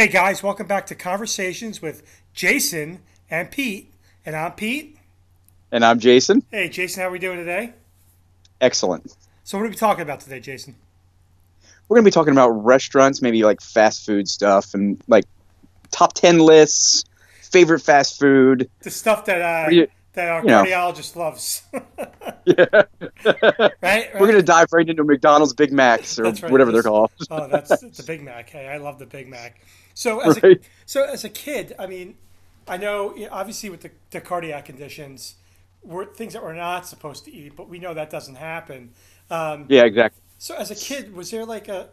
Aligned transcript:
Hey 0.00 0.08
guys, 0.08 0.42
welcome 0.42 0.66
back 0.66 0.86
to 0.86 0.94
Conversations 0.94 1.82
with 1.82 2.22
Jason 2.32 3.00
and 3.30 3.50
Pete. 3.50 3.92
And 4.24 4.34
I'm 4.34 4.52
Pete. 4.52 4.96
And 5.70 5.84
I'm 5.84 5.98
Jason. 5.98 6.42
Hey 6.50 6.70
Jason, 6.70 7.02
how 7.02 7.08
are 7.08 7.10
we 7.10 7.18
doing 7.18 7.36
today? 7.36 7.74
Excellent. 8.62 9.14
So 9.44 9.58
what 9.58 9.66
are 9.66 9.68
we 9.68 9.74
talking 9.74 10.00
about 10.00 10.20
today, 10.20 10.40
Jason? 10.40 10.74
We're 11.86 11.96
going 11.96 12.04
to 12.04 12.08
be 12.08 12.14
talking 12.14 12.32
about 12.32 12.48
restaurants, 12.48 13.20
maybe 13.20 13.42
like 13.42 13.60
fast 13.60 14.06
food 14.06 14.26
stuff 14.26 14.72
and 14.72 14.98
like 15.06 15.26
top 15.90 16.14
10 16.14 16.38
lists, 16.38 17.04
favorite 17.42 17.80
fast 17.80 18.18
food. 18.18 18.70
The 18.80 18.90
stuff 18.90 19.26
that 19.26 19.66
uh, 19.66 19.68
you- 19.68 19.88
that 20.14 20.28
our 20.28 20.40
you 20.40 20.46
know. 20.46 20.64
cardiologist 20.64 21.14
loves. 21.14 21.62
Yeah. 22.46 22.64
right? 22.72 23.72
right? 23.82 24.14
We're 24.14 24.26
going 24.26 24.32
to 24.36 24.42
dive 24.42 24.72
right 24.72 24.88
into 24.88 25.04
McDonald's 25.04 25.52
Big 25.52 25.72
Macs 25.74 26.18
or 26.18 26.24
right. 26.24 26.50
whatever 26.50 26.72
they're 26.72 26.82
called. 26.82 27.10
oh, 27.30 27.48
that's 27.48 27.80
the 27.80 28.02
Big 28.02 28.22
Mac. 28.22 28.48
Hey, 28.48 28.66
I 28.66 28.78
love 28.78 28.98
the 28.98 29.04
Big 29.04 29.28
Mac. 29.28 29.60
So 29.94 30.20
as 30.28 30.38
a, 30.42 30.56
so 30.86 31.04
as 31.04 31.24
a 31.24 31.28
kid, 31.28 31.74
I 31.78 31.86
mean, 31.86 32.16
I 32.68 32.76
know 32.76 33.14
obviously 33.30 33.70
with 33.70 33.80
the, 33.82 33.90
the 34.10 34.20
cardiac 34.20 34.64
conditions, 34.66 35.34
we're 35.82 36.04
things 36.06 36.32
that 36.34 36.42
we're 36.42 36.54
not 36.54 36.86
supposed 36.86 37.24
to 37.24 37.32
eat, 37.32 37.56
but 37.56 37.68
we 37.68 37.78
know 37.78 37.94
that 37.94 38.10
doesn't 38.10 38.36
happen. 38.36 38.90
Um, 39.30 39.66
Yeah, 39.68 39.84
exactly. 39.84 40.20
So 40.38 40.54
as 40.56 40.70
a 40.70 40.74
kid, 40.74 41.14
was 41.14 41.30
there 41.30 41.44
like 41.44 41.68
a, 41.68 41.88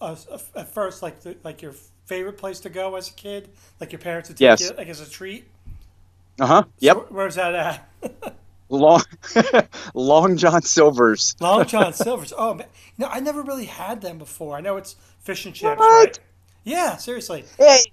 a, 0.00 0.16
a- 0.30 0.58
at 0.60 0.72
first 0.74 1.02
like 1.02 1.20
the, 1.20 1.36
like 1.44 1.62
your 1.62 1.74
favorite 2.06 2.38
place 2.38 2.60
to 2.60 2.70
go 2.70 2.96
as 2.96 3.08
a 3.08 3.12
kid? 3.14 3.48
Like 3.80 3.92
your 3.92 3.98
parents 4.00 4.28
would 4.28 4.38
take 4.38 4.58
Yes. 4.58 4.60
you 4.60 4.70
like 4.76 4.88
as 4.88 5.00
a 5.00 5.08
treat? 5.10 5.44
Uh 6.40 6.46
huh. 6.46 6.62
Yep. 6.78 6.96
So 6.96 7.06
where's 7.10 7.34
that 7.36 7.54
at? 7.54 7.88
Long, 8.72 9.02
Long 9.94 10.36
John 10.36 10.62
Silver's. 10.62 11.34
Long 11.40 11.66
John 11.66 11.92
Silver's. 11.92 12.32
Oh 12.36 12.54
man, 12.54 12.68
no, 12.98 13.08
I 13.08 13.18
never 13.20 13.42
really 13.42 13.64
had 13.64 14.00
them 14.00 14.16
before. 14.18 14.56
I 14.56 14.60
know 14.60 14.76
it's 14.76 14.94
fish 15.18 15.44
and 15.44 15.54
chips, 15.54 15.88
What? 15.88 15.90
right? 15.90 16.18
Yeah, 16.64 16.96
seriously. 16.96 17.44
It, 17.58 17.86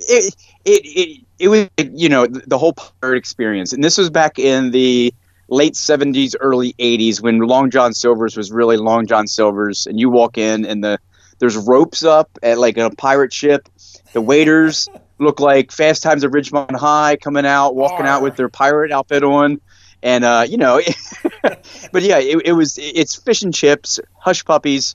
it, 0.00 0.34
it, 0.64 0.82
it, 0.84 1.24
it 1.38 1.48
was, 1.48 1.68
you 1.78 2.08
know, 2.08 2.26
the 2.26 2.58
whole 2.58 2.72
pirate 2.72 3.18
experience. 3.18 3.72
And 3.72 3.84
this 3.84 3.98
was 3.98 4.10
back 4.10 4.38
in 4.38 4.70
the 4.70 5.12
late 5.48 5.74
70s, 5.74 6.34
early 6.40 6.74
80s 6.74 7.20
when 7.20 7.38
Long 7.38 7.70
John 7.70 7.92
Silver's 7.94 8.36
was 8.36 8.50
really 8.50 8.76
Long 8.76 9.06
John 9.06 9.26
Silver's. 9.26 9.86
And 9.86 9.98
you 9.98 10.10
walk 10.10 10.38
in 10.38 10.64
and 10.64 10.82
the 10.82 10.98
there's 11.38 11.56
ropes 11.56 12.02
up 12.02 12.30
at 12.42 12.58
like 12.58 12.78
a 12.78 12.90
pirate 12.90 13.32
ship. 13.32 13.68
The 14.12 14.20
waiters 14.20 14.88
look 15.18 15.40
like 15.40 15.70
Fast 15.70 16.02
Times 16.02 16.24
at 16.24 16.30
Ridgemont 16.30 16.76
High 16.76 17.16
coming 17.16 17.46
out, 17.46 17.74
walking 17.76 18.06
out 18.06 18.22
with 18.22 18.36
their 18.36 18.48
pirate 18.48 18.92
outfit 18.92 19.22
on. 19.22 19.60
And, 20.02 20.24
uh, 20.24 20.46
you 20.48 20.56
know, 20.56 20.80
but 21.42 22.02
yeah, 22.02 22.18
it, 22.18 22.42
it 22.44 22.52
was, 22.52 22.78
it's 22.80 23.16
fish 23.16 23.42
and 23.42 23.52
chips, 23.52 23.98
hush 24.16 24.44
puppies, 24.44 24.94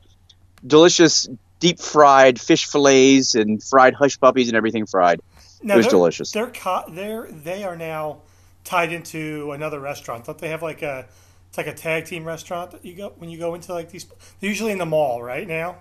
delicious 0.66 1.28
deep 1.64 1.80
fried 1.80 2.39
fish 2.42 2.66
fillets 2.66 3.36
and 3.36 3.64
fried 3.64 3.94
hush 3.94 4.19
puppies 4.19 4.50
and 4.50 4.58
everything 4.58 4.86
fried. 4.86 5.22
No, 5.64 5.73
it 5.73 5.78
was 5.78 5.86
they're- 5.86 5.92
delicious. 5.92 6.31
They're 6.31 6.52
co- 6.52 6.83
they're 6.89 7.28
they 7.31 7.64
are 7.64 7.78
now 7.78 8.17
tied 8.66 8.92
into 8.92 9.52
another 9.53 9.80
restaurant. 9.80 10.25
Don't 10.25 10.38
they 10.38 10.50
have 10.50 10.61
like 10.61 10.81
a 10.81 11.06
it's 11.47 11.58
like 11.58 11.67
a 11.67 11.73
tag 11.73 12.06
team 12.06 12.25
restaurant 12.25 12.72
that 12.72 12.84
you 12.84 12.95
go 12.95 13.14
when 13.17 13.30
you 13.30 13.38
go 13.39 13.56
into 13.56 13.73
like 13.73 13.89
these? 13.91 14.06
They're 14.39 14.50
usually 14.50 14.73
in 14.73 14.78
the 14.78 14.86
mall 14.86 15.23
right 15.23 15.47
now. 15.47 15.78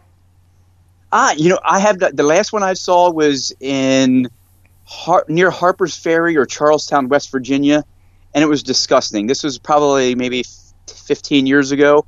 Ah, 1.11 1.33
you 1.37 1.49
know, 1.51 1.59
I 1.65 1.79
have 1.81 1.99
the, 1.99 2.11
the 2.11 2.23
last 2.23 2.53
one 2.53 2.63
I 2.63 2.73
saw 2.75 3.11
was 3.11 3.53
in 3.61 4.29
Har- 4.85 5.27
near 5.29 5.51
Harper's 5.51 5.95
Ferry 5.97 6.37
or 6.37 6.47
Charlestown, 6.47 7.09
West 7.09 7.31
Virginia, 7.31 7.85
and 8.35 8.43
it 8.43 8.47
was 8.47 8.63
disgusting. 8.63 9.27
This 9.27 9.43
was 9.43 9.59
probably 9.59 10.15
maybe 10.15 10.41
f- 10.41 10.95
15 10.95 11.47
years 11.47 11.71
ago, 11.71 12.07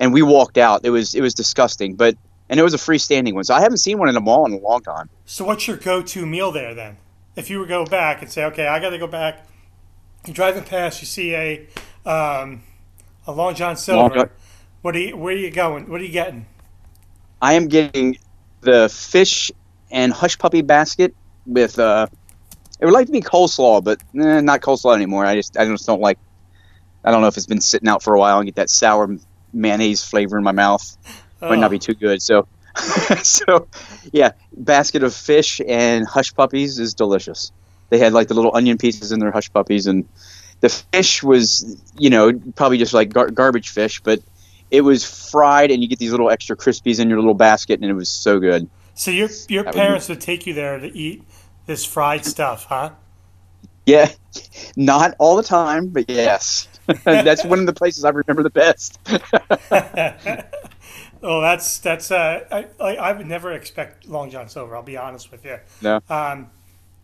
and 0.00 0.12
we 0.12 0.22
walked 0.22 0.58
out. 0.58 0.80
It 0.84 0.90
was 0.90 1.14
it 1.14 1.20
was 1.20 1.34
disgusting, 1.34 1.94
but 1.94 2.16
and 2.50 2.58
it 2.60 2.62
was 2.62 2.74
a 2.74 2.78
freestanding 2.78 3.32
one. 3.32 3.44
So 3.44 3.54
I 3.54 3.60
haven't 3.60 3.78
seen 3.78 3.98
one 3.98 4.08
in 4.10 4.16
a 4.16 4.20
mall 4.20 4.44
in 4.44 4.52
a 4.52 4.58
long 4.58 4.82
time. 4.82 5.08
So 5.24 5.44
what's 5.46 5.66
your 5.66 5.76
go-to 5.78 6.26
meal 6.26 6.50
there 6.52 6.74
then? 6.74 6.98
If 7.36 7.48
you 7.48 7.60
would 7.60 7.68
go 7.68 7.86
back 7.86 8.20
and 8.20 8.30
say, 8.30 8.44
okay, 8.46 8.66
I 8.66 8.80
got 8.80 8.90
to 8.90 8.98
go 8.98 9.06
back. 9.06 9.46
You're 10.26 10.34
driving 10.34 10.64
past, 10.64 11.00
you 11.00 11.06
see 11.06 11.34
a 11.34 11.66
um, 12.04 12.62
a 13.26 13.32
Long 13.32 13.54
John 13.54 13.76
Silver. 13.76 14.14
John- 14.14 14.30
What 14.82 14.96
are 14.96 14.98
you? 14.98 15.16
Where 15.16 15.32
are 15.32 15.38
you 15.38 15.50
going? 15.50 15.88
What 15.88 16.00
are 16.00 16.04
you 16.04 16.12
getting? 16.12 16.44
I 17.40 17.54
am 17.54 17.68
getting 17.68 18.18
the 18.60 18.88
fish 18.90 19.50
and 19.90 20.12
hush 20.12 20.36
puppy 20.38 20.60
basket 20.62 21.14
with 21.46 21.78
uh 21.78 22.06
it 22.80 22.84
would 22.84 22.92
like 22.94 23.06
to 23.06 23.12
be 23.12 23.20
coleslaw, 23.20 23.82
but 23.82 24.00
eh, 24.18 24.40
not 24.40 24.60
coleslaw 24.60 24.94
anymore. 24.94 25.24
I 25.24 25.36
just 25.36 25.56
I 25.56 25.64
just 25.66 25.86
don't 25.86 26.00
like 26.02 26.18
I 27.04 27.10
don't 27.10 27.22
know 27.22 27.28
if 27.28 27.36
it's 27.36 27.46
been 27.46 27.60
sitting 27.62 27.88
out 27.88 28.02
for 28.02 28.14
a 28.14 28.18
while 28.18 28.38
and 28.38 28.46
get 28.46 28.56
that 28.56 28.68
sour 28.70 29.16
mayonnaise 29.52 30.04
flavor 30.04 30.36
in 30.36 30.44
my 30.44 30.52
mouth. 30.52 30.96
Might 31.40 31.58
not 31.58 31.70
be 31.70 31.76
oh. 31.76 31.80
too 31.80 31.94
good. 31.94 32.22
So 32.22 32.46
so 33.22 33.68
yeah, 34.12 34.32
basket 34.56 35.02
of 35.02 35.14
fish 35.14 35.60
and 35.66 36.06
hush 36.06 36.34
puppies 36.34 36.78
is 36.78 36.94
delicious. 36.94 37.52
They 37.88 37.98
had 37.98 38.12
like 38.12 38.28
the 38.28 38.34
little 38.34 38.54
onion 38.54 38.78
pieces 38.78 39.12
in 39.12 39.18
their 39.18 39.32
hush 39.32 39.52
puppies 39.52 39.86
and 39.86 40.08
the 40.60 40.68
fish 40.68 41.22
was, 41.22 41.82
you 41.98 42.10
know, 42.10 42.32
probably 42.54 42.78
just 42.78 42.94
like 42.94 43.12
gar- 43.12 43.30
garbage 43.30 43.70
fish, 43.70 44.00
but 44.00 44.20
it 44.70 44.82
was 44.82 45.30
fried 45.30 45.70
and 45.70 45.82
you 45.82 45.88
get 45.88 45.98
these 45.98 46.10
little 46.10 46.30
extra 46.30 46.56
crispies 46.56 47.00
in 47.00 47.08
your 47.08 47.18
little 47.18 47.34
basket 47.34 47.80
and 47.80 47.90
it 47.90 47.94
was 47.94 48.08
so 48.08 48.38
good. 48.38 48.68
So 48.94 49.10
your 49.10 49.28
your 49.48 49.64
That 49.64 49.74
would 49.74 49.80
be- 49.80 49.86
parents 49.86 50.08
would 50.08 50.20
take 50.20 50.46
you 50.46 50.54
there 50.54 50.78
to 50.78 50.96
eat 50.96 51.24
this 51.66 51.84
fried 51.84 52.24
stuff, 52.24 52.66
huh? 52.66 52.90
Yeah, 53.86 54.12
not 54.76 55.14
all 55.18 55.36
the 55.36 55.42
time, 55.42 55.88
but 55.88 56.08
yes. 56.08 56.68
That's 57.04 57.44
one 57.44 57.60
of 57.60 57.66
the 57.66 57.72
places 57.72 58.04
I 58.04 58.10
remember 58.10 58.42
the 58.42 58.50
best. 58.50 58.98
Oh, 61.22 61.40
that's 61.40 61.78
that's 61.78 62.10
uh, 62.10 62.66
I 62.80 62.96
I 62.96 63.12
would 63.12 63.26
never 63.26 63.52
expect 63.52 64.08
Long 64.08 64.30
John 64.30 64.48
Silver. 64.48 64.74
I'll 64.74 64.82
be 64.82 64.96
honest 64.96 65.30
with 65.30 65.44
you. 65.44 65.58
No. 65.82 65.96
Um, 66.08 66.50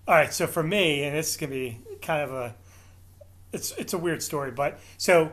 all 0.09 0.15
right, 0.15 0.33
so 0.33 0.47
for 0.47 0.63
me, 0.63 1.03
and 1.05 1.17
this 1.17 1.31
is 1.31 1.37
gonna 1.37 1.53
be 1.53 1.81
kind 2.01 2.23
of 2.23 2.33
a, 2.33 2.55
it's 3.53 3.73
it's 3.73 3.93
a 3.93 3.99
weird 3.99 4.23
story, 4.23 4.51
but 4.51 4.79
so 4.97 5.33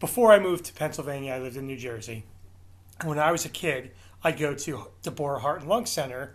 before 0.00 0.32
I 0.32 0.38
moved 0.38 0.64
to 0.66 0.72
Pennsylvania, 0.72 1.34
I 1.34 1.38
lived 1.38 1.56
in 1.56 1.66
New 1.66 1.76
Jersey. 1.76 2.24
When 3.04 3.18
I 3.18 3.30
was 3.30 3.44
a 3.44 3.48
kid, 3.48 3.92
I'd 4.24 4.38
go 4.38 4.54
to 4.54 4.86
Deborah 5.02 5.38
Heart 5.38 5.60
and 5.60 5.68
Lung 5.68 5.86
Center 5.86 6.34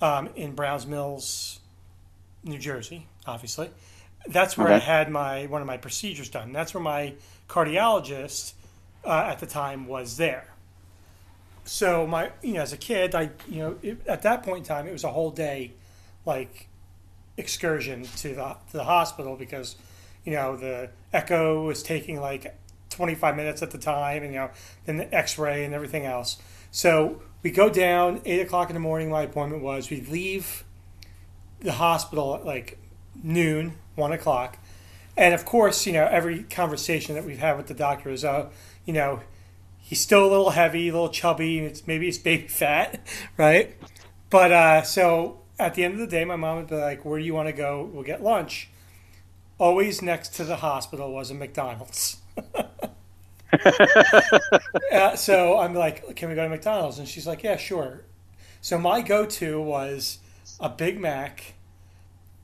um, 0.00 0.28
in 0.36 0.54
Browns 0.54 0.86
Mills, 0.86 1.60
New 2.42 2.58
Jersey. 2.58 3.06
Obviously, 3.26 3.70
that's 4.26 4.58
where 4.58 4.68
I 4.68 4.78
had 4.78 5.10
my 5.10 5.46
one 5.46 5.60
of 5.62 5.66
my 5.66 5.76
procedures 5.76 6.28
done. 6.28 6.52
That's 6.52 6.74
where 6.74 6.82
my 6.82 7.14
cardiologist 7.48 8.54
uh, 9.04 9.28
at 9.30 9.38
the 9.38 9.46
time 9.46 9.86
was 9.86 10.16
there. 10.16 10.53
So 11.64 12.06
my, 12.06 12.30
you 12.42 12.54
know, 12.54 12.60
as 12.60 12.72
a 12.72 12.76
kid, 12.76 13.14
I, 13.14 13.30
you 13.48 13.58
know, 13.58 13.78
it, 13.82 14.06
at 14.06 14.22
that 14.22 14.42
point 14.42 14.58
in 14.58 14.64
time, 14.64 14.86
it 14.86 14.92
was 14.92 15.04
a 15.04 15.10
whole 15.10 15.30
day, 15.30 15.72
like, 16.26 16.68
excursion 17.36 18.04
to 18.16 18.28
the 18.28 18.56
to 18.70 18.72
the 18.72 18.84
hospital 18.84 19.36
because, 19.36 19.76
you 20.24 20.32
know, 20.32 20.56
the 20.56 20.90
echo 21.12 21.64
was 21.66 21.82
taking 21.82 22.20
like 22.20 22.56
25 22.90 23.36
minutes 23.36 23.62
at 23.62 23.70
the 23.70 23.78
time, 23.78 24.22
and 24.22 24.32
you 24.32 24.38
know, 24.38 24.50
then 24.84 24.98
the 24.98 25.12
X-ray 25.14 25.64
and 25.64 25.74
everything 25.74 26.04
else. 26.04 26.38
So 26.70 27.22
we 27.42 27.50
go 27.50 27.68
down 27.68 28.20
eight 28.24 28.40
o'clock 28.40 28.70
in 28.70 28.74
the 28.74 28.80
morning. 28.80 29.10
My 29.10 29.22
appointment 29.22 29.62
was. 29.62 29.90
We 29.90 30.02
leave 30.02 30.64
the 31.60 31.72
hospital 31.72 32.36
at 32.36 32.44
like 32.44 32.78
noon, 33.22 33.74
one 33.94 34.12
o'clock, 34.12 34.58
and 35.16 35.34
of 35.34 35.44
course, 35.44 35.86
you 35.86 35.92
know, 35.92 36.06
every 36.06 36.44
conversation 36.44 37.14
that 37.14 37.24
we've 37.24 37.38
had 37.38 37.56
with 37.56 37.66
the 37.66 37.74
doctor 37.74 38.10
is, 38.10 38.24
uh, 38.24 38.50
you 38.84 38.92
know, 38.92 39.20
he's 39.84 40.00
still 40.00 40.24
a 40.24 40.30
little 40.30 40.50
heavy, 40.50 40.88
a 40.88 40.92
little 40.92 41.10
chubby. 41.10 41.58
It's 41.58 41.86
maybe 41.86 42.08
it's 42.08 42.18
baby 42.18 42.48
fat, 42.48 43.06
right? 43.36 43.76
But 44.30 44.50
uh, 44.50 44.82
so 44.82 45.42
at 45.58 45.74
the 45.74 45.84
end 45.84 45.94
of 45.94 46.00
the 46.00 46.06
day, 46.06 46.24
my 46.24 46.36
mom 46.36 46.56
would 46.56 46.66
be 46.66 46.74
like, 46.74 47.04
"Where 47.04 47.18
do 47.18 47.24
you 47.24 47.34
want 47.34 47.48
to 47.48 47.52
go? 47.52 47.88
We'll 47.92 48.02
get 48.02 48.22
lunch." 48.22 48.70
Always 49.58 50.02
next 50.02 50.30
to 50.30 50.44
the 50.44 50.56
hospital 50.56 51.12
was 51.12 51.30
a 51.30 51.34
McDonald's. 51.34 52.16
uh, 54.92 55.14
so 55.14 55.58
I'm 55.58 55.74
like, 55.74 56.16
"Can 56.16 56.28
we 56.30 56.34
go 56.34 56.42
to 56.42 56.48
McDonald's?" 56.48 56.98
And 56.98 57.06
she's 57.06 57.26
like, 57.26 57.44
"Yeah, 57.44 57.56
sure." 57.56 58.02
So 58.60 58.78
my 58.78 59.02
go-to 59.02 59.60
was 59.60 60.20
a 60.58 60.70
Big 60.70 60.98
Mac, 60.98 61.52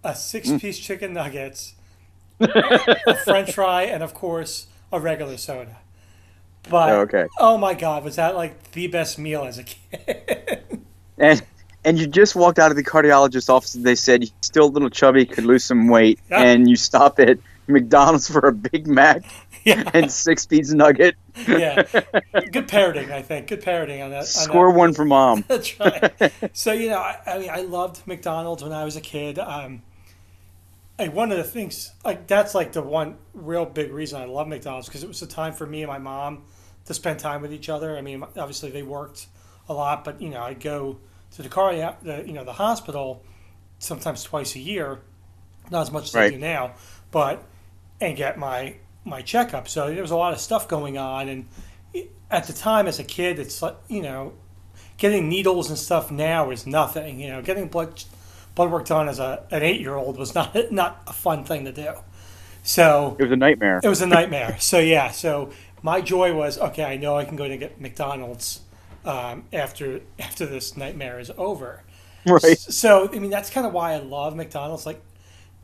a 0.04 0.14
six-piece 0.14 0.78
chicken 0.78 1.14
nuggets, 1.14 1.74
a 2.40 3.16
French 3.24 3.54
fry, 3.54 3.84
and 3.84 4.02
of 4.02 4.12
course 4.12 4.66
a 4.92 5.00
regular 5.00 5.38
soda. 5.38 5.79
But 6.68 6.90
Oh, 6.90 7.00
okay. 7.00 7.26
oh 7.38 7.56
my 7.56 7.74
god, 7.74 8.04
was 8.04 8.16
that 8.16 8.36
like 8.36 8.72
the 8.72 8.86
best 8.88 9.18
meal 9.18 9.44
as 9.44 9.58
a 9.58 9.64
kid? 9.64 10.62
And 11.18 11.42
and 11.84 11.98
you 11.98 12.06
just 12.06 12.34
walked 12.34 12.58
out 12.58 12.70
of 12.70 12.76
the 12.78 12.84
cardiologist's 12.84 13.48
office 13.50 13.74
and 13.74 13.84
they 13.84 13.94
said 13.94 14.22
you're 14.24 14.32
still 14.40 14.66
a 14.66 14.70
little 14.72 14.88
chubby, 14.90 15.26
could 15.26 15.44
lose 15.44 15.64
some 15.64 15.88
weight, 15.88 16.18
Yeah. 16.30 16.40
and 16.42 16.68
you 16.68 16.76
stop 16.76 17.18
at 17.20 17.38
McDonald's 17.66 18.28
for 18.30 18.40
a 18.46 18.52
Big 18.52 18.86
Mac 18.86 19.22
yeah, 19.64 19.88
and 19.94 20.10
six 20.10 20.46
piece 20.46 20.72
nugget. 20.72 21.16
yeah. 21.46 21.82
Good 22.52 22.68
parroting, 22.68 23.12
I 23.12 23.20
think. 23.22 23.48
Good 23.48 23.62
parroting 23.62 24.00
on 24.02 24.10
that. 24.10 24.20
on 24.20 24.24
Score 24.24 24.72
that. 24.72 24.78
one 24.78 24.94
for 24.94 25.04
mom. 25.04 25.44
That's 25.46 25.78
right. 25.78 26.32
so 26.54 26.72
you 26.72 26.88
know, 26.88 26.98
I, 26.98 27.18
I 27.26 27.38
mean, 27.38 27.50
I 27.50 27.60
loved 27.62 28.06
McDonald's 28.06 28.62
when 28.62 28.72
I 28.72 28.84
was 28.84 28.96
a 28.96 29.00
kid. 29.02 29.38
Um, 29.38 29.82
like 31.00 31.14
one 31.14 31.32
of 31.32 31.38
the 31.38 31.44
things, 31.44 31.92
like 32.04 32.26
that's 32.26 32.54
like 32.54 32.72
the 32.72 32.82
one 32.82 33.16
real 33.32 33.64
big 33.64 33.90
reason 33.90 34.20
I 34.20 34.26
love 34.26 34.46
McDonald's 34.48 34.86
because 34.86 35.02
it 35.02 35.08
was 35.08 35.22
a 35.22 35.26
time 35.26 35.54
for 35.54 35.66
me 35.66 35.82
and 35.82 35.88
my 35.88 35.98
mom 35.98 36.44
to 36.84 36.94
spend 36.94 37.18
time 37.18 37.40
with 37.40 37.52
each 37.52 37.68
other. 37.70 37.96
I 37.96 38.02
mean, 38.02 38.22
obviously 38.22 38.70
they 38.70 38.82
worked 38.82 39.26
a 39.68 39.72
lot, 39.72 40.04
but 40.04 40.20
you 40.20 40.28
know, 40.28 40.42
I'd 40.42 40.60
go 40.60 40.98
to 41.32 41.42
the 41.42 41.48
car, 41.48 41.72
the 42.02 42.24
you 42.26 42.34
know 42.34 42.44
the 42.44 42.52
hospital, 42.52 43.24
sometimes 43.78 44.22
twice 44.22 44.54
a 44.56 44.58
year, 44.58 45.00
not 45.70 45.82
as 45.82 45.90
much 45.90 46.04
as 46.04 46.16
I 46.16 46.30
do 46.30 46.38
now, 46.38 46.74
but 47.10 47.44
and 48.00 48.14
get 48.14 48.38
my 48.38 48.76
my 49.04 49.22
checkup. 49.22 49.68
So 49.68 49.90
there 49.90 50.02
was 50.02 50.10
a 50.10 50.16
lot 50.16 50.34
of 50.34 50.40
stuff 50.40 50.68
going 50.68 50.98
on, 50.98 51.28
and 51.28 51.48
at 52.30 52.46
the 52.46 52.52
time 52.52 52.86
as 52.86 52.98
a 52.98 53.04
kid, 53.04 53.38
it's 53.38 53.62
like 53.62 53.76
you 53.88 54.02
know, 54.02 54.34
getting 54.98 55.30
needles 55.30 55.70
and 55.70 55.78
stuff 55.78 56.10
now 56.10 56.50
is 56.50 56.66
nothing. 56.66 57.20
You 57.20 57.28
know, 57.30 57.42
getting 57.42 57.68
blood 57.68 58.04
blood 58.60 58.70
work 58.72 58.84
done 58.86 59.08
as 59.08 59.18
a 59.18 59.42
an 59.50 59.62
eight 59.62 59.80
year 59.80 59.94
old 59.94 60.18
was 60.18 60.34
not 60.34 60.54
not 60.70 61.02
a 61.06 61.12
fun 61.14 61.44
thing 61.44 61.64
to 61.64 61.72
do. 61.72 61.94
So 62.62 63.16
It 63.18 63.22
was 63.22 63.32
a 63.32 63.36
nightmare. 63.36 63.80
it 63.82 63.88
was 63.88 64.02
a 64.02 64.06
nightmare. 64.06 64.56
so 64.60 64.78
yeah, 64.78 65.10
so 65.10 65.50
my 65.82 66.02
joy 66.02 66.34
was 66.34 66.58
okay. 66.58 66.84
I 66.84 66.96
know 66.98 67.16
I 67.16 67.24
can 67.24 67.36
go 67.36 67.48
to 67.48 67.56
get 67.56 67.80
McDonald's 67.80 68.60
um, 69.06 69.44
after 69.50 70.00
after 70.18 70.44
this 70.44 70.76
nightmare 70.76 71.18
is 71.18 71.30
over. 71.38 71.84
Right. 72.26 72.58
So 72.58 73.08
I 73.10 73.18
mean, 73.18 73.30
that's 73.30 73.48
kind 73.48 73.66
of 73.66 73.72
why 73.72 73.94
I 73.94 73.98
love 73.98 74.36
McDonald's. 74.36 74.84
Like, 74.84 75.00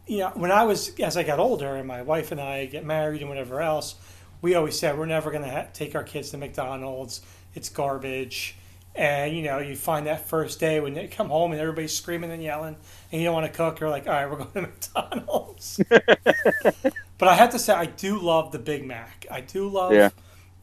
you 0.07 0.19
know, 0.21 0.31
when 0.35 0.51
I 0.51 0.65
was 0.65 0.99
as 1.01 1.19
I 1.19 1.23
got 1.23 1.39
older, 1.39 1.77
and 1.77 1.87
my 1.87 2.01
wife 2.01 2.33
and 2.33 2.41
I 2.41 2.65
get 2.65 2.83
married 2.87 3.21
and 3.21 3.29
whatever 3.29 3.61
else, 3.61 3.97
we 4.41 4.55
always 4.55 4.79
said 4.79 4.97
we're 4.99 5.05
never 5.05 5.31
going 5.31 5.45
to 5.45 5.51
ha- 5.51 5.67
take 5.75 5.95
our 5.95 6.03
kids 6.03 6.31
to 6.31 6.39
McDonald's. 6.39 7.21
It's 7.55 7.69
garbage. 7.69 8.57
And 8.97 9.37
you 9.37 9.43
know, 9.43 9.59
you 9.59 9.77
find 9.77 10.07
that 10.07 10.27
first 10.27 10.59
day 10.59 10.81
when 10.81 10.95
they 10.95 11.07
come 11.07 11.29
home 11.29 11.53
and 11.53 11.61
everybody's 11.61 11.95
screaming 11.95 12.31
and 12.31 12.43
yelling, 12.43 12.77
and 13.13 13.21
you 13.21 13.27
don't 13.27 13.35
want 13.35 13.47
to 13.47 13.53
cook. 13.53 13.81
You're 13.81 13.91
like, 13.91 14.07
all 14.07 14.13
right, 14.13 14.31
we're 14.31 14.39
going 14.39 14.53
to 14.53 14.61
McDonald's. 14.95 15.81
but 15.89 17.29
I 17.29 17.35
have 17.35 17.51
to 17.51 17.59
say, 17.59 17.75
I 17.75 17.87
do 17.87 18.19
love 18.19 18.53
the 18.53 18.59
Big 18.59 18.87
Mac. 18.87 19.27
I 19.31 19.43
do 19.43 19.69
love. 19.69 19.93
Yeah. 19.93 20.11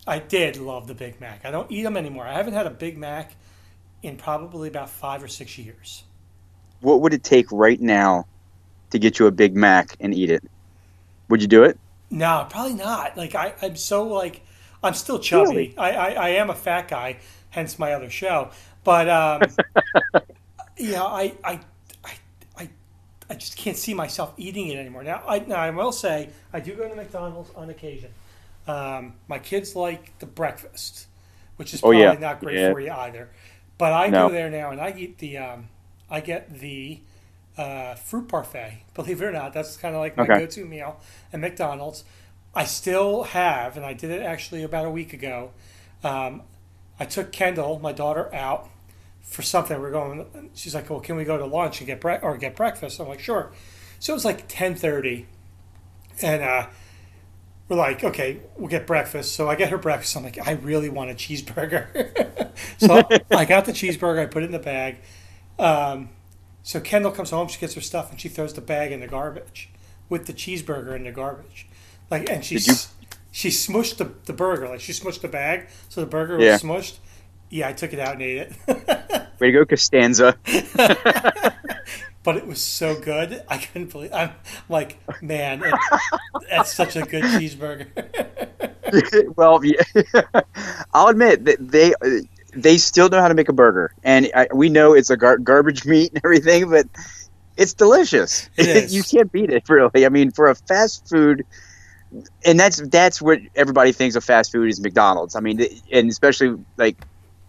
I 0.06 0.20
did 0.20 0.58
love 0.58 0.88
the 0.88 0.96
Big 0.96 1.22
Mac. 1.22 1.46
I 1.46 1.52
don't 1.52 1.72
eat 1.72 1.84
them 1.84 1.96
anymore. 1.96 2.28
I 2.28 2.34
haven't 2.34 2.54
had 2.54 2.68
a 2.68 2.72
Big 2.72 2.98
Mac 2.98 3.36
in 4.02 4.18
probably 4.18 4.68
about 4.68 4.90
five 4.90 5.24
or 5.24 5.28
six 5.28 5.58
years. 5.58 6.04
What 6.82 7.02
would 7.02 7.14
it 7.14 7.24
take 7.24 7.50
right 7.52 7.80
now 7.80 8.26
to 8.90 9.00
get 9.00 9.18
you 9.18 9.28
a 9.28 9.32
Big 9.32 9.56
Mac 9.56 9.96
and 10.00 10.14
eat 10.14 10.30
it? 10.30 10.44
Would 11.30 11.42
you 11.42 11.48
do 11.48 11.64
it? 11.64 11.80
No, 12.10 12.46
probably 12.50 12.74
not. 12.74 13.16
Like 13.18 13.34
I, 13.34 13.54
I'm 13.62 13.76
so 13.76 14.04
like 14.04 14.42
I'm 14.84 14.94
still 14.94 15.18
chubby. 15.20 15.50
Really? 15.50 15.78
I, 15.78 15.92
I, 15.92 16.10
I 16.10 16.30
am 16.30 16.50
a 16.50 16.56
fat 16.56 16.90
guy, 16.90 17.18
hence 17.54 17.80
my 17.80 17.94
other 17.94 18.12
show. 18.12 18.52
But 18.84 19.10
um, 19.10 19.58
you 20.78 20.92
know, 20.92 21.06
I, 21.08 21.34
I 21.44 21.60
I 22.04 22.14
I 22.58 22.70
I 23.30 23.36
just 23.36 23.58
can't 23.58 23.78
see 23.78 23.94
myself 23.94 24.34
eating 24.38 24.68
it 24.68 24.78
anymore. 24.78 25.04
Now 25.04 25.24
I 25.28 25.40
now 25.40 25.58
I 25.58 25.70
will 25.70 25.92
say 25.92 26.30
I 26.52 26.60
do 26.60 26.76
go 26.76 26.88
to 26.90 26.96
McDonald's 26.96 27.52
on 27.56 27.70
occasion. 27.70 28.12
Um, 28.68 29.16
my 29.28 29.40
kids 29.40 29.76
like 29.76 30.18
the 30.20 30.26
breakfast, 30.26 31.08
which 31.58 31.74
is 31.74 31.82
Oh, 31.84 31.92
probably 31.92 32.18
yeah. 32.18 32.18
not 32.18 32.42
great 32.42 32.60
Yeah. 32.60 32.60
for 32.60 32.80
you 32.80 32.92
either. 32.92 33.30
But 33.78 33.94
I 33.94 34.12
No. 34.12 34.28
go 34.28 34.32
there 34.32 34.50
now 34.50 34.72
and 34.72 34.82
I 34.82 34.94
eat 34.98 35.18
the 35.20 35.38
um, 35.38 35.70
I 36.10 36.22
get 36.22 36.60
the 36.60 37.02
uh, 37.58 37.96
fruit 37.96 38.28
parfait. 38.28 38.84
Believe 38.96 39.22
it 39.22 39.26
or 39.26 39.32
not, 39.32 39.54
that's 39.54 39.78
kind 39.78 39.96
of 39.96 40.02
like 40.02 40.18
my 40.18 40.28
Okay. 40.28 40.30
go-to 40.30 40.66
meal 40.66 41.00
at 41.32 41.40
McDonald's. 41.40 42.04
I 42.56 42.66
still 42.66 43.24
have, 43.24 43.78
and 43.78 43.86
I 43.86 43.94
did 43.94 44.12
it 44.12 44.22
actually 44.22 44.64
about 44.64 44.86
a 44.86 44.90
week 44.92 45.14
ago. 45.14 45.52
Um, 46.04 46.44
I 47.04 47.06
took 47.06 47.34
Kendall, 47.34 47.80
my 47.80 47.92
daughter, 47.92 48.34
out 48.34 48.70
for 49.22 49.42
something. 49.42 49.78
We're 49.78 49.92
going. 49.92 50.50
She's 50.54 50.74
like, 50.74 50.90
"Well, 50.90 51.02
can 51.02 51.18
we 51.18 51.26
go 51.26 51.38
to 51.38 51.46
lunch 51.46 51.80
and 51.82 51.88
get 51.88 52.00
bre- 52.00 52.22
or 52.22 52.38
get 52.38 52.56
breakfast?" 52.56 52.98
I'm 53.02 53.10
like, 53.10 53.20
"Sure." 53.20 53.52
So 54.00 54.14
it 54.14 54.16
was 54.16 54.24
like 54.24 54.46
ten 54.48 54.74
thirty, 54.76 55.28
and 56.22 56.42
uh, 56.42 56.68
we're 57.68 57.76
like, 57.76 58.06
"Okay, 58.06 58.40
we'll 58.56 58.70
get 58.70 58.88
breakfast." 58.88 59.36
So 59.36 59.50
I 59.50 59.56
get 59.56 59.70
her 59.70 59.78
breakfast. 59.78 60.16
I'm 60.16 60.24
like, 60.24 60.38
"I 60.48 60.52
really 60.54 60.88
want 60.88 61.12
a 61.12 61.14
cheeseburger," 61.14 61.88
so 62.78 63.04
I 63.32 63.44
got 63.44 63.66
the 63.66 63.74
cheeseburger. 63.74 64.20
I 64.22 64.26
put 64.28 64.44
it 64.44 64.46
in 64.46 64.52
the 64.54 64.60
bag. 64.60 64.98
Um, 65.60 66.08
so 66.64 66.80
Kendall 66.80 67.12
comes 67.12 67.32
home. 67.32 67.50
She 67.50 67.60
gets 67.60 67.74
her 67.74 67.82
stuff 67.82 68.12
and 68.12 68.20
she 68.22 68.30
throws 68.30 68.54
the 68.54 68.62
bag 68.62 68.94
in 68.94 69.02
the 69.02 69.08
garbage 69.08 69.70
with 70.08 70.26
the 70.28 70.34
cheeseburger 70.34 70.96
in 70.96 71.04
the 71.04 71.12
garbage. 71.12 71.68
Like, 72.10 72.30
and 72.30 72.44
she's. 72.46 72.66
Did 72.66 72.72
you- 72.74 73.03
she 73.34 73.50
smushed 73.50 73.98
the, 73.98 74.12
the 74.26 74.32
burger. 74.32 74.70
Like 74.70 74.80
she 74.80 74.92
smushed 74.94 75.22
the 75.22 75.28
bag, 75.28 75.68
so 75.90 76.02
the 76.02 76.08
burger 76.08 76.40
Yeah. 76.40 76.54
was 76.54 76.62
smushed. 76.62 76.98
Yeah, 77.50 77.68
I 77.68 77.74
took 77.74 77.92
it 77.92 78.00
out 78.00 78.14
and 78.14 78.22
ate 78.22 78.38
it. 78.38 78.54
Way 79.40 79.48
to 79.48 79.52
go, 79.52 79.66
Costanza. 79.66 80.38
but 82.24 82.38
it 82.38 82.46
was 82.46 82.62
so 82.62 83.00
good. 83.00 83.44
I 83.50 83.58
couldn't 83.58 83.92
believe. 83.92 84.14
I'm 84.14 84.32
like, 84.70 85.00
man, 85.22 85.64
it, 85.64 85.74
that's 86.50 86.74
such 86.74 86.96
a 86.96 87.02
good 87.02 87.24
cheeseburger. 87.24 87.88
well, 89.36 89.66
yeah. 89.66 89.82
I'll 90.94 91.08
admit 91.08 91.46
that 91.46 91.58
they 91.60 91.94
they 92.56 92.78
still 92.78 93.10
know 93.10 93.20
how 93.20 93.28
to 93.28 93.34
make 93.34 93.50
a 93.50 93.54
burger, 93.54 93.94
and 94.04 94.30
I, 94.36 94.48
we 94.54 94.70
know 94.70 94.94
it's 94.94 95.10
a 95.10 95.18
gar- 95.18 95.40
garbage 95.40 95.86
meat 95.86 96.12
and 96.14 96.22
everything, 96.24 96.70
but 96.70 96.86
it's 97.58 97.74
delicious. 97.74 98.48
It 98.58 98.92
you 98.92 99.02
can't 99.02 99.32
beat 99.32 99.50
it, 99.50 99.68
really. 99.70 100.06
I 100.06 100.10
mean, 100.10 100.30
for 100.30 100.48
a 100.50 100.56
fast 100.56 101.10
food, 101.10 101.44
and 102.46 102.60
that's 102.60 102.82
that's 102.90 103.22
what 103.22 103.40
everybody 103.56 103.92
thinks 103.92 104.16
of 104.16 104.24
fast 104.24 104.52
food 104.52 104.70
is 104.70 104.80
McDonald's. 104.82 105.36
I 105.36 105.40
mean, 105.40 105.66
and 105.92 106.10
especially 106.10 106.58
like 106.78 106.98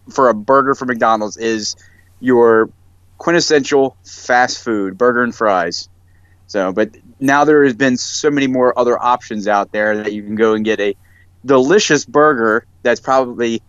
for 0.09 0.29
a 0.29 0.33
burger 0.33 0.75
from 0.75 0.87
McDonald's 0.87 1.37
is 1.37 1.75
your 2.19 2.69
quintessential 3.17 3.95
fast 4.05 4.63
food 4.63 4.97
burger 4.97 5.23
and 5.23 5.33
fries. 5.33 5.89
So, 6.47 6.71
but 6.71 6.91
now 7.19 7.43
there 7.43 7.63
has 7.63 7.73
been 7.73 7.97
so 7.97 8.29
many 8.29 8.47
more 8.47 8.77
other 8.77 9.01
options 9.01 9.47
out 9.47 9.71
there 9.71 10.03
that 10.03 10.13
you 10.13 10.21
can 10.21 10.35
go 10.35 10.53
and 10.53 10.63
get 10.63 10.79
a 10.79 10.95
delicious 11.45 12.05
burger 12.05 12.65
that's 12.83 12.99
probably 12.99 13.61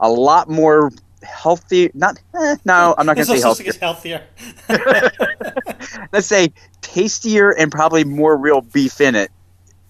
a 0.00 0.10
lot 0.10 0.48
more 0.48 0.90
healthy. 1.22 1.90
Not 1.94 2.18
eh, 2.34 2.56
no, 2.64 2.94
I'm 2.96 3.06
not 3.06 3.16
going 3.16 3.26
to 3.26 3.36
say 3.36 3.40
healthier. 3.80 3.80
healthier. 3.80 4.22
Let's 6.12 6.26
say 6.26 6.52
tastier 6.80 7.50
and 7.50 7.70
probably 7.70 8.04
more 8.04 8.36
real 8.36 8.60
beef 8.60 9.00
in 9.00 9.14
it 9.14 9.30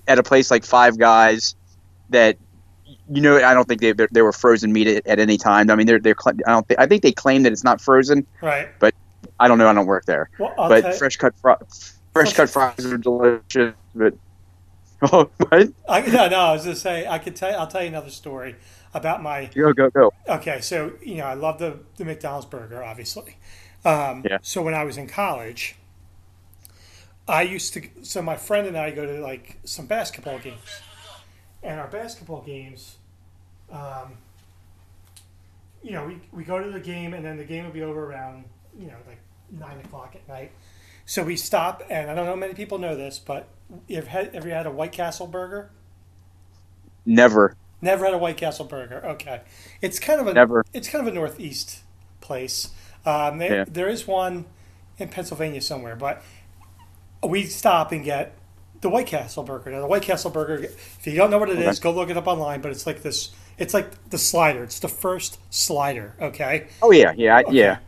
at 0.08 0.18
a 0.18 0.22
place 0.22 0.50
like 0.50 0.64
Five 0.64 0.98
Guys. 0.98 1.54
That 2.10 2.36
you 3.10 3.20
know, 3.20 3.36
I 3.36 3.54
don't 3.54 3.66
think 3.66 3.80
they 3.80 3.92
they 3.92 4.22
were 4.22 4.32
frozen 4.32 4.72
meat 4.72 4.86
at, 4.86 5.06
at 5.06 5.18
any 5.18 5.38
time. 5.38 5.70
I 5.70 5.74
mean, 5.74 5.86
they're 5.86 5.98
they're 6.00 6.16
I 6.26 6.32
don't 6.32 6.66
think 6.66 6.80
I 6.80 6.86
think 6.86 7.02
they 7.02 7.12
claim 7.12 7.42
that 7.44 7.52
it's 7.52 7.64
not 7.64 7.80
frozen. 7.80 8.26
right. 8.40 8.68
But 8.78 8.94
I 9.40 9.48
don't 9.48 9.58
know. 9.58 9.68
I 9.68 9.72
don't 9.72 9.86
work 9.86 10.04
there. 10.04 10.30
Well, 10.38 10.54
but 10.56 10.94
fresh 10.96 11.16
cut 11.16 11.34
fri- 11.40 11.54
fresh 12.12 12.32
cut 12.32 12.50
fries 12.50 12.84
are 12.84 12.98
delicious. 12.98 13.74
But 13.94 14.14
oh, 15.12 15.30
what? 15.38 15.68
I, 15.88 16.00
no, 16.02 16.28
no. 16.28 16.38
I 16.38 16.52
was 16.52 16.64
going 16.64 16.74
to 16.74 16.80
say 16.80 17.06
I 17.06 17.18
could 17.18 17.34
tell. 17.34 17.58
I'll 17.58 17.66
tell 17.66 17.82
you 17.82 17.88
another 17.88 18.10
story 18.10 18.56
about 18.94 19.22
my 19.22 19.46
Go 19.46 19.72
go 19.72 19.90
go. 19.90 20.12
Okay, 20.28 20.60
so 20.60 20.92
you 21.02 21.16
know, 21.16 21.24
I 21.24 21.34
love 21.34 21.58
the 21.58 21.80
the 21.96 22.04
McDonald's 22.04 22.46
burger, 22.46 22.82
obviously. 22.82 23.36
Um, 23.84 24.22
Yeah. 24.28 24.38
So 24.42 24.62
when 24.62 24.74
I 24.74 24.84
was 24.84 24.96
in 24.96 25.08
college, 25.08 25.76
I 27.28 27.42
used 27.42 27.72
to. 27.74 27.82
So 28.02 28.20
my 28.22 28.36
friend 28.36 28.66
and 28.66 28.76
I 28.76 28.90
go 28.90 29.06
to 29.06 29.20
like 29.20 29.58
some 29.64 29.86
basketball 29.86 30.38
games, 30.38 30.82
and 31.62 31.78
our 31.80 31.88
basketball 31.88 32.42
games, 32.42 32.96
um, 33.70 34.12
you 35.82 35.92
know, 35.92 36.06
we 36.06 36.20
we 36.32 36.44
go 36.44 36.62
to 36.62 36.70
the 36.70 36.80
game, 36.80 37.14
and 37.14 37.24
then 37.24 37.36
the 37.36 37.44
game 37.44 37.64
would 37.64 37.72
be 37.74 37.82
over 37.82 38.04
around 38.04 38.44
you 38.78 38.86
know 38.86 38.96
like 39.06 39.18
nine 39.50 39.78
o'clock 39.80 40.14
at 40.14 40.26
night. 40.28 40.52
So 41.04 41.22
we 41.24 41.36
stop, 41.36 41.82
and 41.90 42.10
I 42.10 42.14
don't 42.14 42.26
know 42.26 42.36
many 42.36 42.54
people 42.54 42.78
know 42.78 42.96
this, 42.96 43.18
but 43.18 43.48
you've 43.88 44.06
had, 44.08 44.34
ever 44.34 44.48
had 44.48 44.66
a 44.66 44.70
White 44.70 44.92
Castle 44.92 45.26
burger? 45.26 45.70
Never, 47.04 47.56
Never 47.80 48.04
had 48.04 48.14
a 48.14 48.18
White 48.18 48.36
Castle 48.36 48.64
burger. 48.64 49.04
Okay, 49.04 49.40
it's 49.80 49.98
kind 49.98 50.20
of 50.20 50.28
a 50.28 50.34
never. 50.34 50.64
it's 50.72 50.88
kind 50.88 51.06
of 51.06 51.12
a 51.12 51.14
northeast 51.16 51.80
place. 52.20 52.70
Um, 53.04 53.38
there, 53.38 53.52
Yeah. 53.52 53.64
there 53.66 53.88
is 53.88 54.06
one 54.06 54.46
in 54.98 55.08
Pennsylvania 55.08 55.60
somewhere, 55.60 55.96
but 55.96 56.22
we 57.22 57.44
stop 57.44 57.92
and 57.92 58.04
get 58.04 58.36
the 58.80 58.88
White 58.90 59.06
Castle 59.06 59.42
burger. 59.44 59.70
Now, 59.70 59.80
the 59.80 59.86
White 59.86 60.02
Castle 60.02 60.30
burger, 60.30 60.54
if 60.64 61.06
you 61.06 61.14
don't 61.14 61.30
know 61.30 61.38
what 61.38 61.50
it 61.50 61.58
is, 61.58 61.78
Okay. 61.78 61.82
go 61.82 61.92
look 61.92 62.10
it 62.10 62.16
up 62.16 62.26
online. 62.26 62.60
But 62.60 62.72
it's 62.72 62.86
like 62.86 63.02
this. 63.02 63.30
It's 63.58 63.74
like 63.74 64.10
the 64.10 64.18
slider. 64.18 64.64
It's 64.64 64.78
the 64.80 64.88
first 64.88 65.38
slider. 65.50 66.14
Okay, 66.20 66.66
Oh 66.82 66.90
yeah, 66.90 67.12
yeah, 67.16 67.36
I, 67.38 67.44
yeah. 67.50 67.78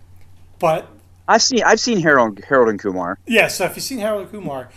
but 0.59 0.89
I've 1.27 1.43
seen 1.43 1.63
I've 1.65 1.81
seen 1.81 2.01
Harold 2.01 2.41
Harold 2.49 2.69
and 2.69 2.79
Kumar. 2.79 3.19
Yeah, 3.27 3.49
so 3.49 3.65
if 3.65 3.77
you've 3.77 3.85
seen 3.85 3.99
Harold 3.99 4.23
and 4.23 4.31
Kumar, 4.31 4.69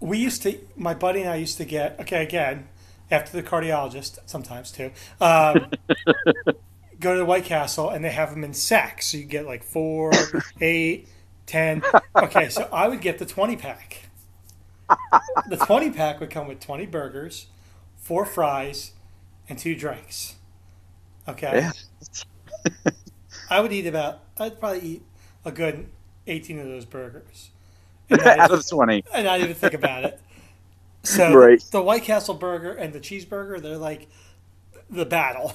we 0.00 0.18
used 0.18 0.42
to, 0.42 0.58
my 0.76 0.94
buddy 0.94 1.20
and 1.22 1.30
I 1.30 1.36
used 1.36 1.58
to 1.58 1.64
get, 1.64 1.98
okay, 2.00 2.22
again, 2.22 2.68
after 3.10 3.32
the 3.40 3.42
cardiologist, 3.46 4.18
sometimes 4.26 4.70
too, 4.72 4.90
um, 5.20 5.70
go 7.00 7.12
to 7.12 7.18
the 7.18 7.24
White 7.24 7.44
Castle 7.44 7.90
and 7.90 8.04
they 8.04 8.10
have 8.10 8.30
them 8.30 8.42
in 8.44 8.54
sacks. 8.54 9.08
So 9.08 9.18
you 9.18 9.24
get 9.24 9.46
like 9.46 9.62
four, 9.62 10.12
eight, 10.60 11.08
ten. 11.46 11.82
Okay, 12.16 12.48
so 12.48 12.66
I 12.72 12.88
would 12.88 13.02
get 13.02 13.18
the 13.18 13.26
20 13.26 13.56
pack. 13.56 14.08
The 15.50 15.56
20 15.58 15.90
pack 15.90 16.18
would 16.18 16.30
come 16.30 16.48
with 16.48 16.60
20 16.60 16.86
burgers, 16.86 17.46
four 17.98 18.24
fries, 18.24 18.92
and 19.48 19.58
two 19.58 19.74
drinks. 19.76 20.36
Okay. 21.28 21.68
Yeah. 22.74 22.90
I 23.50 23.60
would 23.60 23.70
eat 23.72 23.86
about, 23.86 24.20
I'd 24.38 24.58
probably 24.58 24.80
eat 24.80 25.02
a 25.44 25.52
good 25.52 25.90
18 26.26 26.58
of 26.58 26.66
those 26.68 26.86
burgers. 26.86 27.50
Out 28.24 28.50
of 28.50 28.66
twenty. 28.66 29.04
and 29.12 29.26
not 29.26 29.40
even 29.40 29.54
think 29.54 29.74
about 29.74 30.04
it. 30.04 30.18
So 31.02 31.34
Right. 31.34 31.60
the 31.70 31.82
White 31.82 32.04
Castle 32.04 32.34
burger 32.34 32.72
and 32.72 32.94
the 32.94 33.00
cheeseburger, 33.00 33.60
they're 33.60 33.76
like 33.76 34.08
the 34.88 35.04
battle. 35.04 35.52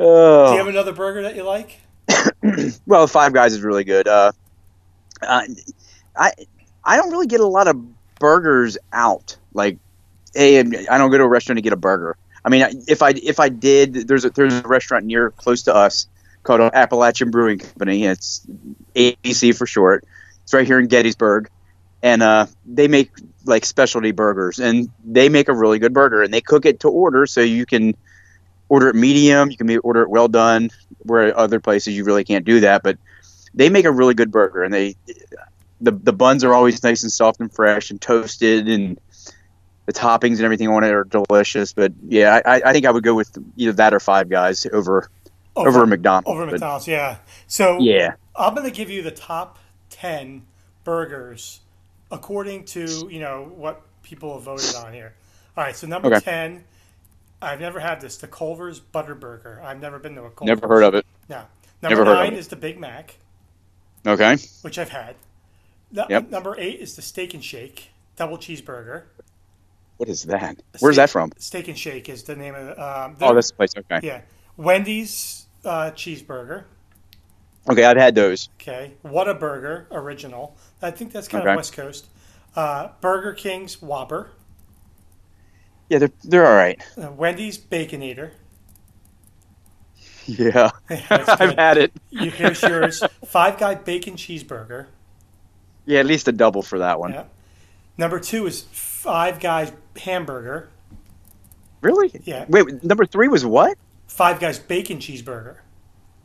Oh. 0.00 0.46
Do 0.46 0.52
you 0.52 0.58
have 0.58 0.68
another 0.68 0.92
burger 0.92 1.22
that 1.22 1.34
you 1.36 1.42
like? 1.42 1.80
well, 2.86 3.06
Five 3.06 3.32
Guys 3.32 3.52
is 3.52 3.62
really 3.62 3.84
good. 3.84 4.08
Uh, 4.08 4.32
uh, 5.22 5.42
I 6.16 6.32
I 6.84 6.96
don't 6.96 7.10
really 7.10 7.26
get 7.26 7.40
a 7.40 7.46
lot 7.46 7.68
of 7.68 7.76
burgers 8.18 8.78
out. 8.92 9.36
Like, 9.52 9.78
hey, 10.34 10.58
I 10.60 10.98
don't 10.98 11.10
go 11.10 11.18
to 11.18 11.24
a 11.24 11.28
restaurant 11.28 11.58
to 11.58 11.62
get 11.62 11.72
a 11.72 11.76
burger. 11.76 12.16
I 12.44 12.50
mean, 12.50 12.84
if 12.88 13.02
I 13.02 13.10
if 13.10 13.40
I 13.40 13.48
did, 13.48 13.94
there's 14.08 14.24
a 14.24 14.30
there's 14.30 14.54
a 14.54 14.62
restaurant 14.62 15.04
near 15.04 15.30
close 15.30 15.62
to 15.64 15.74
us 15.74 16.06
called 16.42 16.60
Appalachian 16.60 17.30
Brewing 17.30 17.58
Company. 17.58 18.04
It's 18.04 18.46
ABC 18.94 19.56
for 19.56 19.66
short. 19.66 20.04
It's 20.44 20.54
right 20.54 20.66
here 20.66 20.78
in 20.78 20.86
Gettysburg, 20.86 21.50
and 22.02 22.22
uh, 22.22 22.46
they 22.64 22.88
make 22.88 23.10
like 23.44 23.64
specialty 23.66 24.12
burgers, 24.12 24.58
and 24.58 24.90
they 25.04 25.28
make 25.28 25.48
a 25.48 25.54
really 25.54 25.78
good 25.78 25.92
burger, 25.92 26.22
and 26.22 26.32
they 26.32 26.40
cook 26.40 26.64
it 26.64 26.80
to 26.80 26.88
order, 26.88 27.26
so 27.26 27.40
you 27.40 27.66
can 27.66 27.94
order 28.68 28.88
it 28.88 28.94
medium, 28.94 29.50
you 29.50 29.56
can 29.56 29.78
order 29.78 30.02
it 30.02 30.10
well 30.10 30.28
done. 30.28 30.70
Where 31.08 31.36
other 31.36 31.60
places 31.60 31.96
you 31.96 32.04
really 32.04 32.24
can't 32.24 32.44
do 32.44 32.60
that, 32.60 32.82
but 32.82 32.98
they 33.54 33.68
make 33.68 33.84
a 33.84 33.92
really 33.92 34.14
good 34.14 34.30
burger, 34.30 34.62
and 34.62 34.72
they 34.72 34.96
the 35.80 35.92
the 35.92 36.12
buns 36.12 36.44
are 36.44 36.54
always 36.54 36.82
nice 36.82 37.02
and 37.02 37.12
soft 37.12 37.40
and 37.40 37.52
fresh 37.52 37.90
and 37.90 38.00
toasted, 38.00 38.68
and 38.68 39.00
the 39.86 39.92
toppings 39.92 40.36
and 40.36 40.42
everything 40.42 40.68
on 40.68 40.84
it 40.84 40.92
are 40.92 41.04
delicious. 41.04 41.72
But 41.72 41.92
yeah, 42.06 42.40
I, 42.44 42.62
I 42.64 42.72
think 42.72 42.86
I 42.86 42.90
would 42.90 43.04
go 43.04 43.14
with 43.14 43.36
either 43.56 43.72
that 43.72 43.94
or 43.94 44.00
Five 44.00 44.28
Guys 44.28 44.66
over 44.72 45.10
over, 45.56 45.68
over 45.68 45.86
McDonald's. 45.86 46.28
Over 46.28 46.46
McDonald's, 46.46 46.86
but, 46.86 46.92
yeah. 46.92 47.16
So 47.46 47.78
yeah, 47.80 48.14
I'm 48.36 48.54
going 48.54 48.68
to 48.68 48.74
give 48.74 48.90
you 48.90 49.02
the 49.02 49.10
top 49.10 49.58
ten 49.90 50.42
burgers 50.84 51.60
according 52.10 52.64
to 52.64 53.08
you 53.10 53.20
know 53.20 53.50
what 53.54 53.82
people 54.02 54.34
have 54.34 54.42
voted 54.42 54.74
on 54.74 54.92
here. 54.92 55.14
All 55.56 55.64
right, 55.64 55.74
so 55.74 55.86
number 55.86 56.08
okay. 56.08 56.20
ten. 56.20 56.64
I've 57.40 57.60
never 57.60 57.80
had 57.80 58.00
this. 58.00 58.16
The 58.16 58.28
Culver's 58.28 58.80
Butter 58.80 59.14
Burger. 59.14 59.60
I've 59.62 59.80
never 59.80 59.98
been 59.98 60.14
to 60.16 60.24
a 60.24 60.30
Culver's. 60.30 60.60
Never 60.60 60.68
heard 60.68 60.82
of 60.82 60.94
it. 60.94 61.06
No. 61.28 61.44
Number 61.82 62.04
never 62.04 62.14
nine 62.14 62.34
is 62.34 62.48
the 62.48 62.56
Big 62.56 62.78
Mac. 62.78 63.16
Okay. 64.06 64.36
Which 64.62 64.78
I've 64.78 64.88
had. 64.88 65.16
Yep. 65.92 66.30
Number 66.30 66.54
eight 66.58 66.80
is 66.80 66.96
the 66.96 67.02
Steak 67.02 67.34
and 67.34 67.44
Shake 67.44 67.90
double 68.18 68.36
cheeseburger. 68.36 69.04
What 69.96 70.08
is 70.08 70.24
that? 70.24 70.60
Where's 70.80 70.96
that 70.96 71.08
from? 71.08 71.32
Steak 71.38 71.68
and 71.68 71.78
Shake 71.78 72.08
is 72.08 72.24
the 72.24 72.36
name 72.36 72.54
of. 72.54 72.78
Um, 72.78 73.16
oh, 73.20 73.34
this 73.34 73.50
place. 73.50 73.72
Okay. 73.76 74.00
Yeah, 74.02 74.20
Wendy's 74.56 75.46
uh, 75.64 75.92
cheeseburger. 75.92 76.64
Okay, 77.68 77.84
I've 77.84 77.96
had 77.96 78.14
those. 78.14 78.48
Okay, 78.60 78.92
Whataburger 79.04 79.86
original. 79.90 80.56
I 80.82 80.90
think 80.90 81.12
that's 81.12 81.28
kind 81.28 81.42
okay. 81.42 81.52
of 81.52 81.56
West 81.56 81.72
Coast. 81.72 82.06
Uh, 82.54 82.88
Burger 83.00 83.32
King's 83.32 83.80
Whopper. 83.80 84.30
Yeah, 85.88 85.98
they're 85.98 86.10
they're 86.24 86.46
all 86.46 86.54
right. 86.56 86.80
Uh, 86.96 87.10
Wendy's 87.12 87.58
Baconator. 87.58 88.30
Yeah, 90.30 90.70
I've 90.90 91.54
had 91.54 91.78
it. 91.78 91.90
you, 92.10 92.30
here's 92.30 92.60
yours. 92.62 93.02
Five 93.24 93.56
Guy 93.56 93.76
Bacon 93.76 94.14
Cheeseburger. 94.14 94.84
Yeah, 95.86 96.00
at 96.00 96.06
least 96.06 96.28
a 96.28 96.32
double 96.32 96.60
for 96.60 96.80
that 96.80 97.00
one. 97.00 97.14
Yeah. 97.14 97.24
Number 97.96 98.20
two 98.20 98.46
is 98.46 98.60
Five 98.70 99.40
Guys 99.40 99.72
Hamburger. 99.96 100.68
Really? 101.80 102.12
Yeah. 102.24 102.44
Wait, 102.46 102.84
number 102.84 103.06
three 103.06 103.28
was 103.28 103.46
what? 103.46 103.78
Five 104.06 104.38
Guys 104.38 104.58
Bacon 104.58 104.98
Cheeseburger. 104.98 105.56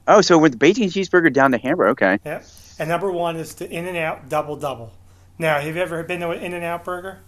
Oh, 0.05 0.19
so 0.19 0.37
with 0.37 0.59
bacon 0.59 0.89
cheeseburger 0.89 1.31
down 1.31 1.51
to 1.51 1.57
hamburger, 1.57 1.91
okay. 1.91 2.19
Yeah. 2.25 2.41
And 2.77 2.89
number 2.89 3.09
one 3.09 3.37
is 3.37 3.55
the 3.55 3.69
In 3.69 3.85
and 3.87 3.95
Out 3.95 4.27
Double 4.27 4.57
Double. 4.57 4.91
Now, 5.39 5.61
have 5.61 5.75
you 5.77 5.81
ever 5.81 6.03
been 6.03 6.19
to 6.19 6.31
an 6.31 6.43
In 6.43 6.53
and 6.53 6.65
Out 6.65 6.83
burger? 6.83 7.19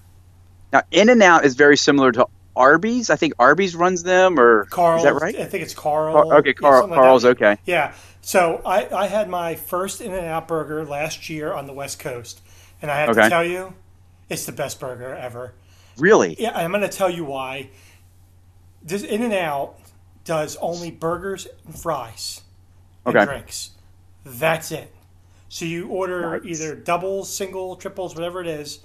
Now, 0.75 0.81
In 0.91 1.07
and 1.07 1.23
Out 1.23 1.45
is 1.45 1.55
very 1.55 1.77
similar 1.77 2.11
to 2.11 2.27
Arby's. 2.53 3.09
I 3.09 3.15
think 3.15 3.31
Arby's 3.39 3.77
runs 3.77 4.03
them, 4.03 4.37
or 4.37 4.65
Carl. 4.65 4.97
Is 4.97 5.03
that 5.05 5.13
right? 5.13 5.33
I 5.37 5.45
think 5.45 5.63
it's 5.63 5.73
Carl. 5.73 6.13
Car- 6.13 6.37
okay, 6.39 6.53
Carl. 6.53 6.89
Yeah, 6.89 6.95
Carl's 6.95 7.23
like 7.23 7.37
okay. 7.41 7.57
Yeah. 7.63 7.93
So 8.19 8.61
I, 8.65 8.93
I 8.93 9.07
had 9.07 9.29
my 9.29 9.55
first 9.55 10.01
In 10.01 10.11
and 10.11 10.25
Out 10.25 10.49
burger 10.49 10.83
last 10.83 11.29
year 11.29 11.53
on 11.53 11.65
the 11.65 11.71
West 11.71 11.99
Coast, 11.99 12.41
and 12.81 12.91
I 12.91 12.97
have 12.97 13.09
okay. 13.11 13.21
to 13.21 13.29
tell 13.29 13.45
you, 13.45 13.73
it's 14.27 14.45
the 14.45 14.51
best 14.51 14.81
burger 14.81 15.15
ever. 15.15 15.53
Really? 15.97 16.35
Yeah, 16.37 16.51
I'm 16.53 16.71
going 16.71 16.81
to 16.81 16.89
tell 16.89 17.09
you 17.09 17.23
why. 17.23 17.69
This 18.83 19.03
In 19.03 19.21
and 19.21 19.33
Out 19.33 19.79
does 20.25 20.57
only 20.57 20.91
burgers 20.91 21.47
and 21.65 21.79
fries 21.79 22.41
and 23.05 23.15
okay. 23.15 23.25
drinks. 23.25 23.71
That's 24.25 24.73
it. 24.73 24.93
So 25.47 25.63
you 25.63 25.87
order 25.87 26.37
nice. 26.37 26.59
either 26.59 26.75
doubles, 26.75 27.33
single, 27.33 27.77
triples, 27.77 28.13
whatever 28.13 28.41
it 28.41 28.47
is, 28.47 28.79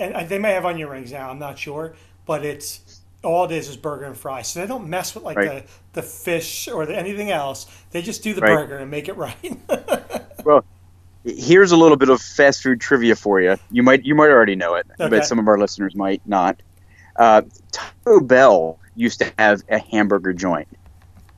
and 0.00 0.28
they 0.28 0.38
may 0.38 0.52
have 0.52 0.64
onion 0.64 0.88
rings 0.88 1.12
now. 1.12 1.30
I'm 1.30 1.38
not 1.38 1.58
sure, 1.58 1.94
but 2.26 2.44
it's 2.44 3.00
all 3.22 3.44
it 3.44 3.52
is 3.52 3.68
is 3.68 3.76
burger 3.76 4.04
and 4.04 4.16
fries. 4.16 4.48
So 4.48 4.60
they 4.60 4.66
don't 4.66 4.88
mess 4.88 5.14
with 5.14 5.24
like 5.24 5.36
right. 5.36 5.66
the, 5.92 6.00
the 6.00 6.02
fish 6.02 6.68
or 6.68 6.86
the, 6.86 6.96
anything 6.96 7.30
else. 7.30 7.66
They 7.90 8.02
just 8.02 8.22
do 8.22 8.34
the 8.34 8.40
right. 8.40 8.54
burger 8.54 8.78
and 8.78 8.90
make 8.90 9.08
it 9.08 9.16
right. 9.16 9.36
well, 10.44 10.64
here's 11.24 11.72
a 11.72 11.76
little 11.76 11.96
bit 11.96 12.08
of 12.08 12.20
fast 12.20 12.62
food 12.62 12.80
trivia 12.80 13.16
for 13.16 13.40
you. 13.40 13.56
You 13.70 13.82
might 13.82 14.04
you 14.04 14.14
might 14.14 14.30
already 14.30 14.56
know 14.56 14.74
it, 14.74 14.86
okay. 14.98 15.08
but 15.08 15.26
some 15.26 15.38
of 15.38 15.48
our 15.48 15.58
listeners 15.58 15.94
might 15.94 16.22
not. 16.26 16.60
Uh, 17.16 17.42
Taco 17.72 18.20
Bell 18.20 18.78
used 18.96 19.18
to 19.20 19.32
have 19.38 19.62
a 19.68 19.78
hamburger 19.78 20.32
joint. 20.32 20.68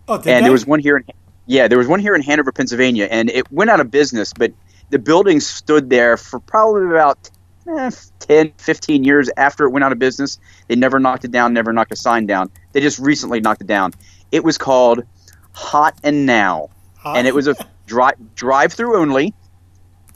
Oh, 0.09 0.17
and 0.17 0.25
they? 0.25 0.41
there 0.41 0.53
was 0.53 0.67
one 0.67 0.81
here 0.81 0.99
in 0.99 1.05
yeah, 1.47 1.67
there 1.67 1.79
was 1.79 1.89
one 1.89 1.99
here 1.99 2.15
in 2.15 2.23
Hanover, 2.23 2.53
Pennsylvania, 2.53 3.09
and 3.11 3.29
it 3.31 3.51
went 3.51 3.71
out 3.71 3.81
of 3.81 3.91
business, 3.91 4.33
but 4.33 4.53
the 4.91 4.99
building 4.99 5.41
stood 5.41 5.91
there 5.91 6.17
for 6.17 6.39
probably 6.39 6.87
about 6.87 7.31
eh, 7.67 7.91
10, 8.21 8.53
15 8.57 9.05
years 9.05 9.31
after 9.37 9.65
it 9.65 9.71
went 9.71 9.85
out 9.85 9.93
of 9.93 9.99
business. 9.99 10.39
They 10.69 10.77
never 10.77 10.99
knocked 10.99 11.25
it 11.25 11.31
down, 11.31 11.53
never 11.53 11.73
knocked 11.73 11.93
a 11.93 11.97
sign 11.97 12.27
down. 12.27 12.51
They 12.73 12.81
just 12.81 12.99
recently 12.99 13.41
knocked 13.41 13.61
it 13.63 13.67
down. 13.67 13.93
It 14.31 14.45
was 14.45 14.59
called 14.59 15.05
Hot 15.53 15.99
and 16.03 16.27
Now, 16.27 16.71
Hot. 16.99 17.17
and 17.17 17.27
it 17.27 17.35
was 17.35 17.49
a 17.49 17.55
drive 17.87 18.35
drive 18.35 18.73
through 18.73 18.97
only 18.97 19.35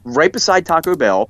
right 0.04 0.32
beside 0.32 0.64
Taco 0.64 0.94
Bell, 0.94 1.28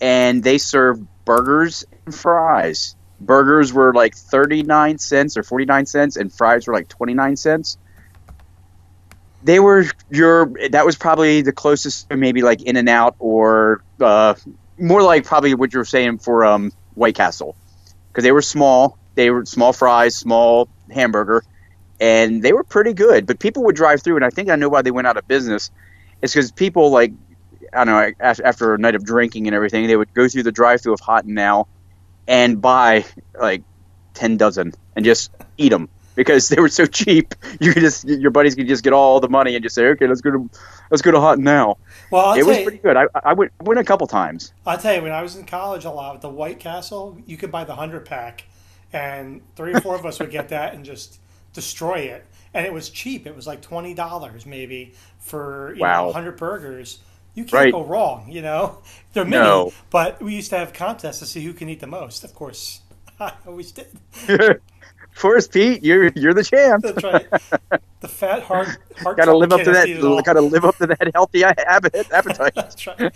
and 0.00 0.42
they 0.42 0.58
served 0.58 1.06
burgers 1.24 1.84
and 2.06 2.14
fries. 2.14 2.96
Burgers 3.20 3.72
were 3.72 3.92
like 3.92 4.14
39 4.14 4.98
cents 4.98 5.36
or 5.36 5.42
49 5.42 5.86
cents, 5.86 6.16
and 6.16 6.32
fries 6.32 6.66
were 6.66 6.74
like 6.74 6.88
29 6.88 7.36
cents. 7.36 7.78
They 9.42 9.60
were 9.60 9.84
your, 10.10 10.50
that 10.70 10.86
was 10.86 10.96
probably 10.96 11.42
the 11.42 11.52
closest 11.52 12.10
maybe 12.10 12.40
like 12.42 12.62
In 12.62 12.76
and 12.76 12.88
Out 12.88 13.16
or 13.18 13.84
uh, 14.00 14.34
more 14.78 15.02
like 15.02 15.24
probably 15.24 15.54
what 15.54 15.72
you 15.72 15.78
were 15.78 15.84
saying 15.84 16.18
for 16.18 16.44
um, 16.44 16.72
White 16.94 17.14
Castle. 17.14 17.56
Because 18.08 18.24
they 18.24 18.32
were 18.32 18.42
small, 18.42 18.98
they 19.14 19.30
were 19.30 19.44
small 19.44 19.72
fries, 19.72 20.16
small 20.16 20.68
hamburger, 20.90 21.42
and 22.00 22.42
they 22.42 22.52
were 22.52 22.64
pretty 22.64 22.92
good. 22.92 23.26
But 23.26 23.38
people 23.38 23.64
would 23.64 23.76
drive 23.76 24.02
through, 24.02 24.16
and 24.16 24.24
I 24.24 24.30
think 24.30 24.50
I 24.50 24.56
know 24.56 24.68
why 24.68 24.82
they 24.82 24.90
went 24.90 25.06
out 25.06 25.16
of 25.16 25.26
business. 25.26 25.70
It's 26.22 26.32
because 26.32 26.52
people 26.52 26.90
like 26.90 27.12
I 27.72 27.84
don't 27.84 27.94
know, 27.94 28.12
after 28.20 28.74
a 28.74 28.78
night 28.78 28.94
of 28.94 29.04
drinking 29.04 29.48
and 29.48 29.54
everything, 29.54 29.86
they 29.86 29.96
would 29.96 30.14
go 30.14 30.28
through 30.28 30.44
the 30.44 30.52
drive-through 30.52 30.92
of 30.92 31.00
Hot 31.00 31.24
and 31.24 31.34
Now 31.34 31.66
and 32.28 32.60
buy 32.60 33.04
like 33.38 33.62
ten 34.14 34.36
dozen 34.36 34.74
and 34.94 35.04
just 35.04 35.32
eat 35.58 35.70
them 35.70 35.88
because 36.14 36.48
they 36.48 36.60
were 36.60 36.68
so 36.68 36.86
cheap. 36.86 37.34
You 37.60 37.72
could 37.72 37.82
just 37.82 38.06
your 38.06 38.30
buddies 38.30 38.54
could 38.54 38.66
just 38.66 38.82
get 38.82 38.92
all 38.92 39.20
the 39.20 39.28
money 39.28 39.54
and 39.54 39.62
just 39.62 39.74
say, 39.74 39.86
okay, 39.86 40.06
let's 40.06 40.20
go 40.20 40.32
to 40.32 40.50
let's 40.90 41.02
go 41.02 41.12
to 41.12 41.20
Hot 41.20 41.38
Now. 41.38 41.78
Well, 42.10 42.26
I'll 42.26 42.34
it 42.34 42.44
was 42.44 42.58
you, 42.58 42.64
pretty 42.64 42.78
good. 42.78 42.96
I, 42.96 43.06
I 43.14 43.32
went 43.32 43.52
went 43.60 43.78
a 43.78 43.84
couple 43.84 44.06
times. 44.06 44.52
I'll 44.66 44.76
tell 44.76 44.94
you, 44.94 45.02
when 45.02 45.12
I 45.12 45.22
was 45.22 45.36
in 45.36 45.44
college, 45.44 45.84
a 45.84 45.90
lot 45.90 46.16
at 46.16 46.20
the 46.20 46.28
White 46.28 46.58
Castle, 46.58 47.16
you 47.26 47.36
could 47.36 47.52
buy 47.52 47.64
the 47.64 47.76
hundred 47.76 48.06
pack, 48.06 48.44
and 48.92 49.40
three 49.54 49.72
or 49.72 49.80
four 49.80 49.94
of 49.94 50.04
us 50.04 50.18
would 50.18 50.30
get 50.30 50.48
that 50.48 50.74
and 50.74 50.84
just 50.84 51.20
destroy 51.52 52.00
it. 52.00 52.26
And 52.52 52.66
it 52.66 52.72
was 52.72 52.90
cheap. 52.90 53.26
It 53.26 53.36
was 53.36 53.46
like 53.46 53.62
twenty 53.62 53.94
dollars 53.94 54.44
maybe 54.44 54.94
for 55.20 55.74
you 55.74 55.82
wow. 55.82 56.06
know, 56.06 56.12
hundred 56.12 56.36
burgers 56.36 56.98
you 57.34 57.44
can't 57.44 57.52
right. 57.52 57.72
go 57.72 57.84
wrong. 57.84 58.30
You 58.30 58.42
know, 58.42 58.78
they're 59.12 59.24
mini, 59.24 59.42
no. 59.42 59.72
but 59.90 60.22
we 60.22 60.34
used 60.34 60.50
to 60.50 60.58
have 60.58 60.72
contests 60.72 61.18
to 61.20 61.26
see 61.26 61.44
who 61.44 61.52
can 61.52 61.68
eat 61.68 61.80
the 61.80 61.86
most. 61.86 62.24
Of 62.24 62.34
course, 62.34 62.80
I 63.20 63.32
always 63.46 63.72
did. 63.72 63.88
First, 65.14 65.52
Pete, 65.52 65.84
you're 65.84 66.08
you're 66.16 66.34
the 66.34 66.42
champ. 66.42 66.82
That's 66.82 67.04
right. 67.04 67.26
The 68.00 68.08
fat 68.08 68.42
heart 68.42 68.68
heart. 68.96 69.16
Got 69.16 69.26
to 69.26 69.36
live 69.36 69.52
up 69.52 69.62
to 69.62 69.70
that. 69.70 70.22
Got 70.24 70.32
to 70.32 70.40
live 70.40 70.64
up 70.64 70.76
to 70.78 70.88
that 70.88 71.10
healthy 71.14 71.42
habit 71.42 71.94
appetite. 72.10 72.52
That's 72.56 72.86
right. 72.86 73.14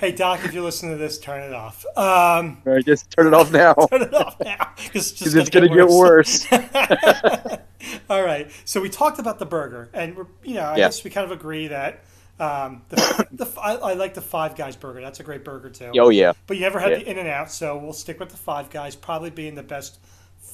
hey 0.00 0.12
Doc, 0.12 0.40
if 0.44 0.52
you 0.52 0.64
listen 0.64 0.90
to 0.90 0.96
this, 0.96 1.18
turn 1.18 1.42
it 1.42 1.54
off. 1.54 1.86
Um, 1.96 2.60
right, 2.64 2.84
just 2.84 3.10
turn 3.12 3.28
it 3.28 3.34
off 3.34 3.52
now. 3.52 3.74
turn 3.90 4.02
it 4.02 4.14
off 4.14 4.38
now 4.40 4.72
because 4.76 5.12
it's, 5.12 5.34
it's 5.34 5.48
going 5.48 5.68
to 5.68 5.74
get 5.74 5.86
worse. 5.86 6.44
All 8.10 8.22
right. 8.22 8.50
So 8.64 8.80
we 8.80 8.90
talked 8.90 9.20
about 9.20 9.38
the 9.38 9.46
burger, 9.46 9.88
and 9.94 10.16
we're 10.16 10.26
you 10.42 10.54
know 10.54 10.62
I 10.62 10.76
yeah. 10.76 10.86
guess 10.86 11.04
we 11.04 11.10
kind 11.10 11.24
of 11.24 11.30
agree 11.30 11.68
that 11.68 12.02
um, 12.40 12.82
the, 12.88 13.26
the, 13.32 13.60
I, 13.60 13.74
I, 13.76 13.92
like 13.94 14.14
the 14.14 14.20
Five 14.20 14.56
Guys 14.56 14.76
burger. 14.76 15.00
That's 15.00 15.20
a 15.20 15.22
great 15.22 15.44
burger 15.44 15.70
too. 15.70 15.92
Oh 15.98 16.08
yeah. 16.08 16.32
But 16.48 16.56
you 16.56 16.62
never 16.62 16.80
had 16.80 16.90
yeah. 16.90 16.98
the 16.98 17.10
In 17.10 17.18
and 17.18 17.28
Out, 17.28 17.50
so 17.50 17.78
we'll 17.78 17.92
stick 17.92 18.18
with 18.18 18.30
the 18.30 18.36
Five 18.36 18.70
Guys. 18.70 18.94
Probably 18.96 19.30
being 19.30 19.54
the 19.54 19.62
best 19.62 19.98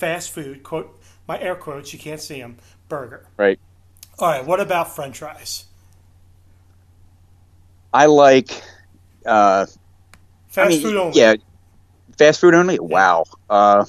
fast 0.02 0.32
food 0.32 0.64
quote 0.64 0.98
my 1.28 1.38
air 1.40 1.54
quotes. 1.54 1.92
You 1.92 1.98
can't 2.00 2.20
see 2.20 2.40
them 2.40 2.56
burger. 2.88 3.24
Right. 3.36 3.60
All 4.18 4.28
right. 4.28 4.44
What 4.44 4.58
about 4.58 4.96
French 4.96 5.18
fries? 5.18 5.66
I 7.94 8.06
like. 8.06 8.50
Uh, 9.24 9.66
fast 10.48 10.58
I 10.58 10.68
mean, 10.68 10.82
food 10.82 10.96
only. 10.96 11.20
Yeah. 11.20 11.36
Fast 12.18 12.40
food 12.40 12.52
only. 12.52 12.80
Wow. 12.80 13.26
Uh, 13.48 13.84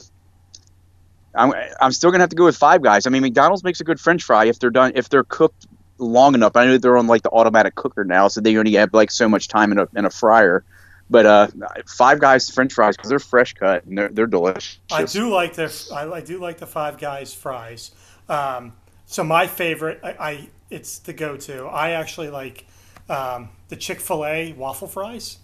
I'm 1.33 1.51
I'm 1.81 1.91
still 1.91 2.11
gonna 2.11 2.21
have 2.21 2.29
to 2.29 2.35
go 2.35 2.45
with 2.45 2.57
Five 2.57 2.83
Guys. 2.83 3.07
I 3.07 3.09
mean, 3.09 3.23
McDonald's 3.23 3.63
makes 3.63 3.81
a 3.81 3.83
good 3.83 3.99
French 3.99 4.21
fry 4.23 4.45
if 4.45 4.59
they're 4.59 4.69
done 4.69 4.91
if 4.93 5.09
they're 5.09 5.23
cooked 5.23 5.65
long 5.97 6.35
enough. 6.35 6.55
I 6.55 6.65
know 6.65 6.77
they're 6.77 6.97
on 6.97 7.07
like 7.07 7.23
the 7.23 7.31
automatic 7.31 7.73
cooker 7.73 8.03
now, 8.03 8.27
so 8.27 8.39
they 8.39 8.55
only 8.55 8.73
have 8.73 8.93
like 8.93 9.09
so 9.09 9.27
much 9.27 9.47
time 9.47 9.71
in 9.71 9.79
a 9.79 9.87
in 9.95 10.05
a 10.05 10.11
fryer. 10.11 10.63
But 11.09 11.25
uh, 11.25 11.47
Five 11.87 12.19
Guys 12.19 12.49
French 12.49 12.73
fries 12.73 12.95
because 12.95 13.09
they're 13.09 13.19
fresh 13.19 13.53
cut 13.53 13.85
and 13.85 13.97
they're 13.97 14.09
they're 14.09 14.27
delicious. 14.27 14.79
I 14.91 15.03
do 15.03 15.29
like 15.29 15.55
their. 15.55 15.69
I, 15.93 16.09
I 16.09 16.21
do 16.21 16.39
like 16.39 16.57
the 16.57 16.67
Five 16.67 16.97
Guys 16.97 17.33
fries. 17.33 17.91
Um, 18.29 18.73
so 19.05 19.23
my 19.23 19.47
favorite, 19.47 19.99
I, 20.03 20.09
I 20.11 20.49
it's 20.69 20.99
the 20.99 21.13
go-to. 21.13 21.65
I 21.65 21.91
actually 21.91 22.29
like 22.29 22.65
um, 23.09 23.49
the 23.67 23.75
Chick 23.75 23.99
Fil 23.99 24.25
A 24.25 24.53
waffle 24.53 24.87
fries. 24.87 25.37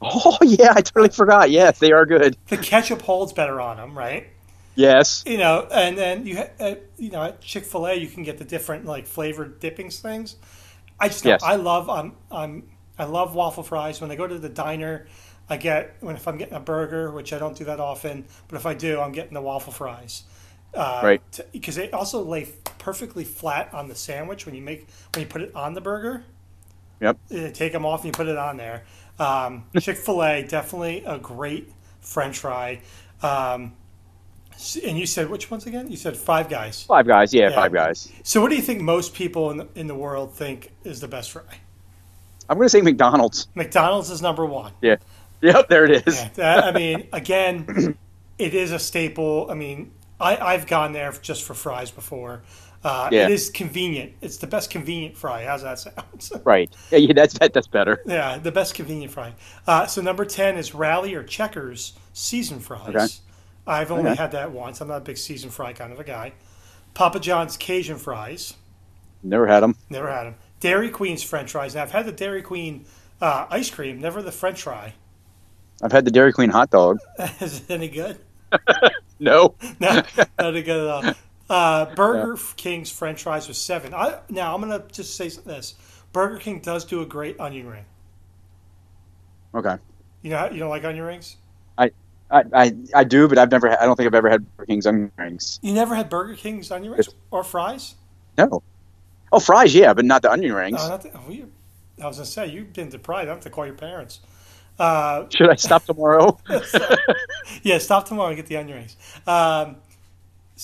Oh 0.00 0.38
yeah, 0.42 0.72
I 0.74 0.80
totally 0.80 1.10
forgot. 1.10 1.50
Yes, 1.50 1.78
they 1.78 1.92
are 1.92 2.06
good. 2.06 2.36
The 2.48 2.56
ketchup 2.56 3.02
holds 3.02 3.32
better 3.32 3.60
on 3.60 3.76
them, 3.76 3.96
right? 3.96 4.28
Yes. 4.74 5.24
You 5.26 5.38
know, 5.38 5.66
and 5.72 5.96
then 5.96 6.26
you 6.26 6.36
ha- 6.36 6.50
uh, 6.60 6.74
you 6.98 7.10
know 7.10 7.24
at 7.24 7.40
Chick 7.40 7.64
Fil 7.64 7.86
A 7.86 7.94
you 7.94 8.08
can 8.08 8.22
get 8.22 8.38
the 8.38 8.44
different 8.44 8.84
like 8.84 9.06
flavored 9.06 9.58
dippings 9.58 10.00
things. 10.00 10.36
I 11.00 11.08
just 11.08 11.24
Yes. 11.24 11.42
I 11.42 11.56
love 11.56 11.88
I'm 11.88 12.12
I'm 12.30 12.64
I 12.98 13.04
love 13.04 13.34
waffle 13.34 13.62
fries. 13.62 14.00
When 14.00 14.10
I 14.10 14.16
go 14.16 14.26
to 14.26 14.38
the 14.38 14.48
diner, 14.48 15.06
I 15.48 15.56
get 15.56 15.96
when 16.00 16.16
if 16.16 16.26
I'm 16.26 16.38
getting 16.38 16.54
a 16.54 16.60
burger, 16.60 17.10
which 17.10 17.32
I 17.32 17.38
don't 17.38 17.56
do 17.56 17.64
that 17.64 17.80
often, 17.80 18.24
but 18.48 18.56
if 18.56 18.66
I 18.66 18.74
do, 18.74 19.00
I'm 19.00 19.12
getting 19.12 19.34
the 19.34 19.42
waffle 19.42 19.72
fries. 19.72 20.24
Uh, 20.74 21.00
Right. 21.02 21.40
Because 21.52 21.76
they 21.76 21.90
also 21.90 22.22
lay 22.22 22.48
perfectly 22.78 23.24
flat 23.24 23.72
on 23.72 23.88
the 23.88 23.94
sandwich 23.94 24.46
when 24.46 24.54
you 24.54 24.62
make 24.62 24.88
when 25.14 25.22
you 25.24 25.28
put 25.28 25.42
it 25.42 25.54
on 25.54 25.74
the 25.74 25.80
burger. 25.80 26.24
Yep. 27.00 27.18
You 27.30 27.50
take 27.50 27.72
them 27.72 27.84
off 27.84 28.00
and 28.00 28.06
you 28.06 28.12
put 28.12 28.26
it 28.28 28.38
on 28.38 28.56
there. 28.56 28.84
Um, 29.18 29.64
Chick 29.80 29.96
Fil 29.96 30.22
A 30.24 30.42
definitely 30.42 31.02
a 31.06 31.18
great 31.18 31.72
French 32.00 32.38
fry. 32.38 32.80
Um, 33.22 33.72
and 34.84 34.98
you 34.98 35.04
said 35.06 35.28
which 35.28 35.50
ones 35.50 35.66
again? 35.66 35.90
You 35.90 35.96
said 35.98 36.16
Five 36.16 36.48
Guys. 36.48 36.82
Five 36.84 37.06
Guys. 37.06 37.34
Yeah, 37.34 37.50
Yeah. 37.50 37.54
Five 37.56 37.72
Guys. 37.72 38.10
So 38.22 38.40
what 38.40 38.48
do 38.48 38.56
you 38.56 38.62
think 38.62 38.80
most 38.80 39.14
people 39.14 39.50
in 39.50 39.58
the, 39.58 39.68
in 39.74 39.86
the 39.86 39.94
world 39.94 40.32
think 40.34 40.72
is 40.84 41.00
the 41.00 41.08
best 41.08 41.30
fry? 41.32 41.42
I'm 42.48 42.56
gonna 42.56 42.68
say 42.68 42.80
McDonald's. 42.80 43.48
McDonald's 43.54 44.10
is 44.10 44.22
number 44.22 44.44
one. 44.46 44.72
Yeah. 44.82 44.96
Yep, 45.42 45.68
there 45.68 45.84
it 45.84 46.06
is. 46.06 46.16
Yeah, 46.20 46.28
that, 46.36 46.64
I 46.64 46.72
mean, 46.72 47.08
again, 47.12 47.96
it 48.38 48.54
is 48.54 48.72
a 48.72 48.78
staple. 48.78 49.48
I 49.50 49.54
mean, 49.54 49.92
I, 50.18 50.36
I've 50.36 50.66
gone 50.66 50.92
there 50.92 51.12
just 51.12 51.44
for 51.44 51.54
fries 51.54 51.90
before. 51.90 52.42
Uh, 52.82 53.08
Yeah. 53.12 53.24
It 53.26 53.32
is 53.32 53.50
convenient. 53.50 54.12
It's 54.22 54.36
the 54.38 54.46
best 54.46 54.70
convenient 54.70 55.16
fry. 55.16 55.44
How's 55.44 55.62
that 55.62 55.78
sound? 55.78 56.30
Right. 56.44 56.74
Yeah, 56.90 56.98
yeah 56.98 57.12
that's 57.14 57.38
that, 57.38 57.52
that's 57.52 57.66
better. 57.66 58.00
yeah, 58.06 58.38
the 58.38 58.52
best 58.52 58.74
convenient 58.74 59.12
fry. 59.12 59.34
Uh, 59.66 59.86
so 59.86 60.00
number 60.00 60.24
ten 60.24 60.56
is 60.56 60.74
Rally 60.74 61.14
or 61.14 61.22
Checkers 61.22 61.92
seasoned 62.12 62.64
fries. 62.64 62.88
Okay. 62.88 63.06
I've 63.66 63.90
only 63.90 64.10
Okay. 64.10 64.14
had 64.22 64.30
that 64.32 64.52
once. 64.52 64.80
I'm 64.80 64.88
not 64.88 64.98
a 64.98 65.00
big 65.00 65.18
seasoned 65.18 65.52
fry 65.52 65.72
kind 65.72 65.92
of 65.92 65.98
a 66.00 66.04
guy. 66.04 66.32
Papa 66.94 67.18
John's 67.20 67.56
Cajun 67.56 67.96
fries. 67.98 68.54
Never 69.22 69.46
had 69.46 69.60
them. 69.60 69.76
Never 69.90 70.08
had 70.10 70.24
them. 70.24 70.34
Dairy 70.60 70.90
Queen's 70.90 71.22
French 71.22 71.52
fries. 71.52 71.74
Now 71.74 71.82
I've 71.82 71.90
had 71.92 72.06
the 72.06 72.12
Dairy 72.12 72.42
Queen 72.42 72.84
uh, 73.20 73.46
ice 73.50 73.70
cream, 73.70 74.00
never 74.00 74.22
the 74.22 74.32
French 74.32 74.62
fry. 74.62 74.94
I've 75.82 75.92
had 75.92 76.04
the 76.04 76.10
Dairy 76.10 76.32
Queen 76.32 76.50
hot 76.50 76.70
dog. 76.70 76.98
Is 77.40 77.60
it 77.60 77.70
any 77.70 77.88
good? 77.88 78.18
No. 79.18 79.54
No, 79.80 80.02
not 80.16 80.28
any 80.38 80.62
good 80.62 80.86
at 80.86 80.86
all. 81.06 81.14
Uh, 81.48 81.94
Burger 81.94 82.36
King's 82.56 82.90
French 82.90 83.22
fries 83.22 83.48
was 83.48 83.56
seven. 83.56 83.94
I, 83.94 84.18
now 84.28 84.54
I'm 84.54 84.60
gonna 84.60 84.84
just 84.92 85.16
say 85.16 85.28
this: 85.28 85.74
Burger 86.12 86.38
King 86.38 86.60
does 86.60 86.84
do 86.84 87.00
a 87.00 87.06
great 87.06 87.38
onion 87.40 87.66
ring. 87.66 87.84
Okay. 89.54 89.76
You 90.22 90.30
know, 90.30 90.50
you 90.50 90.58
don't 90.58 90.68
like 90.70 90.84
onion 90.84 91.04
rings? 91.04 91.36
I, 91.78 91.92
I, 92.30 92.44
I 92.52 92.72
I 92.94 93.04
do, 93.04 93.26
but 93.28 93.38
I've 93.38 93.50
never. 93.50 93.70
Had, 93.70 93.78
I 93.78 93.86
don't 93.86 93.96
think 93.96 94.06
I've 94.06 94.14
ever 94.14 94.28
had 94.28 94.44
Burger 94.56 94.66
King's 94.66 94.86
onion 94.86 95.12
rings. 95.16 95.58
You 95.62 95.72
never 95.72 95.94
had 95.94 96.10
Burger 96.10 96.34
King's 96.34 96.70
onion 96.70 96.92
rings 96.92 97.08
or 97.30 97.42
fries? 97.42 97.94
No. 98.36 98.62
Oh, 99.32 99.40
fries, 99.40 99.74
yeah, 99.74 99.92
but 99.94 100.04
not 100.04 100.22
the 100.22 100.30
onion 100.30 100.52
rings. 100.54 100.88
No, 100.88 100.96
the, 100.98 101.10
oh, 101.14 101.30
you, 101.30 101.50
I 102.02 102.06
was 102.06 102.16
gonna 102.16 102.26
say 102.26 102.46
you've 102.46 102.72
been 102.72 102.88
deprived. 102.88 103.28
I 103.28 103.32
have 103.32 103.40
to 103.42 103.50
call 103.50 103.66
your 103.66 103.74
parents. 103.74 104.20
Uh, 104.78 105.24
Should 105.34 105.48
I 105.50 105.54
stop 105.56 105.84
tomorrow? 105.84 106.38
yeah, 107.62 107.78
stop 107.78 108.06
tomorrow 108.06 108.28
and 108.28 108.36
get 108.36 108.46
the 108.46 108.56
onion 108.58 108.78
rings. 108.78 108.96
Um, 109.26 109.76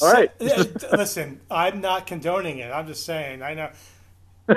All 0.02 0.12
right. 0.12 0.30
listen, 0.40 1.40
I'm 1.50 1.80
not 1.80 2.06
condoning 2.06 2.58
it. 2.58 2.70
I'm 2.70 2.87
just 2.87 3.04
saying. 3.06 3.42
I 3.42 3.54
know 3.54 3.70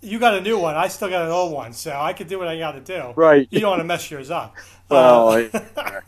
you 0.00 0.18
got 0.18 0.34
a 0.34 0.40
new 0.40 0.58
one. 0.58 0.76
I 0.76 0.88
still 0.88 1.08
got 1.10 1.24
an 1.26 1.30
old 1.30 1.52
one, 1.52 1.72
so 1.72 1.92
I 1.92 2.12
could 2.12 2.26
do 2.26 2.38
what 2.38 2.48
I 2.48 2.58
got 2.58 2.72
to 2.72 2.80
do. 2.80 3.12
Right. 3.16 3.46
You 3.50 3.60
don't 3.60 3.70
want 3.70 3.80
to 3.80 3.84
mess 3.84 4.10
yours 4.10 4.30
up. 4.30 4.56
Well, 4.88 5.48
Uh, 5.76 6.00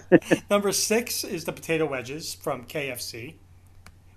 number 0.50 0.72
six 0.72 1.24
is 1.24 1.44
the 1.44 1.52
potato 1.52 1.86
wedges 1.86 2.34
from 2.34 2.64
KFC, 2.66 3.34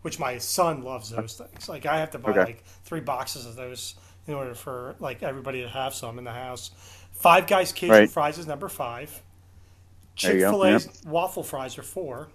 which 0.03 0.19
my 0.19 0.37
son 0.37 0.83
loves 0.83 1.09
those 1.09 1.33
things. 1.35 1.67
Like 1.67 1.85
I 1.85 1.97
have 1.99 2.11
to 2.11 2.19
buy 2.19 2.29
Okay. 2.29 2.43
like 2.45 2.63
three 2.85 2.99
boxes 3.01 3.45
of 3.45 3.55
those 3.55 3.95
in 4.27 4.35
order 4.35 4.53
for 4.55 4.95
like 4.99 5.23
everybody 5.23 5.61
to 5.63 5.67
have 5.69 5.93
some 5.93 6.17
in 6.19 6.23
the 6.23 6.31
house. 6.31 6.71
Five 7.11 7.47
Guys 7.47 7.71
Cajun 7.73 7.89
Right. 7.95 8.09
fries 8.09 8.37
is 8.37 8.45
number 8.47 8.69
five. 8.69 9.21
Chick 10.15 10.39
Fil 10.39 10.63
A's 10.65 11.01
waffle 11.05 11.43
fries 11.43 11.77
are 11.77 11.83
four. 11.83 12.27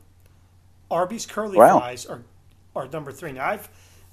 Arby's 0.90 1.26
curly 1.26 1.56
Wow. 1.56 1.78
fries 1.78 2.04
are 2.06 2.22
are 2.74 2.88
number 2.88 3.12
three. 3.12 3.32
Now 3.32 3.46
I've 3.50 3.68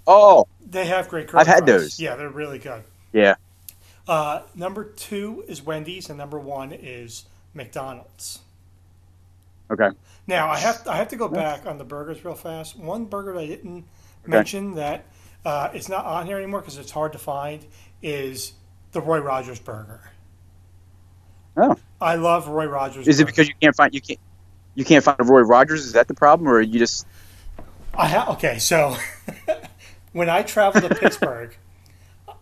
oh, 0.07 0.47
they 0.65 0.85
have 0.85 1.09
great 1.09 1.27
curly 1.27 1.41
I've 1.41 1.47
had 1.47 1.65
fries. 1.65 1.81
those. 1.81 1.99
Yeah, 1.99 2.15
they're 2.15 2.29
really 2.29 2.59
good. 2.59 2.83
yeah. 3.11 3.35
Uh, 4.07 4.43
number 4.53 4.83
two 4.83 5.43
is 5.47 5.63
Wendy's, 5.63 6.09
and 6.09 6.17
number 6.19 6.39
one 6.39 6.71
is 6.71 7.25
McDonald's. 7.55 8.39
Okay. 9.71 9.89
Now 10.27 10.49
I 10.49 10.57
have 10.57 10.88
I 10.88 10.95
have 10.97 11.09
to 11.09 11.15
go 11.15 11.27
back 11.27 11.65
on 11.65 11.77
the 11.77 11.83
burgers 11.83 12.23
real 12.25 12.35
fast. 12.35 12.77
One 12.77 13.05
burger 13.05 13.33
that 13.33 13.39
I 13.41 13.47
didn't 13.47 13.85
mention 14.25 14.75
that 14.75 15.05
uh, 15.45 15.69
it's 15.73 15.89
not 15.89 16.05
on 16.05 16.25
here 16.25 16.38
anymore 16.38 16.61
because 16.61 16.77
it's 16.77 16.91
hard 16.91 17.13
to 17.13 17.19
find 17.19 17.65
is 18.01 18.53
the 18.91 19.01
Roy 19.01 19.19
Rogers 19.19 19.59
burger. 19.59 20.01
Oh, 21.57 21.75
I 22.01 22.15
love 22.15 22.47
Roy 22.47 22.65
Rogers. 22.67 23.09
is 23.09 23.19
it 23.19 23.25
because 23.27 23.47
you 23.47 23.53
can't 23.61 23.75
find 23.75 23.93
you 23.93 24.01
can't 24.01 24.19
you 24.75 24.85
can't 24.85 25.03
find 25.03 25.17
a 25.19 25.23
Roy 25.23 25.41
Rogers? 25.41 25.85
Is 25.85 25.93
that 25.93 26.07
the 26.07 26.15
problem, 26.15 26.49
or 26.49 26.61
you 26.61 26.79
just 26.79 27.07
I 27.97 28.07
ha- 28.07 28.31
okay, 28.33 28.59
so 28.59 28.97
when 30.11 30.29
I 30.29 30.43
travel 30.43 30.81
to 30.81 30.89
Pittsburgh, 30.89 31.55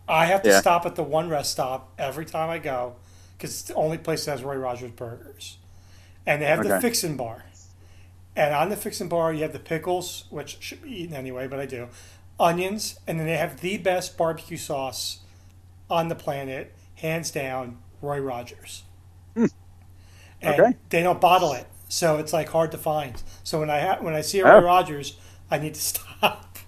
I 0.08 0.26
have 0.26 0.42
to 0.44 0.50
Yeah. 0.50 0.52
stop 0.52 0.86
at 0.86 0.96
the 0.96 1.02
one 1.02 1.28
rest 1.28 1.52
stop 1.52 1.92
every 1.98 2.26
time 2.26 2.50
I 2.50 2.58
go 2.58 2.96
because 3.36 3.50
it's 3.52 3.62
the 3.64 3.74
only 3.74 3.98
place 3.98 4.24
that 4.24 4.32
has 4.32 4.44
Roy 4.44 4.56
Rogers 4.56 4.92
burgers, 4.92 5.58
and 6.26 6.42
they 6.42 6.46
have 6.46 6.62
the 6.62 6.70
Okay. 6.70 6.80
Fixin' 6.80 7.16
Bar, 7.16 7.44
and 8.36 8.54
on 8.54 8.68
the 8.70 8.76
Fixin' 8.76 9.08
Bar 9.08 9.32
you 9.32 9.42
have 9.42 9.52
the 9.52 9.58
pickles, 9.58 10.24
which 10.30 10.56
should 10.60 10.82
be 10.82 11.02
eaten 11.02 11.14
anyway, 11.14 11.46
but 11.46 11.60
I 11.60 11.66
do, 11.66 11.88
onions, 12.38 12.98
and 13.06 13.18
then 13.18 13.26
they 13.26 13.36
have 13.36 13.60
the 13.60 13.76
best 13.78 14.16
barbecue 14.16 14.56
sauce 14.56 15.20
on 15.90 16.08
the 16.08 16.14
planet, 16.14 16.74
hands 16.96 17.30
down, 17.30 17.78
Roy 18.02 18.18
Rogers. 18.20 18.82
And 19.36 19.50
Hmm. 20.42 20.46
Okay. 20.60 20.76
they 20.90 21.02
don't 21.02 21.20
bottle 21.20 21.52
it, 21.52 21.66
so 21.88 22.18
it's 22.18 22.32
like 22.32 22.48
hard 22.50 22.70
to 22.72 22.78
find. 22.78 23.22
So 23.44 23.60
when 23.60 23.70
I 23.70 23.80
ha- 23.80 23.98
when 24.00 24.14
I 24.14 24.20
see 24.20 24.42
Roy 24.42 24.56
Oh. 24.56 24.60
Rogers, 24.62 25.16
I 25.50 25.58
need 25.58 25.74
to 25.74 25.80
stop. 25.80 26.58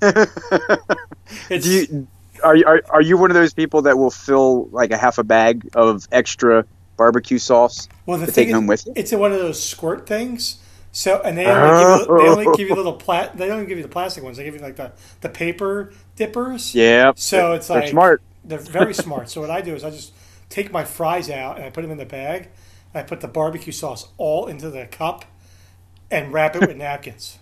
Do 0.00 1.58
you 1.58 2.08
are, 2.42 2.56
you- 2.56 2.64
are 2.66 2.82
are 2.88 3.02
you 3.02 3.18
one 3.18 3.30
of 3.30 3.34
those 3.34 3.52
people 3.52 3.82
that 3.82 3.98
will 3.98 4.10
fill 4.10 4.68
like 4.70 4.90
a 4.92 4.96
half 4.96 5.18
a 5.18 5.24
bag 5.24 5.68
of 5.74 6.06
extra 6.12 6.64
barbecue 6.96 7.38
sauce 7.38 7.88
well 8.06 8.18
the 8.18 8.26
to 8.26 8.32
thing 8.32 8.46
take 8.46 8.54
home 8.54 8.66
with 8.66 8.86
you? 8.86 8.92
it's 8.96 9.12
one 9.12 9.32
of 9.32 9.38
those 9.38 9.62
squirt 9.62 10.06
things. 10.06 10.58
So 10.92 11.20
and 11.22 11.38
they 11.38 11.46
only, 11.46 11.70
give 11.70 11.88
you, 11.88 12.18
they 12.18 12.28
only 12.28 12.46
Oh. 12.46 12.54
give 12.54 12.68
you 12.68 12.74
little 12.74 12.92
plat. 13.06 13.36
They 13.36 13.48
don't 13.48 13.66
give 13.66 13.78
you 13.78 13.82
the 13.84 13.88
plastic 13.88 14.24
ones. 14.24 14.36
They 14.36 14.44
give 14.44 14.54
you 14.54 14.60
like 14.60 14.76
the 14.76 14.92
the 15.20 15.28
paper 15.28 15.92
dippers. 16.16 16.74
Yeah. 16.74 17.12
So 17.16 17.52
it's 17.52 17.68
they're 17.68 17.80
like 17.82 17.90
smart. 17.90 18.22
They're 18.44 18.58
very 18.58 18.94
smart. 19.06 19.30
So 19.30 19.40
what 19.40 19.50
I 19.50 19.60
do 19.60 19.74
is 19.74 19.84
I 19.84 19.90
just 19.90 20.12
take 20.48 20.72
my 20.72 20.84
fries 20.84 21.30
out 21.30 21.56
and 21.56 21.64
I 21.64 21.70
put 21.70 21.82
them 21.82 21.90
in 21.92 21.98
the 21.98 22.06
bag. 22.06 22.48
And 22.92 23.04
I 23.04 23.06
put 23.06 23.20
the 23.20 23.28
barbecue 23.28 23.72
sauce 23.72 24.08
all 24.18 24.46
into 24.48 24.68
the 24.70 24.86
cup 24.86 25.24
and 26.10 26.32
wrap 26.32 26.56
it 26.56 26.66
with 26.66 26.76
napkins. 26.76 27.38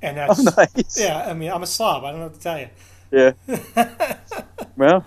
And 0.00 0.18
oh, 0.18 0.34
that's 0.34 0.46
Oh, 0.46 0.64
nice. 0.76 1.00
yeah. 1.00 1.26
I 1.28 1.34
mean, 1.34 1.50
I'm 1.50 1.62
a 1.62 1.66
slob. 1.66 2.04
I 2.04 2.10
don't 2.10 2.20
know 2.20 2.26
what 2.26 2.34
to 2.34 2.40
tell 2.40 2.58
you. 2.60 2.68
Yeah. 3.10 3.32
well, 4.76 5.04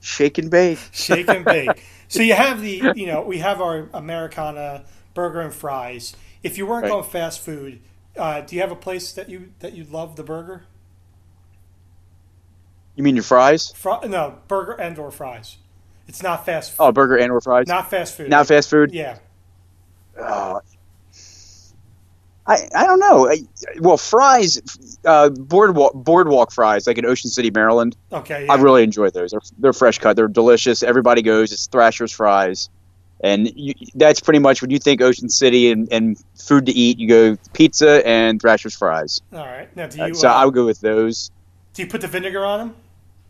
shake 0.00 0.38
and 0.38 0.50
bake. 0.50 0.78
Shake 0.92 1.28
and 1.28 1.44
bake. 1.44 1.84
so 2.08 2.22
you 2.22 2.34
have 2.34 2.60
the, 2.62 2.92
you 2.96 3.06
know, 3.06 3.22
we 3.22 3.38
have 3.38 3.60
our 3.60 3.88
Americana 3.92 4.84
burger 5.16 5.40
and 5.40 5.52
fries. 5.52 6.14
If 6.44 6.56
you 6.56 6.66
weren't 6.66 6.84
Right. 6.84 6.90
going 6.90 7.02
fast 7.04 7.40
food, 7.40 7.80
uh, 8.16 8.42
do 8.42 8.54
you 8.54 8.60
have 8.62 8.70
a 8.70 8.76
place 8.76 9.12
that 9.14 9.28
you 9.28 9.50
that 9.58 9.72
you 9.72 9.82
love 9.82 10.14
the 10.14 10.22
burger? 10.22 10.62
You 12.94 13.02
mean 13.02 13.16
your 13.16 13.24
fries? 13.24 13.72
Fri- 13.76 14.06
no, 14.08 14.36
burger 14.46 14.72
and 14.72 14.96
or 14.98 15.10
fries. 15.10 15.56
It's 16.06 16.22
not 16.22 16.46
fast. 16.46 16.74
Oh, 16.78 16.92
burger 16.92 17.16
and 17.16 17.32
or 17.32 17.40
fries? 17.40 17.66
not 17.66 17.90
fast 17.90 18.14
food. 18.16 18.30
Not 18.30 18.46
fast 18.46 18.70
food. 18.70 18.92
Yeah. 18.92 19.18
Oh. 20.20 20.60
I 22.46 22.58
I 22.76 22.86
don't 22.86 23.00
know. 23.00 23.28
I, 23.28 23.38
well, 23.80 23.96
fries, 23.96 24.60
uh, 25.04 25.30
boardwalk 25.30 25.94
boardwalk 25.94 26.52
fries, 26.52 26.86
like 26.86 26.96
in 26.96 27.04
Ocean 27.04 27.28
City, 27.28 27.50
Maryland. 27.50 27.96
Okay. 28.12 28.46
Yeah. 28.46 28.52
I 28.52 28.56
really 28.56 28.84
enjoy 28.84 29.10
those. 29.10 29.32
They're, 29.32 29.40
they're 29.58 29.72
fresh 29.72 29.98
cut. 29.98 30.14
They're 30.14 30.28
delicious. 30.28 30.84
Everybody 30.84 31.22
goes. 31.22 31.50
It's 31.52 31.66
Thrasher's 31.66 32.12
fries. 32.12 32.70
And 33.20 33.50
you, 33.56 33.72
that's 33.94 34.20
pretty 34.20 34.38
much 34.40 34.60
when 34.60 34.70
you 34.70 34.78
think 34.78 35.00
Ocean 35.00 35.28
City 35.30 35.70
and, 35.70 35.88
and 35.90 36.16
food 36.38 36.66
to 36.66 36.72
eat, 36.72 36.98
you 36.98 37.08
go 37.08 37.36
pizza 37.54 38.06
and 38.06 38.40
Thrasher's 38.40 38.74
fries. 38.74 39.20
All 39.32 39.38
right. 39.46 39.74
Now, 39.76 39.86
do 39.86 40.02
Uh, 40.02 40.14
so 40.14 40.28
uh, 40.28 40.32
I 40.32 40.44
would 40.44 40.54
go 40.54 40.66
with 40.66 40.80
those. 40.80 41.30
do 41.72 41.82
you 41.82 41.88
put 41.88 42.02
the 42.02 42.08
vinegar 42.08 42.44
on 42.44 42.58
them? 42.58 42.76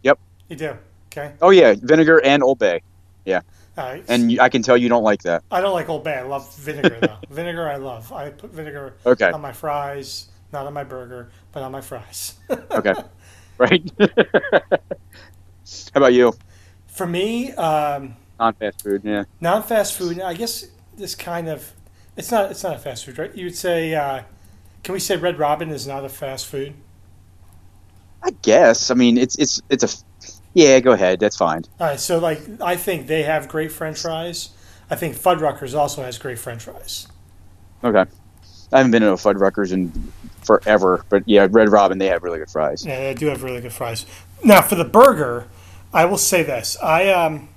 Yep. 0.03 0.19
You 0.49 0.57
do. 0.57 0.77
Okay. 1.13 1.33
Oh 1.41 1.51
yeah, 1.51 1.75
vinegar 1.81 2.21
and 2.25 2.43
Old 2.43 2.59
Bay. 2.59 2.83
Yeah. 3.25 3.41
All 3.79 3.85
right. 3.85 4.05
And 4.09 4.33
you, 4.33 4.41
I 4.41 4.49
can 4.49 4.63
tell 4.63 4.77
you 4.77 4.89
don't 4.89 5.05
like 5.05 5.23
that. 5.23 5.43
I 5.51 5.61
don't 5.61 5.73
like 5.75 5.89
Old 5.89 6.03
Bay. 6.05 6.15
I 6.15 6.23
love 6.23 6.55
vinegar 6.57 6.99
though. 7.01 7.19
vinegar, 7.35 7.69
I 7.69 7.77
love. 7.77 8.13
I 8.13 8.31
put 8.31 8.51
vinegar 8.53 8.95
Okay. 9.07 9.31
on 9.31 9.41
my 9.41 9.53
fries, 9.53 10.27
not 10.53 10.67
on 10.67 10.73
my 10.75 10.85
burger, 10.85 11.31
but 11.53 11.63
on 11.63 11.73
my 11.73 11.81
fries. 11.81 12.35
Okay. 12.71 12.95
right. 13.59 13.91
How 14.01 14.11
about 15.95 16.13
you? 16.13 16.33
For 16.89 17.07
me, 17.07 17.53
um, 17.53 18.17
Non-fast 18.39 18.83
food. 18.83 19.03
Yeah. 19.05 19.25
non-fast 19.41 19.95
food. 19.97 20.21
I 20.21 20.35
guess 20.35 20.67
this 20.97 21.15
kind 21.15 21.49
of 21.49 21.73
it's 22.17 22.31
not 22.31 22.51
it's 22.51 22.63
not 22.63 22.77
a 22.77 22.79
fast 22.79 23.05
food, 23.05 23.19
right? 23.19 23.35
You 23.35 23.47
would 23.47 23.57
say, 23.57 23.95
uh, 23.95 24.23
can 24.83 24.93
we 24.95 25.01
say 25.01 25.17
Red 25.17 25.39
Robin 25.39 25.71
is 25.71 25.87
not 25.87 26.05
a 26.05 26.09
fast 26.09 26.47
food? 26.47 26.75
I 28.23 28.31
guess. 28.43 28.91
I 28.91 28.95
mean, 28.95 29.19
it's 29.19 29.37
it's 29.39 29.61
it's 29.69 29.85
a. 29.85 29.89
Yeah, 30.55 30.81
go 30.81 30.93
ahead. 30.93 31.21
That's 31.21 31.37
fine. 31.37 31.65
All 31.79 31.89
right. 31.89 32.01
So 32.01 32.19
like, 32.19 32.41
I 32.63 32.77
think 32.77 33.07
they 33.07 33.23
have 33.25 33.47
great 33.47 33.71
French 33.71 34.01
fries. 34.01 34.51
I 34.91 34.97
think 34.97 35.17
Fuddruckers 35.17 35.79
also 35.79 36.03
has 36.03 36.17
great 36.17 36.39
French 36.39 36.63
fries. 36.63 37.09
Okay. 37.85 38.05
I 38.73 38.79
haven't 38.79 38.91
been 38.91 39.03
to 39.03 39.11
a 39.11 39.17
Fuddruckers 39.17 39.73
in 39.73 39.93
forever, 40.43 41.05
but 41.09 41.23
yeah, 41.27 41.47
Red 41.51 41.69
Robin 41.69 41.99
they 41.99 42.07
have 42.07 42.23
really 42.23 42.39
good 42.39 42.51
fries. 42.51 42.87
Yeah, 42.87 42.99
they 43.01 43.15
do 43.15 43.27
have 43.27 43.43
really 43.43 43.61
good 43.61 43.73
fries. 43.73 44.07
Now 44.43 44.63
for 44.63 44.75
the 44.75 44.85
burger, 44.85 45.47
I 45.93 46.07
will 46.07 46.19
say 46.19 46.43
this: 46.43 46.77
I 46.83 47.11
um, 47.11 47.49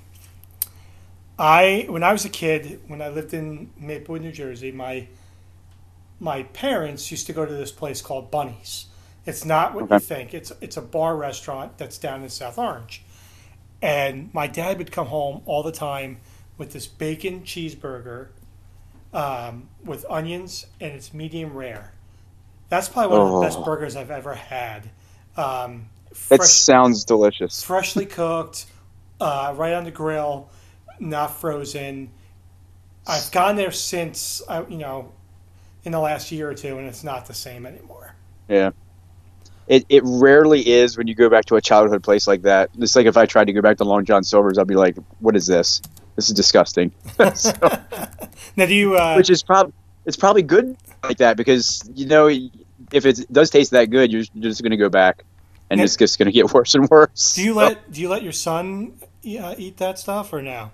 I 1.40 1.86
when 1.90 2.04
I 2.04 2.12
was 2.14 2.26
a 2.26 2.30
kid, 2.30 2.82
when 2.88 3.02
I 3.02 3.10
lived 3.10 3.34
in 3.34 3.72
Maplewood, 3.80 4.22
New 4.24 4.34
Jersey, 4.34 4.72
my 4.74 5.08
my 6.20 6.44
parents 6.44 7.12
used 7.12 7.28
to 7.28 7.34
go 7.34 7.46
to 7.46 7.54
this 7.54 7.72
place 7.72 8.02
called 8.02 8.30
Bunny's. 8.30 8.88
It's 9.26 9.46
not 9.46 9.74
what 9.76 9.90
you 9.90 10.00
think. 10.00 10.34
It's 10.34 10.52
it's 10.62 10.78
a 10.78 10.82
bar 10.82 11.16
restaurant 11.16 11.78
that's 11.78 11.98
down 11.98 12.24
in 12.24 12.30
South 12.30 12.58
Orange, 12.58 13.04
and 13.82 14.34
my 14.34 14.48
dad 14.48 14.78
would 14.80 14.92
come 14.92 15.08
home 15.08 15.42
all 15.46 15.64
the 15.64 15.72
time 15.72 16.20
with 16.58 16.74
this 16.74 16.88
bacon 16.88 17.44
cheeseburger 17.44 18.30
um, 19.14 19.70
with 19.84 20.06
onions, 20.10 20.66
and 20.82 20.94
it's 20.94 21.14
medium 21.14 21.54
rare. 21.56 21.94
That's 22.70 22.90
probably 22.90 23.18
one 23.18 23.28
of 23.28 23.34
the 23.34 23.40
best 23.40 23.60
Oh. 23.60 23.64
burgers 23.64 23.96
I've 23.96 24.12
ever 24.12 24.36
had. 24.36 24.90
Um, 25.38 25.90
fresh, 26.14 26.66
sounds 26.66 27.06
delicious. 27.06 27.64
freshly 27.64 28.06
cooked, 28.06 28.66
uh, 29.22 29.54
right 29.58 29.74
on 29.74 29.86
the 29.86 29.92
grill, 29.92 30.50
not 31.00 31.40
frozen. 31.40 32.10
I've 33.08 33.32
gone 33.32 33.56
there 33.56 33.72
since 33.72 34.42
uh, 34.48 34.66
you 34.70 34.78
know, 34.78 35.12
in 35.84 35.92
the 35.92 36.00
last 36.00 36.32
year 36.32 36.50
or 36.50 36.54
two, 36.54 36.78
and 36.78 36.88
it's 36.88 37.04
not 37.04 37.26
the 37.26 37.34
same 37.34 37.66
anymore. 37.66 38.14
Yeah. 38.48 38.72
It, 39.68 39.86
it 39.88 40.02
rarely 40.04 40.68
is 40.68 40.98
when 40.98 41.06
you 41.08 41.14
go 41.14 41.30
back 41.30 41.46
to 41.46 41.56
a 41.56 41.62
childhood 41.62 42.02
place 42.02 42.26
like 42.28 42.42
that. 42.42 42.72
It's 42.80 42.96
like 42.96 43.06
if 43.06 43.18
I 43.18 43.28
tried 43.28 43.46
to 43.46 43.54
go 43.54 43.62
back 43.62 43.78
to 43.78 43.84
Long 43.84 44.04
John 44.04 44.24
Silver's, 44.24 44.58
I'd 44.58 44.66
be 44.68 44.76
like, 44.76 44.98
"What 45.20 45.36
is 45.36 45.46
this? 45.46 45.80
This 46.16 46.28
is 46.30 46.34
disgusting." 46.36 46.92
So- 47.36 47.54
Now, 48.56 48.66
do 48.66 48.74
you? 48.74 48.96
Uh, 48.98 49.16
which 49.16 49.30
is 49.30 49.44
probably 49.44 49.74
it's 50.06 50.18
probably 50.18 50.42
good 50.42 50.76
like 51.04 51.18
that 51.18 51.38
because 51.38 51.88
you 51.94 52.08
know 52.08 52.28
if 52.28 53.06
it 53.06 53.32
does 53.32 53.52
taste 53.52 53.72
that 53.72 53.92
good, 53.92 54.12
you're, 54.12 54.24
you're 54.34 54.50
just 54.50 54.64
going 54.64 54.72
to 54.72 54.78
go 54.78 54.90
back, 54.90 55.24
and 55.70 55.80
it's 55.80 55.96
just 55.96 56.18
going 56.18 56.26
to 56.26 56.32
get 56.32 56.52
worse 56.54 56.74
and 56.74 56.90
worse. 56.90 57.34
do 57.34 57.44
you 57.44 57.54
let 57.54 57.92
do 57.92 58.02
you 58.02 58.10
let 58.10 58.24
your 58.24 58.32
son 58.32 58.94
uh, 59.40 59.54
eat 59.58 59.78
that 59.78 60.00
stuff 60.00 60.34
or 60.34 60.42
no? 60.42 60.72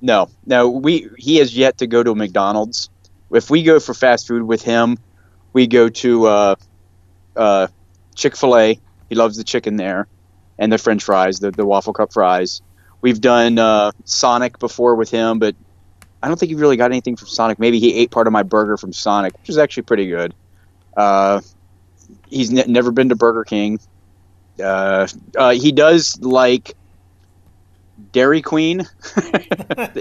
No, 0.00 0.28
no, 0.44 0.68
we 0.68 1.08
he 1.18 1.36
has 1.36 1.56
yet 1.56 1.78
to 1.78 1.86
go 1.86 2.02
to 2.02 2.10
a 2.12 2.14
McDonald's. 2.14 2.90
If 3.32 3.50
we 3.50 3.62
go 3.62 3.80
for 3.80 3.94
fast 3.94 4.28
food 4.28 4.42
with 4.42 4.62
him, 4.62 4.98
we 5.52 5.66
go 5.66 5.88
to 5.88 6.26
uh, 6.26 6.54
uh, 7.36 7.68
Chick 8.14 8.36
Fil 8.36 8.56
A. 8.56 8.80
He 9.08 9.14
loves 9.14 9.36
the 9.36 9.44
chicken 9.44 9.76
there, 9.76 10.08
and 10.58 10.72
the 10.72 10.78
French 10.78 11.02
fries, 11.04 11.38
the 11.38 11.50
the 11.50 11.66
waffle 11.66 11.92
cup 11.92 12.12
fries. 12.12 12.60
We've 13.00 13.20
done 13.20 13.58
uh, 13.58 13.92
Sonic 14.04 14.58
before 14.58 14.94
with 14.96 15.10
him, 15.10 15.38
but 15.38 15.56
I 16.22 16.28
don't 16.28 16.38
think 16.38 16.50
he 16.50 16.56
really 16.56 16.76
got 16.76 16.90
anything 16.90 17.16
from 17.16 17.28
Sonic. 17.28 17.58
Maybe 17.58 17.78
he 17.80 17.94
ate 17.94 18.10
part 18.10 18.26
of 18.26 18.32
my 18.32 18.42
burger 18.42 18.76
from 18.76 18.92
Sonic, 18.92 19.34
which 19.38 19.50
is 19.50 19.58
actually 19.58 19.84
pretty 19.84 20.08
good. 20.08 20.34
Uh, 20.96 21.40
he's 22.28 22.50
ne- 22.50 22.64
never 22.66 22.92
been 22.92 23.08
to 23.10 23.16
Burger 23.16 23.44
King. 23.44 23.78
Uh, 24.62 25.06
uh, 25.36 25.50
he 25.50 25.72
does 25.72 26.18
like 26.20 26.74
Dairy 28.12 28.42
Queen, 28.42 28.86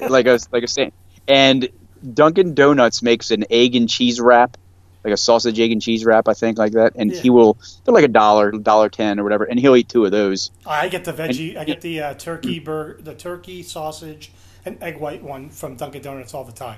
like 0.10 0.28
a 0.28 0.40
like 0.52 0.64
a. 0.64 0.92
And 1.28 1.70
Dunkin' 2.14 2.54
Donuts 2.54 3.02
makes 3.02 3.32
an 3.32 3.46
egg 3.50 3.76
and 3.76 3.88
cheese 3.90 4.20
wrap, 4.20 4.58
like 5.04 5.14
a 5.14 5.18
sausage 5.18 5.60
egg 5.60 5.72
and 5.72 5.82
cheese 5.82 6.04
wrap, 6.06 6.28
I 6.28 6.34
think, 6.34 6.58
like 6.58 6.74
that. 6.74 6.94
And 6.96 7.12
Yeah. 7.12 7.22
he 7.22 7.30
will 7.30 7.58
they're 7.86 7.94
like 7.94 8.04
a 8.04 8.10
dollar, 8.10 8.52
dollar 8.52 8.90
ten 8.90 9.20
or 9.20 9.24
whatever, 9.24 9.46
and 9.46 9.60
he'll 9.60 9.76
eat 9.76 9.90
two 9.90 10.06
of 10.06 10.12
those. 10.12 10.52
I 10.66 10.90
get 10.90 11.06
the 11.06 11.14
veggie. 11.14 11.58
I 11.58 11.64
get 11.64 11.82
the 11.82 12.02
uh, 12.02 12.14
turkey 12.16 12.60
burger, 12.60 13.02
the 13.02 13.14
turkey 13.16 13.64
sausage 13.64 14.32
and 14.66 14.82
egg 14.82 15.00
white 15.00 15.24
one 15.24 15.50
from 15.50 15.76
Dunkin' 15.76 16.02
Donuts 16.02 16.34
all 16.34 16.44
the 16.44 16.52
time. 16.52 16.78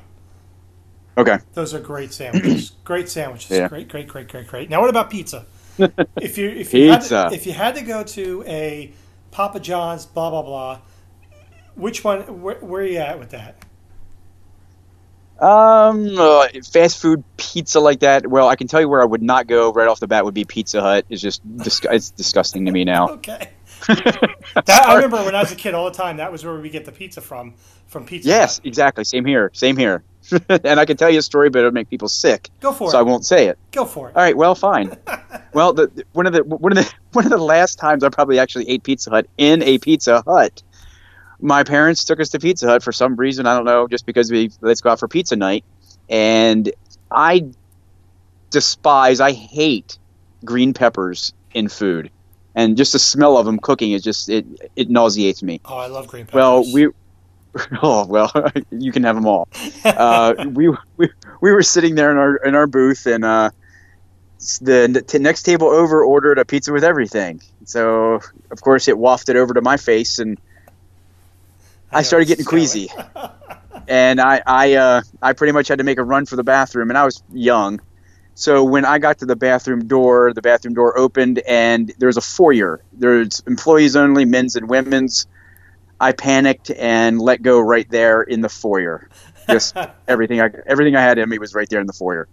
Okay. 1.18 1.38
Those 1.54 1.74
are 1.74 1.80
great 1.80 2.14
sandwiches. 2.14 2.72
great 2.84 3.10
sandwiches. 3.10 3.52
Yeah. 3.52 3.68
Great, 3.70 3.88
great, 3.88 4.08
great, 4.08 4.28
great, 4.28 4.48
great. 4.48 4.70
Now, 4.70 4.82
what 4.82 4.90
about 4.90 5.10
pizza? 5.10 5.46
if 5.78 6.38
you 6.38 6.50
if 6.50 6.74
you 6.74 6.92
Had 6.92 7.02
to, 7.04 7.30
if 7.34 7.46
you 7.46 7.54
had 7.54 7.76
to 7.76 7.82
go 7.82 8.04
to 8.04 8.44
a 8.48 8.92
Papa 9.32 9.60
John's, 9.60 10.06
blah 10.06 10.30
blah 10.30 10.42
blah, 10.42 10.80
which 11.76 12.04
one? 12.04 12.42
Where, 12.42 12.56
where 12.56 12.82
are 12.82 12.86
you 12.86 12.98
at 13.00 13.20
with 13.20 13.30
that? 13.32 13.56
Um, 15.40 16.18
uh, 16.18 16.48
fast 16.72 17.02
food 17.02 17.24
pizza 17.36 17.82
like 17.82 18.00
that. 18.00 18.26
Well, 18.26 18.48
I 18.48 18.56
can 18.56 18.68
tell 18.68 18.80
you 18.80 18.88
where 18.88 19.02
I 19.02 19.06
would 19.06 19.22
not 19.22 19.48
go 19.48 19.74
right 19.74 19.88
off 19.88 20.00
the 20.00 20.08
bat 20.08 20.24
would 20.24 20.34
be 20.34 20.46
Pizza 20.46 20.80
Hut. 20.82 21.06
It's 21.10 21.22
just 21.22 21.42
dis- 21.58 21.82
it's 21.92 22.12
disgusting 22.12 22.66
to 22.66 22.72
me 22.72 22.86
now. 22.86 23.10
Okay. 23.10 23.50
That, 24.56 24.88
I 24.88 24.96
remember 24.96 25.18
when 25.18 25.36
I 25.36 25.42
was 25.42 25.52
a 25.52 25.56
kid 25.56 25.74
all 25.74 25.86
the 25.92 25.96
time. 25.98 26.18
That 26.18 26.32
was 26.32 26.46
where 26.46 26.56
we 26.58 26.70
get 26.70 26.86
the 26.86 26.92
pizza 26.94 27.20
from, 27.20 27.56
from 27.88 28.06
Pizza. 28.06 28.30
Yes, 28.30 28.58
Hut. 28.58 28.66
exactly. 28.66 29.04
Same 29.04 29.26
here. 29.26 29.52
Same 29.54 29.76
here. 29.76 30.02
and 30.50 30.80
I 30.80 30.86
can 30.86 30.96
tell 30.96 31.10
you 31.10 31.20
a 31.20 31.22
story, 31.22 31.50
but 31.50 31.60
it'll 31.60 31.72
make 31.72 31.90
people 31.90 32.08
sick, 32.08 32.50
Go 32.62 32.72
for 32.72 32.88
it. 32.88 32.92
so 32.92 33.00
I 33.00 33.02
won't 33.02 33.26
say 33.26 33.48
it. 33.48 33.60
Go 33.74 33.84
for 33.86 34.08
it. 34.10 34.16
All 34.16 34.22
right. 34.24 34.36
Well, 34.36 34.56
fine. 34.56 34.96
well, 35.54 35.74
the- 35.74 36.06
one 36.14 36.26
of 36.26 36.32
the 36.34 36.44
one 36.44 36.72
of 36.76 36.78
the 36.86 36.94
one 37.12 37.26
of 37.26 37.32
the 37.32 37.38
last 37.38 37.78
times 37.78 38.04
I 38.04 38.10
probably 38.10 38.40
actually 38.40 38.70
ate 38.70 38.82
Pizza 38.84 39.10
Hut 39.10 39.28
in 39.38 39.62
a 39.62 39.78
Pizza 39.78 40.24
Hut. 40.26 40.64
My 41.40 41.64
parents 41.64 42.04
took 42.04 42.20
us 42.20 42.30
to 42.30 42.40
Pizza 42.40 42.68
Hut 42.68 42.84
for 42.84 42.92
some 42.92 43.16
reason. 43.16 43.46
I 43.46 43.56
don't 43.56 43.66
know, 43.66 43.88
just 43.88 44.06
because 44.06 44.32
we 44.32 44.52
let's 44.62 44.82
go 44.82 44.90
out 44.92 45.00
for 45.00 45.08
pizza 45.08 45.36
night, 45.36 45.64
and 46.10 46.72
I 47.12 47.46
despise, 48.52 49.20
I 49.20 49.32
hate 49.32 49.98
green 50.44 50.74
peppers 50.74 51.34
in 51.54 51.68
food, 51.68 52.10
and 52.56 52.78
just 52.78 52.94
the 52.94 53.00
smell 53.00 53.38
of 53.38 53.46
them 53.46 53.60
cooking 53.60 53.92
is 53.92 54.02
just 54.02 54.30
it 54.30 54.46
it 54.76 54.90
nauseates 54.90 55.44
me. 55.44 55.62
Oh, 55.66 55.78
I 55.78 55.88
love 55.88 56.08
green 56.08 56.26
peppers. 56.26 56.36
Well, 56.36 56.74
we. 56.74 56.90
Oh 57.82 58.06
well, 58.06 58.30
you 58.70 58.92
can 58.92 59.04
have 59.04 59.16
them 59.16 59.26
all. 59.26 59.48
Uh, 59.86 60.34
we, 60.54 60.68
we 60.98 61.10
we 61.40 61.52
were 61.54 61.64
sitting 61.64 61.96
there 61.96 62.12
in 62.12 62.18
our 62.18 62.36
in 62.36 62.54
our 62.54 62.68
booth, 62.68 63.06
and 63.06 63.24
uh, 63.24 63.50
the 64.60 65.02
t- 65.08 65.20
next 65.20 65.44
table 65.44 65.68
over 65.68 66.04
ordered 66.04 66.38
a 66.38 66.44
pizza 66.44 66.74
with 66.74 66.84
everything. 66.84 67.40
So 67.64 68.20
of 68.52 68.62
course 68.62 68.90
it 68.90 68.98
wafted 68.98 69.38
over 69.38 69.54
to 69.54 69.62
my 69.62 69.78
face, 69.78 70.20
and 70.20 70.38
I 71.92 72.02
started 72.02 72.28
getting 72.28 72.46
queasy. 72.46 72.90
and 73.88 74.20
I 74.20 74.42
I 74.46 74.74
uh, 74.74 75.02
I 75.22 75.34
pretty 75.34 75.54
much 75.54 75.68
had 75.68 75.78
to 75.80 75.84
make 75.84 75.98
a 75.98 76.04
run 76.04 76.26
for 76.26 76.36
the 76.36 76.44
bathroom, 76.44 76.90
and 76.90 76.98
I 76.98 77.06
was 77.06 77.24
young. 77.32 77.82
So 78.36 78.64
when 78.64 78.84
I 78.84 79.00
got 79.00 79.20
to 79.20 79.26
the 79.26 79.36
bathroom 79.36 79.88
door, 79.88 80.34
the 80.34 80.42
bathroom 80.42 80.74
door 80.74 80.98
opened, 80.98 81.40
and 81.48 81.94
there 82.00 82.08
was 82.08 82.18
a 82.18 82.22
foyer. 82.22 82.84
There's 82.92 83.42
employees 83.48 83.96
only, 83.96 84.26
men's 84.26 84.56
and 84.56 84.70
women's. 84.70 85.28
I 86.02 86.12
panicked 86.12 86.72
and 86.72 87.22
let 87.22 87.42
go 87.42 87.62
right 87.62 87.90
there 87.90 88.22
in 88.22 88.42
the 88.42 88.50
foyer. 88.50 89.10
Just 89.50 89.78
everything 90.08 90.42
I 90.42 90.50
everything 90.66 90.96
I 90.96 91.02
had 91.02 91.18
in 91.18 91.30
me 91.30 91.40
was 91.40 91.54
right 91.54 91.70
there 91.70 91.80
in 91.80 91.88
the 91.88 91.94
foyer. 91.94 92.28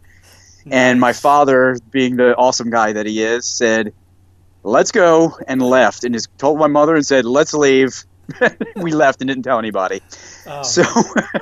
And 0.70 1.00
my 1.00 1.12
father, 1.12 1.76
being 1.90 2.16
the 2.16 2.36
awesome 2.36 2.70
guy 2.70 2.92
that 2.92 3.06
he 3.06 3.22
is, 3.22 3.46
said, 3.46 3.92
"Let's 4.62 4.92
go," 4.92 5.36
and 5.46 5.62
left. 5.62 6.04
And 6.04 6.14
just 6.14 6.36
told 6.38 6.58
my 6.58 6.68
mother 6.68 6.94
and 6.96 7.06
said, 7.06 7.24
"Let's 7.24 7.54
leave." 7.54 8.04
we 8.76 8.92
left 8.92 9.20
and 9.20 9.28
didn't 9.28 9.42
tell 9.42 9.58
anybody. 9.58 10.00
Oh, 10.46 10.62
So, 10.62 10.84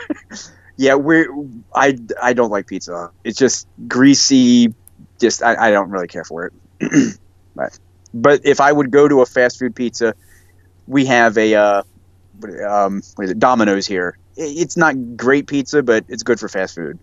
yeah, 0.77 0.95
we're 0.95 1.29
I 1.75 1.99
I 2.21 2.33
don't 2.33 2.51
like 2.51 2.67
pizza. 2.67 3.11
It's 3.25 3.39
just 3.39 3.67
greasy. 3.87 4.75
Just 5.19 5.43
I, 5.43 5.69
I 5.69 5.71
don't 5.71 5.91
really 5.91 6.09
care 6.09 6.25
for 6.25 6.47
it. 6.47 6.53
but, 7.55 7.79
but 8.15 8.41
if 8.45 8.61
I 8.61 8.73
would 8.73 8.91
go 8.91 9.09
to 9.09 9.21
a 9.21 9.27
fast 9.27 9.59
food 9.59 9.75
pizza, 9.75 10.15
we 10.87 11.05
have 11.07 11.37
a 11.37 11.55
uh, 11.55 11.83
um, 12.67 13.03
what 13.17 13.25
is 13.25 13.31
it? 13.31 13.39
Domino's 13.39 13.87
here. 13.87 14.17
It's 14.37 14.77
not 14.77 15.17
great 15.17 15.47
pizza, 15.47 15.83
but 15.83 16.05
it's 16.09 16.23
good 16.23 16.41
for 16.41 16.49
fast 16.49 16.75
food. 16.75 16.99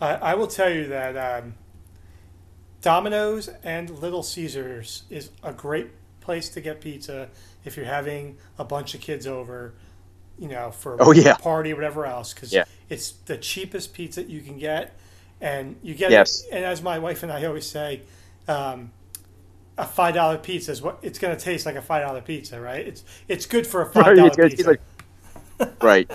I, 0.00 0.14
I 0.14 0.34
will 0.34 0.46
tell 0.46 0.70
you 0.70 0.86
that 0.88 1.16
um, 1.16 1.54
Domino's 2.80 3.48
and 3.62 3.90
Little 3.90 4.22
Caesars 4.22 5.02
is 5.10 5.30
a 5.42 5.52
great 5.52 5.90
place 6.28 6.50
to 6.50 6.60
get 6.60 6.78
pizza 6.82 7.28
if 7.64 7.74
you're 7.76 7.86
having 7.86 8.36
a 8.58 8.64
bunch 8.64 8.94
of 8.94 9.00
kids 9.00 9.26
over. 9.26 9.72
you 10.40 10.46
know, 10.46 10.70
for 10.70 10.96
Oh, 11.02 11.10
yeah. 11.10 11.32
a 11.32 11.36
party 11.36 11.72
or 11.72 11.74
whatever 11.74 12.06
else, 12.06 12.32
because 12.32 12.52
Yeah. 12.52 12.62
it's 12.88 13.10
the 13.26 13.36
cheapest 13.36 13.92
pizza 13.92 14.22
you 14.22 14.40
can 14.40 14.56
get, 14.56 14.96
and 15.40 15.74
you 15.82 15.94
get 15.96 16.12
Yes. 16.12 16.44
it. 16.44 16.50
And 16.54 16.64
as 16.64 16.80
my 16.80 16.96
wife 17.00 17.24
and 17.24 17.32
I 17.32 17.44
always 17.44 17.66
say, 17.66 18.02
um, 18.46 18.92
a 19.76 19.84
five 19.84 20.14
dollar 20.14 20.38
pizza 20.38 20.70
is 20.70 20.80
what 20.80 20.98
it's 21.02 21.18
going 21.18 21.36
to 21.36 21.42
taste 21.42 21.66
like 21.66 21.74
a 21.74 21.82
five 21.82 22.02
dollar 22.06 22.20
pizza, 22.20 22.60
right? 22.60 22.86
It's 22.86 23.02
it's 23.26 23.46
good 23.46 23.66
for 23.66 23.82
a 23.82 23.86
five 23.86 24.14
dollar 24.14 24.28
it's 24.28 24.36
gonna 24.36 24.48
taste 24.50 24.64
pizza. 24.64 24.78
like- 25.58 25.82
right. 25.82 26.08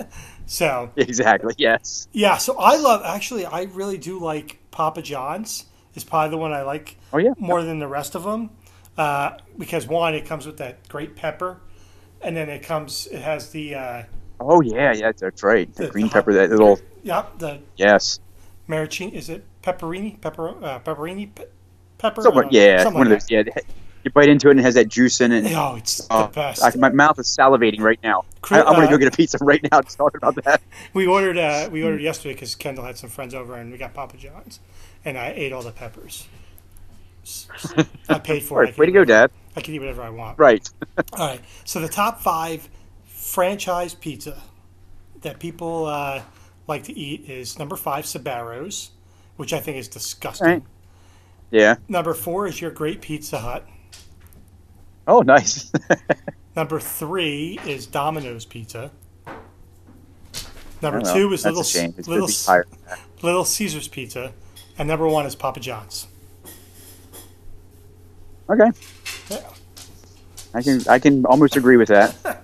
so 0.45 0.89
Exactly. 0.95 1.53
Yes. 1.57 2.07
yeah, 2.13 2.37
so 2.37 2.55
I 2.57 2.77
love 2.77 3.01
actually 3.03 3.45
I 3.45 3.63
really 3.63 3.97
do 3.97 4.19
like 4.21 4.59
Papa 4.71 5.01
John's. 5.01 5.65
Is 5.95 6.05
probably 6.05 6.29
the 6.31 6.37
one 6.37 6.53
I 6.53 6.61
like 6.61 6.95
Oh 7.11 7.17
yeah. 7.17 7.33
more 7.37 7.61
than 7.61 7.79
the 7.79 7.89
rest 7.89 8.15
of 8.15 8.23
them 8.23 8.51
uh, 8.97 9.37
because 9.57 9.87
one 9.87 10.13
it 10.15 10.25
comes 10.25 10.45
with 10.45 10.57
that 10.57 10.87
great 10.89 11.15
pepper, 11.15 11.59
and 12.21 12.35
then 12.35 12.49
it 12.49 12.63
comes 12.63 13.07
it 13.07 13.21
has 13.21 13.49
the 13.51 13.75
uh, 13.75 14.03
Oh 14.39 14.61
yeah. 14.61 14.93
Yeah. 14.93 15.11
That's 15.17 15.43
right. 15.43 15.73
The 15.75 15.85
The- 15.85 15.91
green 15.91 16.07
the 16.07 16.13
pepper. 16.13 16.31
hot- 16.31 16.49
That 16.49 16.51
little. 16.51 16.79
yep 17.03 17.37
the 17.39 17.61
Yes. 17.77 18.19
maraschino 18.67 19.13
is 19.13 19.29
it 19.29 19.45
pepperini 19.61 20.19
pepper 20.19 20.49
uh, 20.49 20.79
pepperini 20.79 21.33
pe- 21.33 21.45
pepper 21.97 22.21
Somewhat. 22.21 22.45
Uh, 22.45 22.49
Yeah. 22.51 22.83
One 22.85 22.93
like 22.95 23.03
of 23.05 23.09
those. 23.09 23.31
Yeah. 23.31 23.43
You 24.03 24.11
bite 24.11 24.27
into 24.27 24.49
it 24.49 24.51
and 24.51 24.59
it 24.59 24.63
has 24.63 24.73
that 24.73 24.89
juice 24.89 25.21
in 25.21 25.31
it. 25.31 25.45
Oh, 25.55 25.75
it's 25.77 26.05
Oh, 26.11 26.23
the 26.23 26.27
best. 26.33 26.61
I, 26.61 26.71
my 26.77 26.89
mouth 26.89 27.17
is 27.19 27.27
salivating 27.27 27.79
right 27.79 27.99
now. 28.03 28.25
Cri- 28.41 28.57
I, 28.57 28.63
I'm 28.63 28.73
gonna 28.73 28.87
uh, 28.87 28.89
go 28.89 28.97
get 28.97 29.07
a 29.13 29.15
pizza 29.15 29.37
right 29.39 29.65
now. 29.71 29.81
Just 29.81 29.97
talking 29.97 30.17
about 30.21 30.35
that. 30.43 30.61
We 30.93 31.07
ordered 31.07 31.37
uh, 31.37 31.69
we 31.71 31.83
ordered 31.83 32.01
yesterday 32.01 32.33
because 32.33 32.53
Kendall 32.55 32.83
had 32.83 32.97
some 32.97 33.09
friends 33.09 33.33
over 33.33 33.55
and 33.55 33.71
we 33.71 33.77
got 33.77 33.93
Papa 33.93 34.17
John's, 34.17 34.59
and 35.05 35.17
I 35.17 35.29
ate 35.29 35.53
all 35.53 35.61
the 35.63 35.71
peppers. 35.71 36.27
S- 37.23 37.47
I 38.09 38.19
paid 38.19 38.43
for 38.43 38.63
it. 38.63 38.67
Right. 38.67 38.77
Way 38.77 38.85
to 38.87 38.91
go, 38.91 38.99
whatever- 39.01 39.27
Dad. 39.27 39.31
I 39.55 39.61
can 39.61 39.73
eat 39.73 39.79
whatever 39.79 40.01
I 40.01 40.09
want. 40.09 40.37
Right. 40.39 40.67
All 41.13 41.27
right. 41.27 41.41
So 41.63 41.79
the 41.79 41.87
top 41.89 42.21
five 42.21 42.67
franchise 43.05 43.93
pizza 43.93 44.41
that 45.21 45.39
people 45.39 45.85
uh, 45.85 46.21
like 46.67 46.83
to 46.83 46.93
eat 46.97 47.29
is 47.29 47.57
number 47.59 47.75
five, 47.75 48.05
Sbarro's, 48.05 48.91
which 49.37 49.53
I 49.53 49.59
think 49.59 49.77
is 49.77 49.87
disgusting. 49.87 50.47
Right. 50.47 50.63
Yeah. 51.51 51.75
Number 51.87 52.13
four 52.15 52.47
is 52.47 52.59
your 52.59 52.71
Great 52.71 53.01
Pizza 53.01 53.37
Hut. 53.39 53.67
Oh, 55.07 55.21
nice. 55.21 55.71
Number 56.55 56.79
three 56.79 57.59
is 57.67 57.85
Domino's 57.87 58.45
Pizza. 58.45 58.91
Number 60.81 60.99
Well, 61.01 61.13
two 61.15 61.31
is 61.33 61.43
that's 61.43 61.55
Little 61.55 61.61
a 61.61 61.65
shame. 61.65 61.93
It's 61.97 62.07
Little 62.07 62.27
gonna 62.27 62.37
be 62.37 62.45
higher. 62.45 62.65
than 62.69 62.79
that. 62.87 62.99
Little 63.23 63.45
Caesars 63.45 63.87
Pizza, 63.87 64.33
and 64.77 64.87
number 64.87 65.07
one 65.07 65.25
is 65.25 65.35
Papa 65.35 65.59
John's. 65.59 66.07
Okay. 68.49 68.71
Yeah. 69.29 69.49
I 70.53 70.61
can 70.61 70.81
I 70.87 70.99
can 70.99 71.25
almost 71.25 71.55
agree 71.55 71.77
with 71.77 71.89
that. 71.89 72.15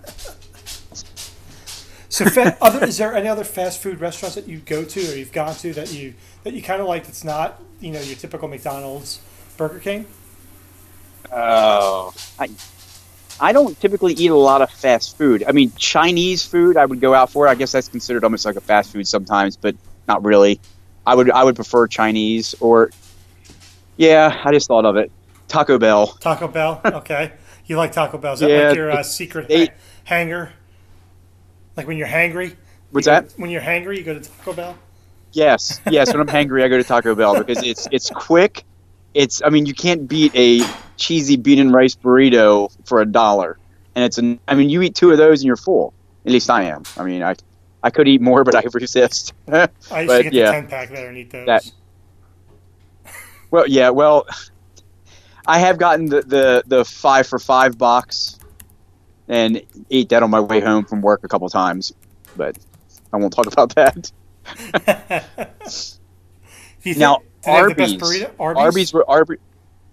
So, 2.11 2.25
fa- 2.25 2.57
other, 2.59 2.85
is 2.85 2.97
there 2.97 3.13
any 3.13 3.29
other 3.29 3.43
fast 3.43 3.81
food 3.81 4.01
restaurants 4.01 4.35
that 4.35 4.47
you 4.47 4.57
go 4.57 4.83
to 4.83 4.99
or 4.99 5.15
you've 5.15 5.31
gone 5.31 5.55
to 5.55 5.71
that 5.73 5.93
you 5.93 6.15
that 6.43 6.53
you 6.53 6.61
kind 6.61 6.81
of 6.81 6.87
like? 6.87 7.05
That's 7.05 7.23
not 7.23 7.61
you 7.79 7.91
know 7.91 8.01
your 8.01 8.17
typical 8.17 8.47
McDonald's, 8.47 9.21
Burger 9.55 9.79
King. 9.79 10.05
Oh. 11.31 12.13
I 12.39 12.49
I 13.39 13.53
don't 13.53 13.79
typically 13.79 14.13
eat 14.13 14.31
a 14.31 14.35
lot 14.35 14.61
of 14.61 14.71
fast 14.71 15.17
food. 15.17 15.43
I 15.47 15.51
mean, 15.51 15.71
Chinese 15.77 16.43
food 16.43 16.77
I 16.77 16.85
would 16.85 16.99
go 16.99 17.13
out 17.13 17.29
for. 17.31 17.47
It. 17.47 17.51
I 17.51 17.55
guess 17.55 17.71
that's 17.71 17.87
considered 17.87 18.23
almost 18.23 18.43
like 18.43 18.55
a 18.55 18.61
fast 18.61 18.91
food 18.91 19.07
sometimes, 19.07 19.55
but 19.55 19.75
not 20.07 20.23
really. 20.23 20.59
I 21.05 21.15
would 21.15 21.29
I 21.29 21.43
would 21.43 21.55
prefer 21.55 21.87
Chinese 21.87 22.55
or 22.59 22.89
yeah, 23.97 24.41
I 24.43 24.51
just 24.51 24.67
thought 24.67 24.85
of 24.85 24.97
it. 24.97 25.11
Taco 25.49 25.77
Bell. 25.77 26.07
Taco 26.07 26.47
Bell. 26.47 26.79
Okay, 26.85 27.33
you 27.65 27.75
like 27.75 27.91
Taco 27.91 28.17
Bell? 28.17 28.33
Is 28.33 28.39
that 28.39 28.49
Yeah, 28.49 28.67
like 28.69 28.75
your 28.77 28.91
uh, 28.91 29.03
secret 29.03 29.47
they- 29.49 29.65
ha- 29.65 29.73
hanger? 30.05 30.53
Like 31.75 31.87
when 31.87 31.97
you're 31.97 32.07
hangry. 32.07 32.55
What's 32.91 33.05
you 33.07 33.11
go- 33.13 33.21
that? 33.21 33.33
When 33.37 33.49
you're 33.49 33.61
hangry, 33.61 33.97
you 33.97 34.03
go 34.03 34.13
to 34.13 34.21
Taco 34.21 34.53
Bell. 34.53 34.77
Yes, 35.33 35.79
yes. 35.89 36.11
When 36.11 36.21
I'm 36.21 36.27
hungry, 36.27 36.63
I 36.63 36.67
go 36.69 36.77
to 36.77 36.83
Taco 36.83 37.13
Bell 37.15 37.37
because 37.37 37.61
it's 37.63 37.87
it's 37.91 38.09
quick. 38.09 38.63
It's 39.13 39.41
I 39.43 39.49
mean 39.49 39.65
you 39.65 39.73
can't 39.73 40.07
beat 40.07 40.31
a 40.35 40.61
cheesy 40.97 41.35
bean 41.37 41.59
and 41.59 41.73
rice 41.73 41.95
burrito 41.95 42.71
for 42.85 43.01
a 43.01 43.05
dollar, 43.05 43.57
and 43.95 44.03
it's 44.05 44.17
an 44.17 44.39
I 44.47 44.55
mean 44.55 44.69
you 44.69 44.81
eat 44.81 44.95
two 44.95 45.11
of 45.11 45.17
those 45.17 45.41
and 45.41 45.47
you're 45.47 45.55
full. 45.55 45.93
At 46.25 46.31
least 46.31 46.49
I 46.49 46.63
am. 46.63 46.83
I 46.97 47.03
mean 47.03 47.21
I 47.23 47.35
I 47.83 47.91
could 47.91 48.07
eat 48.07 48.21
more, 48.21 48.43
but 48.43 48.55
I 48.55 48.63
resist. 48.73 49.33
I 49.47 49.61
used 49.61 49.71
But, 49.89 50.17
to 50.17 50.23
get 50.23 50.33
yeah. 50.33 50.45
the 50.47 50.51
ten 50.51 50.67
pack 50.67 50.89
there 50.89 51.09
and 51.09 51.17
eat 51.17 51.29
those. 51.31 51.45
That- 51.45 51.71
well, 53.51 53.67
yeah. 53.67 53.89
Well, 53.89 54.27
I 55.49 55.57
have 55.57 55.79
gotten 55.79 56.05
the, 56.05 56.21
the 56.21 56.63
the 56.67 56.85
five 56.85 57.25
for 57.25 57.39
five 57.39 57.75
box, 57.77 58.37
and 59.27 59.61
ate 59.89 60.09
that 60.09 60.21
on 60.21 60.29
my 60.29 60.39
way 60.39 60.59
home 60.59 60.85
from 60.85 61.01
work 61.01 61.23
a 61.23 61.27
couple 61.27 61.49
times, 61.49 61.91
but 62.37 62.55
I 63.11 63.17
won't 63.17 63.33
talk 63.33 63.47
about 63.51 63.73
that. 63.75 64.11
Think, 66.81 66.97
Now, 66.97 67.17
do 67.17 67.23
the 67.69 67.75
best 67.75 67.93
Arby's. 67.95 68.23
burrito? 68.23 68.31
Arby's, 68.39 68.93
ro- 68.93 69.03
Arby, 69.07 69.35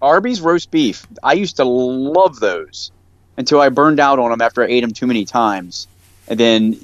Arby's 0.01 0.41
roast 0.41 0.69
beef. 0.71 1.05
I 1.23 1.33
used 1.33 1.55
to 1.57 1.65
love 1.65 2.39
those 2.39 2.91
until 3.37 3.59
I 3.59 3.69
burned 3.69 3.99
out 3.99 4.19
on 4.19 4.29
them 4.29 4.41
after 4.41 4.63
I 4.63 4.67
ate 4.67 4.81
them 4.81 4.91
too 4.91 5.07
many 5.07 5.25
times, 5.25 5.87
and 6.27 6.39
then 6.39 6.77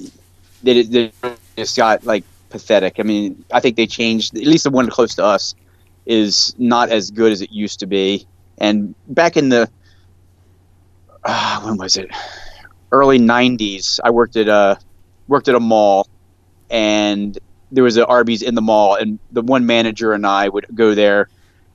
they, 0.64 0.82
they 0.84 1.12
just 1.56 1.78
got 1.78 2.06
like 2.06 2.24
pathetic. 2.50 3.00
I 3.00 3.04
mean, 3.04 3.46
I 3.54 3.60
think 3.60 3.76
they 3.78 3.86
changed. 3.88 4.36
At 4.36 4.46
least 4.48 4.64
the 4.64 4.72
one 4.72 4.90
close 4.90 5.16
to 5.16 5.24
us 5.24 5.54
is 6.08 6.56
not 6.58 6.90
as 6.90 7.12
good 7.12 7.32
as 7.32 7.42
it 7.42 7.52
used 7.52 7.80
to 7.82 7.86
be. 7.86 8.26
And 8.58 8.96
back 9.08 9.38
in 9.38 9.50
the 9.50 9.70
uh, 11.24 11.62
when 11.62 11.78
was 11.78 11.98
it? 11.98 12.10
Early 12.92 13.20
'90s. 13.20 14.00
I 14.04 14.12
worked 14.12 14.36
at 14.36 14.48
a 14.48 14.78
worked 15.28 15.48
at 15.48 15.56
a 15.56 15.60
mall, 15.60 16.08
and 16.70 17.38
there 17.72 17.84
was 17.84 17.98
an 17.98 18.04
Arby's 18.04 18.42
in 18.42 18.56
the 18.56 18.62
mall, 18.62 18.96
and 18.96 19.20
the 19.32 19.42
one 19.42 19.66
manager 19.66 20.13
and 20.13 20.26
I 20.26 20.50
would 20.50 20.68
go 20.74 20.94
there 20.94 21.30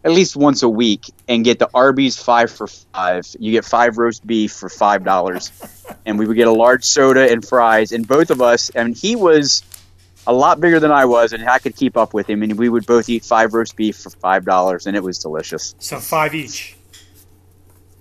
at 0.05 0.13
least 0.13 0.37
once 0.37 0.63
a 0.63 0.69
week 0.69 1.11
and 1.27 1.45
get 1.45 1.59
the 1.59 1.69
Arby's 1.75 2.17
five 2.17 2.51
for 2.51 2.67
five. 2.67 3.27
You 3.39 3.53
get 3.53 3.65
five 3.65 3.99
roast 3.99 4.27
beef 4.27 4.53
for 4.53 4.69
five 4.69 5.05
dollars, 5.05 5.53
and 6.07 6.19
we 6.19 6.27
would 6.27 6.37
get 6.37 6.49
a 6.49 6.53
large 6.53 6.85
soda 6.85 7.31
and 7.31 7.45
fries. 7.45 7.93
And 7.93 8.07
both 8.07 8.31
of 8.31 8.41
us, 8.41 8.71
and 8.71 8.97
he 8.97 9.17
was 9.17 9.63
a 10.29 10.33
lot 10.33 10.61
bigger 10.61 10.79
than 10.79 10.93
I 10.93 11.07
was, 11.07 11.33
and 11.33 11.49
I 11.49 11.59
could 11.59 11.75
keep 11.75 11.97
up 11.97 12.15
with 12.15 12.29
him. 12.29 12.43
And 12.43 12.57
we 12.57 12.69
would 12.69 12.87
both 12.87 13.09
eat 13.09 13.25
five 13.25 13.55
roast 13.55 13.75
beef 13.75 13.97
for 13.97 14.11
five 14.11 14.45
dollars, 14.45 14.87
and 14.87 14.95
it 14.97 15.03
was 15.03 15.19
delicious. 15.19 15.75
So 15.79 15.99
five 15.99 16.35
each 16.35 16.77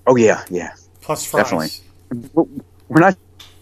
Oh 0.07 0.15
yeah, 0.15 0.43
yeah. 0.49 0.71
plus 1.01 1.25
fries. 1.25 1.81
Definitely. 2.09 2.61
We're 2.87 3.01
not 3.01 3.17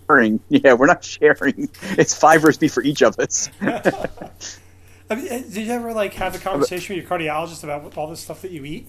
sharing. 0.08 0.40
Yeah, 0.50 0.74
we're 0.74 0.86
not 0.86 1.04
sharing. 1.04 1.70
It's 1.82 2.16
five 2.16 2.44
roast 2.44 2.60
beef 2.60 2.74
for 2.74 2.84
each 2.84 3.02
of 3.02 3.18
us. 3.20 3.50
I 3.62 5.16
mean, 5.16 5.28
eh, 5.30 5.42
did 5.42 5.68
you 5.68 5.72
ever 5.72 5.94
like 5.94 6.14
have 6.14 6.36
a 6.36 6.40
conversation 6.40 6.96
with 6.96 7.04
your 7.04 7.18
cardiologist 7.20 7.64
about 7.64 7.98
all 7.98 8.08
this 8.08 8.20
stuff 8.20 8.42
that 8.44 8.52
you 8.52 8.64
eat? 8.66 8.88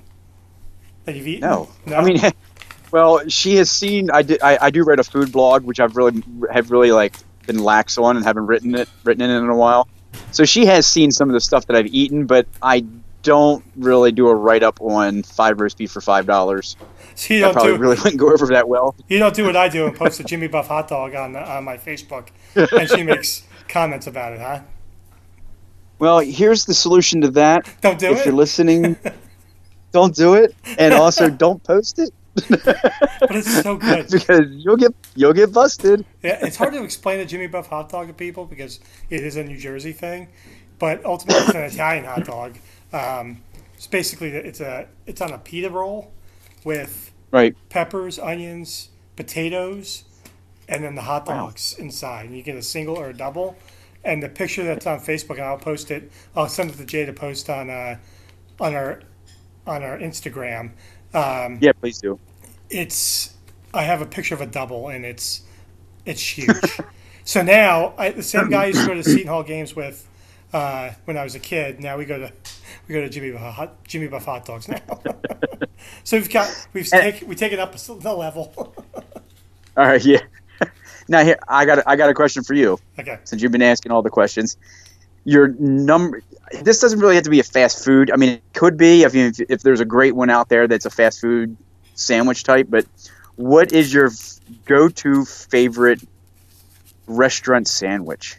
That 1.05 1.15
you've 1.15 1.27
eaten? 1.27 1.49
No, 1.49 1.69
I 1.87 2.05
mean, 2.05 2.21
well, 2.91 3.27
she 3.29 3.57
has 3.57 3.71
seen. 3.71 4.11
I 4.11 4.23
did. 4.23 4.43
I, 4.43 4.59
I 4.61 4.71
do 4.71 4.83
write 4.83 5.01
a 5.01 5.05
food 5.05 5.33
blog, 5.33 5.65
which 5.65 5.81
I've 5.81 5.97
really 5.97 6.23
have 6.53 6.71
really 6.71 6.93
like 6.93 7.15
been 7.47 7.63
lax 7.63 7.99
on 7.99 8.17
and 8.17 8.25
haven't 8.25 8.47
written 8.47 8.75
it 8.75 8.89
written 9.05 9.23
in 9.23 9.31
it 9.31 9.39
in 9.39 9.49
a 9.49 9.57
while. 9.57 9.89
So 10.33 10.45
she 10.45 10.67
has 10.67 10.87
seen 10.87 11.11
some 11.11 11.29
of 11.29 11.35
the 11.35 11.41
stuff 11.41 11.67
that 11.67 11.77
I've 11.77 11.87
eaten, 11.87 12.27
but 12.27 12.47
I 12.63 12.85
don't 13.23 13.65
really 13.77 14.13
do 14.13 14.29
a 14.29 14.35
write 14.35 14.63
up 14.63 14.81
on 14.81 15.23
five 15.23 15.61
roast 15.61 15.79
beef 15.79 15.91
for 15.91 16.01
five 16.01 16.27
dollars. 16.27 16.77
so 17.15 17.35
you 17.35 17.41
don't 17.41 17.53
probably 17.53 17.73
do 17.73 17.79
really 17.79 17.97
wouldn't 17.97 18.19
go 18.19 18.33
over 18.33 18.47
that 18.49 18.69
well. 18.69 18.95
you 19.09 19.19
don't 19.19 19.35
do 19.35 19.45
what 19.45 19.57
I 19.57 19.69
do 19.69 19.87
and 19.87 19.97
post 19.97 20.21
a 20.21 20.25
Jimmy 20.25 20.49
Buff 20.49 20.69
hot 20.69 20.89
dog 20.89 21.15
on 21.15 21.35
uh, 21.37 21.41
on 21.41 21.65
my 21.65 21.77
Facebook, 21.77 22.29
and 22.55 22.89
she 22.89 23.03
makes 23.03 23.43
comments 23.69 24.07
about 24.07 24.33
it, 24.33 24.41
huh? 24.41 24.61
Well, 25.99 26.21
here's 26.21 26.67
the 26.67 26.75
solution 26.75 27.23
to 27.23 27.31
that. 27.33 27.69
Don't 27.81 27.99
do 27.99 28.07
if 28.07 28.13
it. 28.13 28.19
If 28.21 28.27
you're 28.27 28.35
listening, 28.35 28.97
don't 29.93 30.15
do 30.15 30.35
it, 30.35 30.55
and 30.79 30.95
also 30.95 31.31
don't 31.31 31.63
post 31.63 31.99
it 31.99 32.11
But 33.21 33.35
it's 33.37 33.63
so 33.63 33.77
good. 33.77 34.09
because 34.11 34.47
you'll 34.51 34.77
get 34.77 34.93
you'll 35.15 35.33
get 35.33 35.53
busted. 35.53 36.05
Yeah, 36.23 36.39
it's 36.45 36.57
hard 36.57 36.75
to 36.75 36.83
explain 36.85 37.21
a 37.21 37.25
Jimmy 37.27 37.47
Buff 37.47 37.69
hot 37.69 37.89
dog 37.89 38.09
to 38.09 38.13
people 38.13 38.45
because 38.45 38.79
it 39.11 39.23
is 39.23 39.37
a 39.37 39.45
New 39.45 39.57
Jersey 39.57 39.93
thing, 39.93 40.29
but 40.79 41.05
ultimately 41.05 41.43
it's 41.45 41.55
an 41.55 41.63
Italian 41.75 42.05
hot 42.05 42.25
dog. 42.25 42.59
Um, 42.93 43.43
it's 43.75 43.87
basically 43.87 44.31
it's 44.31 44.61
a 44.61 44.87
it's 45.07 45.21
on 45.21 45.33
a 45.33 45.39
pita 45.39 45.71
roll 45.71 46.13
with 46.65 47.13
Right. 47.33 47.57
peppers, 47.71 48.19
onions, 48.19 48.89
potatoes, 49.17 50.05
and 50.69 50.85
then 50.85 50.95
the 50.95 51.03
hot 51.03 51.27
Wow. 51.27 51.47
dogs 51.47 51.75
inside. 51.79 52.27
And 52.27 52.37
you 52.37 52.43
get 52.43 52.57
a 52.57 52.63
single 52.63 52.97
or 52.97 53.09
a 53.11 53.15
double. 53.15 53.57
And 54.05 54.23
the 54.23 54.29
picture 54.29 54.63
that's 54.63 54.87
on 54.87 55.01
Facebook, 55.01 55.33
and 55.33 55.41
I'll 55.43 55.59
post 55.59 55.91
it. 55.91 56.13
I'll 56.37 56.49
send 56.49 56.71
it 56.71 56.77
to 56.77 56.85
Jay 56.85 57.05
to 57.05 57.13
post 57.13 57.51
on 57.51 57.71
uh, 57.71 57.97
on 58.61 58.75
our 58.75 59.01
on 59.67 59.83
our 59.83 59.99
Instagram. 59.99 60.71
Um, 61.15 61.59
Yeah, 61.61 61.73
please 61.73 61.99
do. 61.99 62.19
it's 62.71 63.35
I 63.75 63.83
have 63.83 64.01
a 64.01 64.07
picture 64.07 64.35
of 64.35 64.41
a 64.41 64.47
double, 64.47 64.89
and 64.89 65.05
it's 65.05 65.43
it's 66.05 66.21
huge. 66.39 66.81
so 67.25 67.43
now 67.43 67.95
I, 67.99 68.11
the 68.11 68.23
same 68.23 68.49
guy 68.51 68.67
used 68.67 68.81
to 68.81 68.87
go 68.87 68.95
to 68.95 69.03
Seton 69.05 69.27
Hall 69.29 69.43
games 69.43 69.75
with 69.77 70.07
uh, 70.53 70.91
when 71.05 71.17
I 71.17 71.25
was 71.25 71.35
a 71.35 71.39
kid. 71.41 71.81
Now 71.81 71.97
we 71.99 72.05
go 72.05 72.19
to 72.19 72.33
we 72.89 72.95
go 72.95 73.01
to 73.01 73.09
Jimmy 73.09 73.31
Buff 73.33 73.55
hot, 73.55 73.85
Jimmy 73.85 74.09
Buff 74.09 74.25
hot 74.25 74.45
dogs 74.47 74.69
now. 74.69 74.79
so 76.05 76.17
we've 76.17 76.31
got 76.31 76.49
we've 76.73 76.91
And- 76.93 77.03
taken 77.03 77.29
we 77.29 77.35
taken 77.35 77.59
up 77.59 77.73
the 77.77 78.13
level. 78.15 78.75
All 79.77 79.85
right, 79.87 80.05
yeah. 80.05 80.21
Now 81.09 81.23
here, 81.23 81.39
I 81.47 81.65
got 81.67 81.79
a, 81.79 81.89
I 81.89 81.95
got 81.95 82.11
a 82.11 82.15
question 82.15 82.43
for 82.43 82.55
you. 82.55 82.81
Okay. 82.99 83.19
Since 83.23 83.41
you've 83.41 83.53
been 83.53 83.63
asking 83.63 83.93
all 83.93 84.03
the 84.03 84.11
questions, 84.11 84.57
your 85.27 85.49
number. 85.59 86.23
This 86.63 86.81
doesn't 86.81 87.01
really 87.01 87.17
have 87.17 87.25
to 87.25 87.31
be 87.31 87.41
a 87.41 87.45
fast 87.45 87.85
food. 87.85 88.11
I 88.13 88.17
mean, 88.17 88.29
it 88.31 88.43
could 88.55 88.79
be 88.79 89.03
if 89.03 89.15
you 89.15 89.33
if 89.49 89.63
there's 89.63 89.81
a 89.81 89.85
great 89.85 90.15
one 90.15 90.31
out 90.31 90.49
there 90.49 90.69
that's 90.69 90.87
a 90.87 90.91
fast 90.91 91.21
food 91.21 91.57
sandwich 91.97 92.45
type. 92.45 92.69
But 92.71 92.87
what 93.35 93.73
is 93.73 93.93
your 93.93 94.11
go-to 94.65 95.25
favorite 95.25 96.01
restaurant 97.09 97.67
sandwich? 97.67 98.39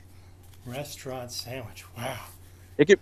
Restaurant 0.65 1.31
sandwich. 1.31 1.83
Wow. 1.97 2.17
It 2.77 2.85
could. 2.85 2.99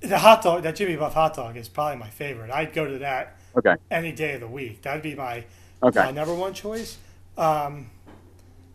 The 0.00 0.18
hot 0.18 0.42
dog, 0.42 0.62
that 0.64 0.76
Jimmy 0.76 0.96
Buff 0.96 1.14
hot 1.14 1.34
dog 1.34 1.56
is 1.56 1.68
probably 1.68 1.98
my 1.98 2.08
favorite. 2.10 2.50
I'd 2.50 2.72
go 2.72 2.86
to 2.86 2.98
that 2.98 3.36
Okay. 3.56 3.76
any 3.90 4.12
day 4.12 4.34
of 4.34 4.40
the 4.40 4.48
week. 4.48 4.82
That'd 4.82 5.02
be 5.02 5.14
my 5.14 5.44
Okay. 5.82 6.00
my 6.04 6.10
number 6.10 6.34
one 6.34 6.54
choice. 6.54 6.98
Um, 7.38 7.90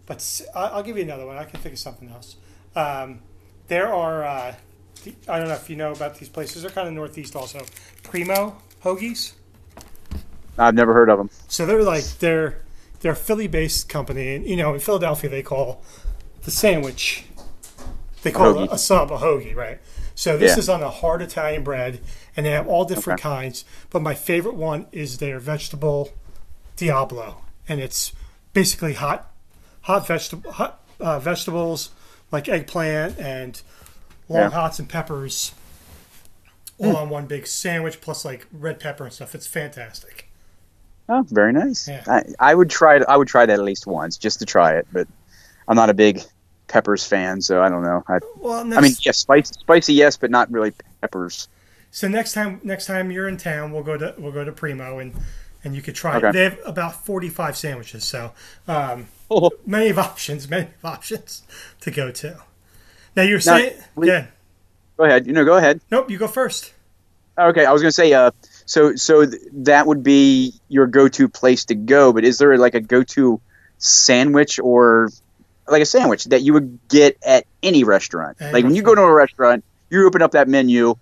but 0.06 0.42
I'll 0.56 0.84
give 0.84 0.96
you 0.98 1.04
another 1.04 1.26
one. 1.26 1.38
I 1.38 1.44
can 1.44 1.60
think 1.60 1.74
of 1.74 1.80
something 1.80 2.10
else. 2.10 2.36
Um, 2.76 3.22
there 3.68 3.94
are, 3.94 4.24
uh, 4.24 4.56
I 5.28 5.40
don't 5.40 5.48
know 5.48 5.54
if 5.54 5.70
you 5.70 5.76
know 5.76 5.92
about 5.92 6.18
these 6.18 6.30
places. 6.30 6.62
They're 6.62 6.72
kind 6.72 6.88
of 6.88 6.94
northeast 6.94 7.36
also. 7.36 7.62
Primo 8.04 8.58
Hoagies. 8.84 9.34
I've 10.58 10.76
never 10.76 10.94
heard 10.94 11.10
of 11.10 11.18
them. 11.18 11.30
So 11.48 11.66
they're 11.66 11.84
like 11.84 12.04
they're 12.20 12.62
they're 13.02 13.12
a 13.12 13.16
Philly-based 13.16 13.90
company, 13.90 14.36
and 14.36 14.46
you 14.46 14.56
know 14.56 14.74
in 14.74 14.80
Philadelphia 14.80 15.30
they 15.30 15.44
call 15.44 15.84
the 16.44 16.52
sandwich 16.52 17.26
they 18.22 18.32
call 18.32 18.58
a, 18.58 18.66
a 18.72 18.78
sub 18.78 19.12
a 19.12 19.18
hoagie, 19.18 19.56
right? 19.56 19.80
So 20.16 20.38
this 20.38 20.54
Yeah. 20.54 20.60
is 20.60 20.70
on 20.70 20.82
a 20.82 20.90
hard 20.90 21.22
Italian 21.22 21.64
bread, 21.64 22.00
and 22.36 22.46
they 22.46 22.52
have 22.52 22.68
all 22.68 22.86
different 22.86 23.20
Okay. 23.20 23.30
kinds. 23.30 23.66
But 23.90 24.02
my 24.02 24.14
favorite 24.16 24.56
one 24.56 24.88
is 24.92 25.18
their 25.18 25.40
vegetable 25.40 26.12
Diablo, 26.78 27.42
and 27.68 27.80
it's 27.80 28.14
basically 28.54 28.94
hot 28.94 29.32
hot 29.82 30.08
vegetable 30.08 30.52
hot 30.54 30.82
uh, 31.00 31.20
vegetables 31.20 31.90
like 32.36 32.50
eggplant 32.50 33.18
and 33.18 33.62
long 34.28 34.42
Yeah. 34.42 34.50
hots 34.50 34.78
and 34.80 34.90
peppers 34.90 35.54
all 36.78 36.92
hmm. 36.92 36.96
on 36.96 37.10
one 37.10 37.26
big 37.26 37.48
sandwich 37.48 38.02
plus 38.02 38.26
like 38.26 38.46
red 38.52 38.80
pepper 38.80 39.06
and 39.06 39.14
stuff. 39.14 39.34
It's 39.34 39.48
fantastic. 39.48 40.30
Oh, 41.08 41.26
very 41.30 41.54
nice. 41.54 41.88
Yeah. 41.88 42.04
I, 42.08 42.24
I 42.40 42.56
would 42.56 42.70
try. 42.70 42.98
I 42.98 43.16
would 43.16 43.28
try 43.28 43.46
that 43.46 43.54
at 43.54 43.64
least 43.64 43.88
once 43.88 44.18
just 44.18 44.40
to 44.40 44.46
try 44.46 44.74
it. 44.74 44.88
But 44.92 45.08
I'm 45.68 45.76
not 45.76 45.90
a 45.90 45.94
big 45.94 46.22
peppers 46.68 47.06
fan, 47.06 47.42
so 47.42 47.62
I 47.62 47.70
don't 47.70 47.84
know. 47.84 48.04
I, 48.08 48.20
Well, 48.38 48.62
I 48.74 48.82
mean, 48.82 48.94
yes, 49.02 49.20
spicy, 49.20 49.54
spicy, 49.54 49.94
yes, 49.94 50.18
but 50.18 50.32
not 50.32 50.52
really 50.52 50.74
peppers. 51.02 51.48
So 51.92 52.08
next 52.08 52.34
time, 52.34 52.60
next 52.64 52.88
time 52.88 53.12
you're 53.12 53.28
in 53.28 53.38
town, 53.38 53.72
we'll 53.72 53.84
go 53.84 53.98
to 53.98 54.16
we'll 54.18 54.32
go 54.32 54.44
to 54.44 54.52
Primo 54.52 55.00
and 55.00 55.14
and 55.66 55.76
you 55.76 55.82
could 55.82 55.96
try. 55.96 56.16
Okay. 56.18 56.32
They 56.32 56.44
have 56.44 56.60
about 56.66 57.06
45 57.06 57.58
sandwiches, 57.58 58.06
so 58.06 58.32
um, 58.68 59.08
Oh, 59.30 59.52
many 59.66 59.90
of 59.90 59.98
options, 60.10 60.48
many 60.50 60.68
of 60.68 60.86
options 60.86 61.42
to 61.82 61.92
go 61.92 62.12
to. 62.12 62.38
Now 63.16 63.24
you're 63.24 63.40
saying, 63.42 63.74
we- 63.96 64.08
yeah, 64.08 64.28
go 64.98 65.04
ahead. 65.06 65.28
You 65.28 65.34
know, 65.34 65.44
go 65.44 65.58
ahead. 65.58 65.82
nope, 65.92 66.10
you 66.10 66.18
go 66.18 66.28
first. 66.28 66.72
Okay, 67.38 67.66
I 67.66 67.74
was 67.74 67.82
gonna 67.82 67.92
say. 67.92 68.14
Uh, 68.14 68.32
so 68.66 68.96
so 68.96 69.26
th- 69.26 69.42
that 69.52 69.88
would 69.88 70.04
be 70.04 70.54
your 70.70 70.88
go-to 70.88 71.28
place 71.28 71.66
to 71.66 71.76
go. 71.76 72.14
But 72.14 72.24
is 72.24 72.38
there 72.38 72.58
like 72.58 72.76
a 72.76 72.80
go-to 72.80 73.42
sandwich 73.78 74.58
or 74.60 75.10
like 75.68 75.82
a 75.82 75.86
sandwich 75.86 76.26
that 76.26 76.44
you 76.44 76.54
would 76.54 76.80
get 76.88 77.18
at 77.26 77.46
any 77.62 77.84
restaurant? 77.84 78.40
Like 78.40 78.64
when 78.64 78.74
you 78.76 78.82
go 78.84 78.96
to 78.96 79.02
a 79.02 79.12
restaurant, 79.14 79.66
you 79.90 80.06
open 80.08 80.22
up 80.22 80.32
that 80.32 80.48
menu. 80.48 80.96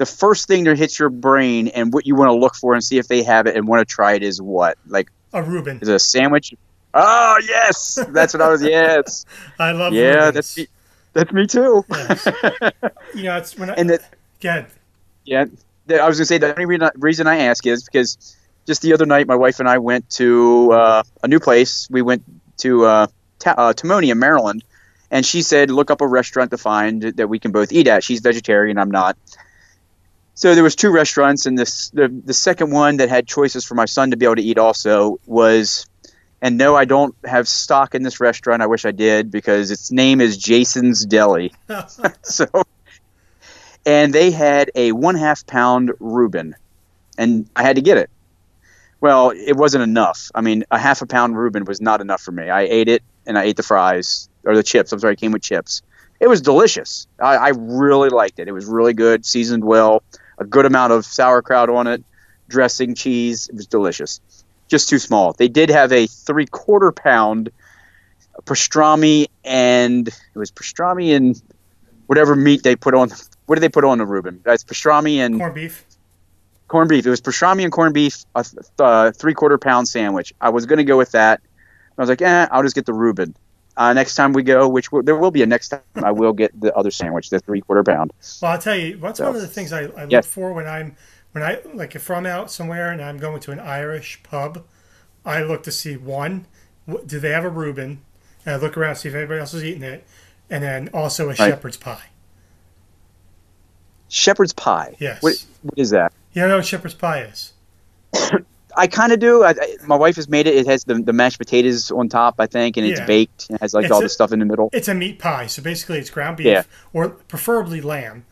The 0.00 0.06
first 0.06 0.48
thing 0.48 0.64
that 0.64 0.78
hits 0.78 0.98
your 0.98 1.10
brain 1.10 1.68
and 1.68 1.92
what 1.92 2.06
you 2.06 2.14
want 2.14 2.30
to 2.30 2.34
look 2.34 2.54
for 2.54 2.72
and 2.72 2.82
see 2.82 2.96
if 2.96 3.06
they 3.06 3.22
have 3.22 3.46
it 3.46 3.54
and 3.54 3.68
want 3.68 3.86
to 3.86 3.94
try 3.94 4.14
it 4.14 4.22
is 4.22 4.40
what? 4.40 4.78
Like 4.86 5.10
A 5.34 5.42
Reuben. 5.42 5.78
is 5.82 5.88
it 5.88 5.94
a 5.94 5.98
sandwich? 5.98 6.54
Oh 6.94 7.38
yes, 7.46 7.98
that's 8.08 8.32
what 8.32 8.40
I 8.40 8.48
was. 8.48 8.62
Yes, 8.62 9.26
I 9.58 9.72
love. 9.72 9.92
yeah, 9.92 10.14
Reubens. 10.30 10.34
that's 10.34 10.56
me. 10.56 10.66
That's 11.12 11.32
me 11.32 11.46
too. 11.46 11.84
You 13.14 13.24
know, 13.24 13.36
it's 13.36 13.58
when 13.58 13.68
I 13.68 13.74
and 13.74 13.90
the, 13.90 14.00
good. 14.40 14.66
Yeah, 15.26 15.44
I 15.90 16.08
was 16.08 16.16
gonna 16.18 16.24
say 16.24 16.38
the 16.38 16.50
only 16.54 16.64
reason- 16.64 16.90
reason 16.96 17.26
I 17.26 17.36
ask 17.40 17.66
is 17.66 17.84
because 17.84 18.36
just 18.66 18.80
the 18.82 18.94
other 18.94 19.04
night 19.04 19.26
my 19.26 19.34
wife 19.36 19.60
and 19.60 19.68
I 19.68 19.78
went 19.78 20.08
to 20.12 20.72
uh, 20.72 21.02
a 21.22 21.28
new 21.28 21.40
place. 21.40 21.88
We 21.90 22.00
went 22.02 22.22
to 22.58 22.84
uh, 22.86 23.06
Ta- 23.38 23.54
uh, 23.58 23.72
Timonium, 23.74 24.16
Maryland, 24.16 24.64
and 25.10 25.26
she 25.26 25.42
said 25.42 25.70
look 25.70 25.90
up 25.90 26.00
a 26.00 26.06
restaurant 26.06 26.50
to 26.52 26.56
find 26.58 27.02
that 27.02 27.28
we 27.28 27.38
can 27.38 27.52
both 27.52 27.70
eat 27.72 27.86
at. 27.86 28.02
She's 28.02 28.20
vegetarian, 28.20 28.78
I'm 28.78 28.90
not. 28.90 29.18
So 30.40 30.54
there 30.54 30.64
was 30.64 30.74
two 30.74 30.90
restaurants, 30.90 31.44
and 31.44 31.58
this 31.58 31.90
the 31.90 32.08
the 32.08 32.32
second 32.32 32.70
one 32.70 32.96
that 32.96 33.10
had 33.10 33.26
choices 33.26 33.62
for 33.66 33.74
my 33.74 33.84
son 33.84 34.10
to 34.12 34.16
be 34.16 34.24
able 34.24 34.36
to 34.36 34.42
eat 34.42 34.56
also 34.56 35.20
was. 35.26 35.86
And 36.40 36.56
no, 36.56 36.74
I 36.74 36.86
don't 36.86 37.14
have 37.26 37.46
stock 37.46 37.94
in 37.94 38.02
this 38.02 38.18
restaurant. 38.18 38.62
I 38.62 38.66
wish 38.66 38.86
I 38.86 38.92
did 38.92 39.30
because 39.30 39.70
its 39.70 39.92
name 39.92 40.22
is 40.22 40.38
Jason's 40.38 41.04
Deli. 41.04 41.52
so 42.22 42.46
and 43.84 44.14
they 44.14 44.30
had 44.30 44.70
a 44.74 44.92
one 44.92 45.14
half 45.14 45.46
pound 45.46 45.92
Reuben, 46.00 46.56
and 47.18 47.46
I 47.54 47.62
had 47.62 47.76
to 47.76 47.82
get 47.82 47.98
it. 47.98 48.08
Well, 49.02 49.34
it 49.36 49.56
wasn't 49.56 49.82
enough. 49.82 50.30
I 50.34 50.40
mean, 50.40 50.64
a 50.70 50.78
half 50.78 51.02
a 51.02 51.06
pound 51.06 51.36
Reuben 51.36 51.66
was 51.66 51.82
not 51.82 52.00
enough 52.00 52.22
for 52.22 52.32
me. 52.32 52.48
I 52.48 52.62
ate 52.62 52.88
it, 52.88 53.02
and 53.26 53.36
I 53.36 53.42
ate 53.42 53.58
the 53.58 53.62
fries 53.62 54.30
or 54.44 54.56
the 54.56 54.62
chips. 54.62 54.90
I'm 54.90 55.00
sorry, 55.00 55.12
it 55.12 55.20
came 55.20 55.32
with 55.32 55.42
chips. 55.42 55.82
It 56.18 56.28
was 56.28 56.40
delicious. 56.40 57.06
I, 57.18 57.36
I 57.36 57.48
really 57.50 58.08
liked 58.08 58.38
it. 58.38 58.48
It 58.48 58.52
was 58.52 58.64
really 58.64 58.94
good, 58.94 59.26
seasoned 59.26 59.64
well, 59.64 60.02
a 60.40 60.44
good 60.44 60.66
amount 60.66 60.92
of 60.92 61.04
sauerkraut 61.04 61.70
on 61.70 61.86
it, 61.86 62.02
dressing, 62.48 62.94
cheese. 62.96 63.48
It 63.48 63.54
was 63.54 63.66
delicious. 63.68 64.20
Just 64.68 64.88
too 64.88 64.98
small. 64.98 65.32
They 65.34 65.48
did 65.48 65.68
have 65.70 65.92
a 65.92 66.06
three 66.08 66.46
quarter 66.46 66.90
pound 66.90 67.50
pastrami, 68.44 69.26
and 69.44 70.08
it 70.08 70.38
was 70.38 70.50
pastrami 70.50 71.14
and 71.14 71.40
whatever 72.06 72.34
meat 72.34 72.62
they 72.62 72.74
put 72.76 72.94
on. 72.94 73.10
What 73.46 73.56
did 73.56 73.60
they 73.62 73.68
put 73.68 73.84
on 73.84 73.98
the 73.98 74.06
Reuben? 74.06 74.40
That's 74.44 74.64
pastrami 74.64 75.16
and 75.16 75.38
Corned 75.38 75.54
beef. 75.54 75.84
corned 76.68 76.88
beef. 76.88 77.06
It 77.06 77.10
was 77.10 77.20
pastrami 77.20 77.64
and 77.64 77.72
corned 77.72 77.94
beef, 77.94 78.24
a 78.34 78.44
th- 78.44 78.56
uh, 78.78 79.10
three 79.12 79.34
quarter 79.34 79.58
pound 79.58 79.88
sandwich. 79.88 80.32
I 80.40 80.50
was 80.50 80.66
going 80.66 80.78
to 80.78 80.84
go 80.84 80.96
with 80.96 81.12
that. 81.12 81.40
I 81.98 82.02
was 82.02 82.08
like, 82.08 82.22
eh, 82.22 82.46
I'll 82.50 82.62
just 82.62 82.74
get 82.74 82.86
the 82.86 82.94
Reuben. 82.94 83.34
Uh, 83.76 83.92
next 83.92 84.14
time 84.14 84.32
we 84.32 84.42
go, 84.42 84.68
which 84.68 84.88
there 85.04 85.16
will 85.16 85.30
be 85.30 85.42
a 85.42 85.46
next 85.46 85.68
time, 85.68 85.80
I 85.96 86.10
will 86.10 86.32
get 86.32 86.58
the 86.60 86.74
other 86.76 86.90
sandwich, 86.90 87.30
the 87.30 87.38
three 87.40 87.60
quarter 87.60 87.82
pound. 87.84 88.12
Well, 88.42 88.52
I'll 88.52 88.58
tell 88.58 88.76
you, 88.76 88.98
what's 88.98 89.18
So- 89.18 89.26
one 89.26 89.36
of 89.36 89.40
the 89.40 89.48
things 89.48 89.72
I, 89.72 89.80
I 89.82 90.02
look 90.02 90.10
Yeah. 90.10 90.20
for 90.22 90.52
when 90.52 90.66
I'm 90.66 90.96
when 91.32 91.44
I 91.44 91.60
like 91.74 91.94
if 91.94 92.10
I'm 92.10 92.26
out 92.26 92.50
somewhere 92.50 92.90
and 92.90 93.00
I'm 93.00 93.16
going 93.16 93.40
to 93.40 93.52
an 93.52 93.60
Irish 93.60 94.20
pub, 94.24 94.64
I 95.24 95.42
look 95.42 95.62
to 95.62 95.70
see 95.72 95.96
one, 95.96 96.46
do 97.06 97.20
they 97.20 97.30
have 97.30 97.44
a 97.44 97.48
Reuben, 97.48 98.00
and 98.44 98.54
I 98.54 98.58
look 98.58 98.76
around 98.76 98.96
see 98.96 99.08
if 99.08 99.14
anybody 99.14 99.38
else 99.38 99.54
is 99.54 99.62
eating 99.64 99.84
it, 99.84 100.04
and 100.50 100.64
then 100.64 100.88
also 100.92 101.30
a 101.30 101.34
shepherd's 101.36 101.76
pie. 101.76 102.06
Shepherd's 104.08 104.52
pie. 104.52 104.96
Yes. 104.98 105.22
What, 105.22 105.34
what 105.62 105.74
is 105.78 105.90
that? 105.90 106.12
You 106.32 106.42
don't 106.42 106.48
know 106.50 106.56
what 106.56 106.66
shepherd's 106.66 106.94
pie 106.94 107.22
is? 107.22 107.52
I 108.76 108.86
kind 108.86 109.12
of 109.12 109.18
do. 109.18 109.42
I, 109.42 109.50
I, 109.50 109.76
my 109.86 109.96
wife 109.96 110.16
has 110.16 110.28
made 110.28 110.46
it. 110.46 110.54
It 110.54 110.66
has 110.66 110.84
the, 110.84 110.94
the 110.94 111.12
mashed 111.12 111.38
potatoes 111.38 111.90
on 111.90 112.08
top, 112.08 112.36
I 112.38 112.46
think, 112.46 112.76
and 112.76 112.86
it's 112.86 113.00
Yeah. 113.00 113.06
baked. 113.06 113.48
It 113.50 113.60
has 113.60 113.74
like 113.74 113.84
It's 113.84 113.92
all 113.92 114.00
a- 114.00 114.04
the 114.04 114.08
stuff 114.08 114.32
in 114.32 114.38
the 114.38 114.44
middle. 114.44 114.70
It's 114.72 114.88
a 114.88 114.94
meat 114.94 115.18
pie, 115.18 115.46
so 115.46 115.62
basically 115.62 115.98
it's 115.98 116.10
ground 116.10 116.36
beef 116.36 116.46
Yeah. 116.46 116.62
or 116.92 117.08
preferably 117.10 117.80
lamb 117.80 118.24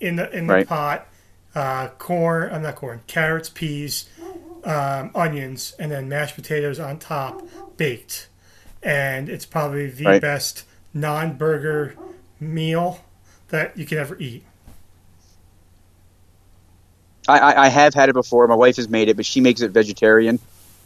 in 0.00 0.16
the 0.16 0.30
in 0.36 0.46
the 0.46 0.54
Right. 0.54 0.66
pot. 0.68 1.06
Uh, 1.54 1.88
corn, 1.98 2.52
I'm 2.52 2.62
not 2.62 2.76
corn, 2.76 3.00
carrots, 3.08 3.48
peas, 3.48 4.08
um, 4.64 5.10
onions, 5.14 5.74
and 5.80 5.90
then 5.90 6.08
mashed 6.08 6.36
potatoes 6.36 6.78
on 6.78 6.98
top, 6.98 7.42
baked. 7.76 8.28
And 8.82 9.28
it's 9.28 9.44
probably 9.46 9.90
the 9.90 10.04
Right. 10.04 10.22
best 10.22 10.64
non-burger 10.94 11.94
meal 12.38 13.00
that 13.48 13.76
you 13.76 13.84
can 13.84 13.98
ever 13.98 14.16
eat. 14.18 14.44
I, 17.38 17.64
I, 17.64 17.68
have 17.68 17.94
had 17.94 18.08
it 18.08 18.12
before. 18.12 18.46
My 18.46 18.54
wife 18.54 18.76
has 18.76 18.88
made 18.88 19.08
it, 19.08 19.16
but 19.16 19.26
she 19.26 19.40
makes 19.40 19.60
it 19.60 19.70
vegetarian. 19.70 20.38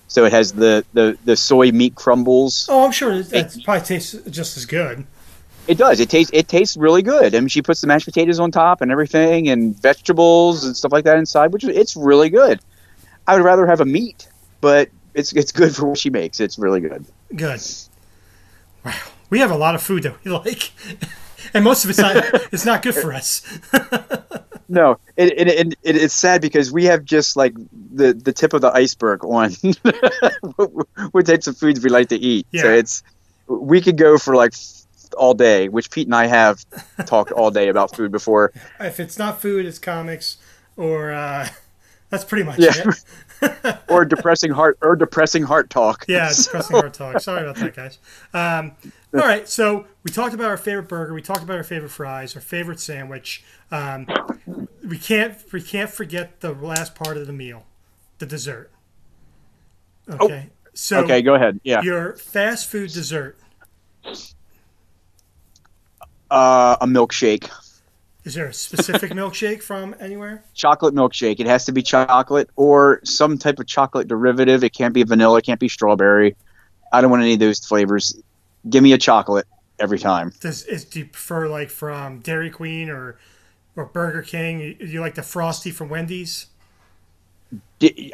So 0.09 0.25
it 0.25 0.33
has 0.33 0.53
the, 0.53 0.85
the, 0.93 1.19
the 1.25 1.37
soy 1.37 1.73
meat 1.73 1.95
crumbles. 1.95 2.69
Oh, 2.71 2.85
I'm 2.85 2.93
sure 2.93 3.23
that 3.23 3.31
that 3.31 3.65
probably 3.65 3.85
tastes 3.85 4.15
just 4.31 4.57
as 4.57 4.67
good. 4.67 5.07
It 5.67 5.79
does. 5.79 5.99
It 5.99 6.11
tastes 6.11 6.31
it 6.35 6.47
tastes 6.47 6.77
really 6.77 7.03
good. 7.03 7.35
I 7.35 7.41
mean, 7.41 7.49
she 7.49 7.63
puts 7.63 7.81
the 7.81 7.87
mashed 7.87 8.05
potatoes 8.05 8.39
on 8.39 8.51
top 8.51 8.83
and 8.83 8.93
everything, 8.93 9.49
and 9.49 9.75
vegetables 9.81 10.65
and 10.65 10.77
stuff 10.77 10.92
like 10.92 11.05
that 11.05 11.17
inside, 11.17 11.53
which 11.53 11.65
is 11.65 11.71
it's 11.75 11.97
really 11.97 12.29
good. 12.29 12.61
I 13.27 13.35
would 13.35 13.45
rather 13.45 13.67
have 13.67 13.81
a 13.81 13.87
meat, 13.87 14.29
but 14.61 14.90
it's 15.15 15.33
it's 15.33 15.53
good 15.53 15.75
for 15.75 15.87
what 15.87 15.99
she 15.99 16.11
makes. 16.11 16.38
It's 16.38 16.59
really 16.59 16.81
good. 16.81 17.07
Good. 17.35 17.63
Wow, 18.85 18.92
we 19.31 19.38
have 19.38 19.51
a 19.51 19.57
lot 19.57 19.75
of 19.75 19.83
food 19.83 20.03
that 20.03 20.23
we 20.23 20.31
like, 20.45 20.73
and 21.55 21.65
most 21.65 21.85
of 21.85 21.90
it's 21.90 21.99
not. 21.99 22.17
it's 22.53 22.67
not 22.67 22.83
good 22.83 22.95
for 22.95 23.15
us. 23.15 23.40
No, 24.75 24.98
it, 25.16 25.33
it, 25.38 25.48
it, 25.48 25.66
it 25.83 25.96
it's 25.96 26.14
sad 26.14 26.40
because 26.40 26.72
we 26.72 26.85
have 26.87 27.04
just 27.04 27.37
like 27.37 27.54
the 27.94 28.12
the 28.12 28.33
tip 28.33 28.52
of 28.54 28.60
the 28.60 28.72
iceberg 28.72 29.25
on 29.25 29.52
what, 30.56 30.70
what 31.12 31.27
types 31.27 31.46
of 31.46 31.56
foods 31.56 31.83
we 31.83 31.90
like 31.90 32.08
to 32.08 32.16
eat. 32.16 32.46
So 32.52 32.66
Yeah. 32.68 32.81
it's 32.81 33.02
we 33.46 33.81
could 33.81 33.96
go 33.96 34.18
for 34.18 34.35
like 34.35 34.54
all 35.16 35.35
day, 35.35 35.68
which 35.68 35.90
Pete 35.92 36.08
and 36.08 36.14
I 36.14 36.27
have 36.27 36.64
talked 37.06 37.31
all 37.31 37.50
day 37.52 37.68
about 37.68 37.94
food 37.94 38.10
before. 38.10 38.50
if 38.81 38.98
it's 38.98 39.16
not 39.18 39.40
food, 39.40 39.64
it's 39.64 39.79
comics, 39.79 40.38
or 40.77 41.12
uh, 41.12 41.48
that's 42.10 42.25
pretty 42.25 42.44
much 42.44 42.58
Yeah. 42.58 42.72
it. 42.77 43.04
or 43.89 44.05
depressing 44.05 44.51
heart 44.53 44.79
or 44.83 44.97
depressing 44.97 45.43
heart 45.43 45.71
talk. 45.71 46.05
Yeah, 46.09 46.33
depressing 46.37 46.77
heart 46.77 46.95
talk. 46.95 47.21
Sorry 47.21 47.43
about 47.43 47.57
that, 47.57 47.75
guys. 47.75 47.99
Um, 48.33 48.73
all 49.13 49.21
right, 49.21 49.49
so 49.49 49.87
we 50.03 50.11
talked 50.11 50.35
about 50.35 50.47
our 50.47 50.57
favorite 50.57 50.89
burger. 50.89 51.15
We 51.15 51.23
talked 51.23 51.43
about 51.43 51.57
our 51.57 51.63
favorite 51.65 51.91
fries, 51.91 52.35
our 52.35 52.41
favorite 52.43 52.81
sandwich. 52.81 53.45
Um, 53.71 54.07
we 54.87 54.99
can't 54.99 55.37
we 55.53 55.63
can't 55.63 55.91
forget 55.91 56.41
the 56.41 56.53
last 56.53 56.95
part 56.95 57.17
of 57.17 57.27
the 57.27 57.33
meal, 57.33 57.65
the 58.19 58.27
dessert. 58.27 58.71
Okay. 60.09 60.51
So 60.75 61.05
Okay, 61.05 61.23
go 61.23 61.35
ahead. 61.35 61.61
Yeah. 61.65 61.83
your 61.83 62.17
fast 62.17 62.69
food 62.71 62.91
dessert. 62.93 63.39
Uh, 66.31 66.77
a 66.81 66.87
milkshake. 66.87 67.49
Is 68.25 68.35
there 68.35 68.46
a 68.46 68.54
specific 68.54 69.10
milkshake 69.12 69.62
from 69.62 69.94
anywhere? 70.00 70.42
chocolate 70.54 70.94
milkshake. 70.94 71.40
It 71.40 71.46
has 71.46 71.66
to 71.66 71.72
be 71.72 71.83
chocolate 71.83 72.48
or 72.56 73.00
some 73.04 73.38
type 73.38 73.58
of 73.58 73.66
chocolate 73.66 74.08
derivative. 74.08 74.64
It 74.64 74.70
can't 74.70 74.94
be 74.94 75.02
vanilla. 75.02 75.38
It 75.38 75.44
can't 75.44 75.60
be 75.60 75.68
strawberry. 75.68 76.37
I 76.92 77.00
don't 77.00 77.10
want 77.10 77.22
any 77.22 77.35
of 77.35 77.40
those 77.40 77.60
flavors. 77.60 78.16
Give 78.68 78.83
me 78.83 78.92
a 78.92 78.98
chocolate 78.98 79.46
every 79.79 79.98
time. 79.98 80.33
Does 80.40 80.64
is, 80.64 80.85
do 80.85 81.00
you 81.00 81.06
prefer 81.06 81.48
like 81.48 81.70
from 81.70 82.20
Dairy 82.20 82.50
Queen 82.50 82.88
or 82.88 83.18
or 83.77 83.85
Burger 83.87 84.22
King? 84.22 84.60
You, 84.60 84.77
you 84.81 85.00
like 85.00 85.14
the 85.14 85.22
frosty 85.22 85.70
from 85.70 85.88
Wendy's? 85.88 86.46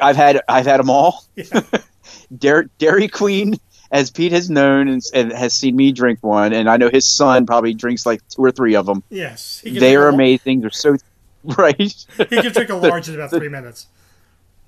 I've 0.01 0.15
had 0.15 0.41
I've 0.49 0.65
had 0.65 0.79
them 0.79 0.89
all. 0.89 1.23
Yeah. 1.35 1.61
Dairy, 2.37 2.67
Dairy 2.79 3.07
Queen, 3.07 3.55
as 3.91 4.09
Pete 4.09 4.31
has 4.31 4.49
known 4.49 4.87
and, 4.87 5.01
and 5.13 5.31
has 5.33 5.53
seen 5.53 5.75
me 5.75 5.91
drink 5.91 6.19
one, 6.21 6.53
and 6.53 6.69
I 6.69 6.77
know 6.77 6.89
his 6.89 7.05
son 7.05 7.45
probably 7.45 7.73
drinks 7.73 8.05
like 8.05 8.27
two 8.29 8.43
or 8.43 8.51
three 8.51 8.75
of 8.75 8.85
them. 8.85 9.03
Yes, 9.09 9.61
they 9.65 9.95
are 9.95 10.07
amazing. 10.07 10.61
They're 10.61 10.69
so 10.69 10.97
right, 11.43 11.77
He 11.77 12.25
can 12.25 12.51
drink 12.51 12.69
a 12.69 12.75
large 12.87 13.09
in 13.09 13.15
about 13.15 13.31
three 13.31 13.49
minutes. 13.49 13.87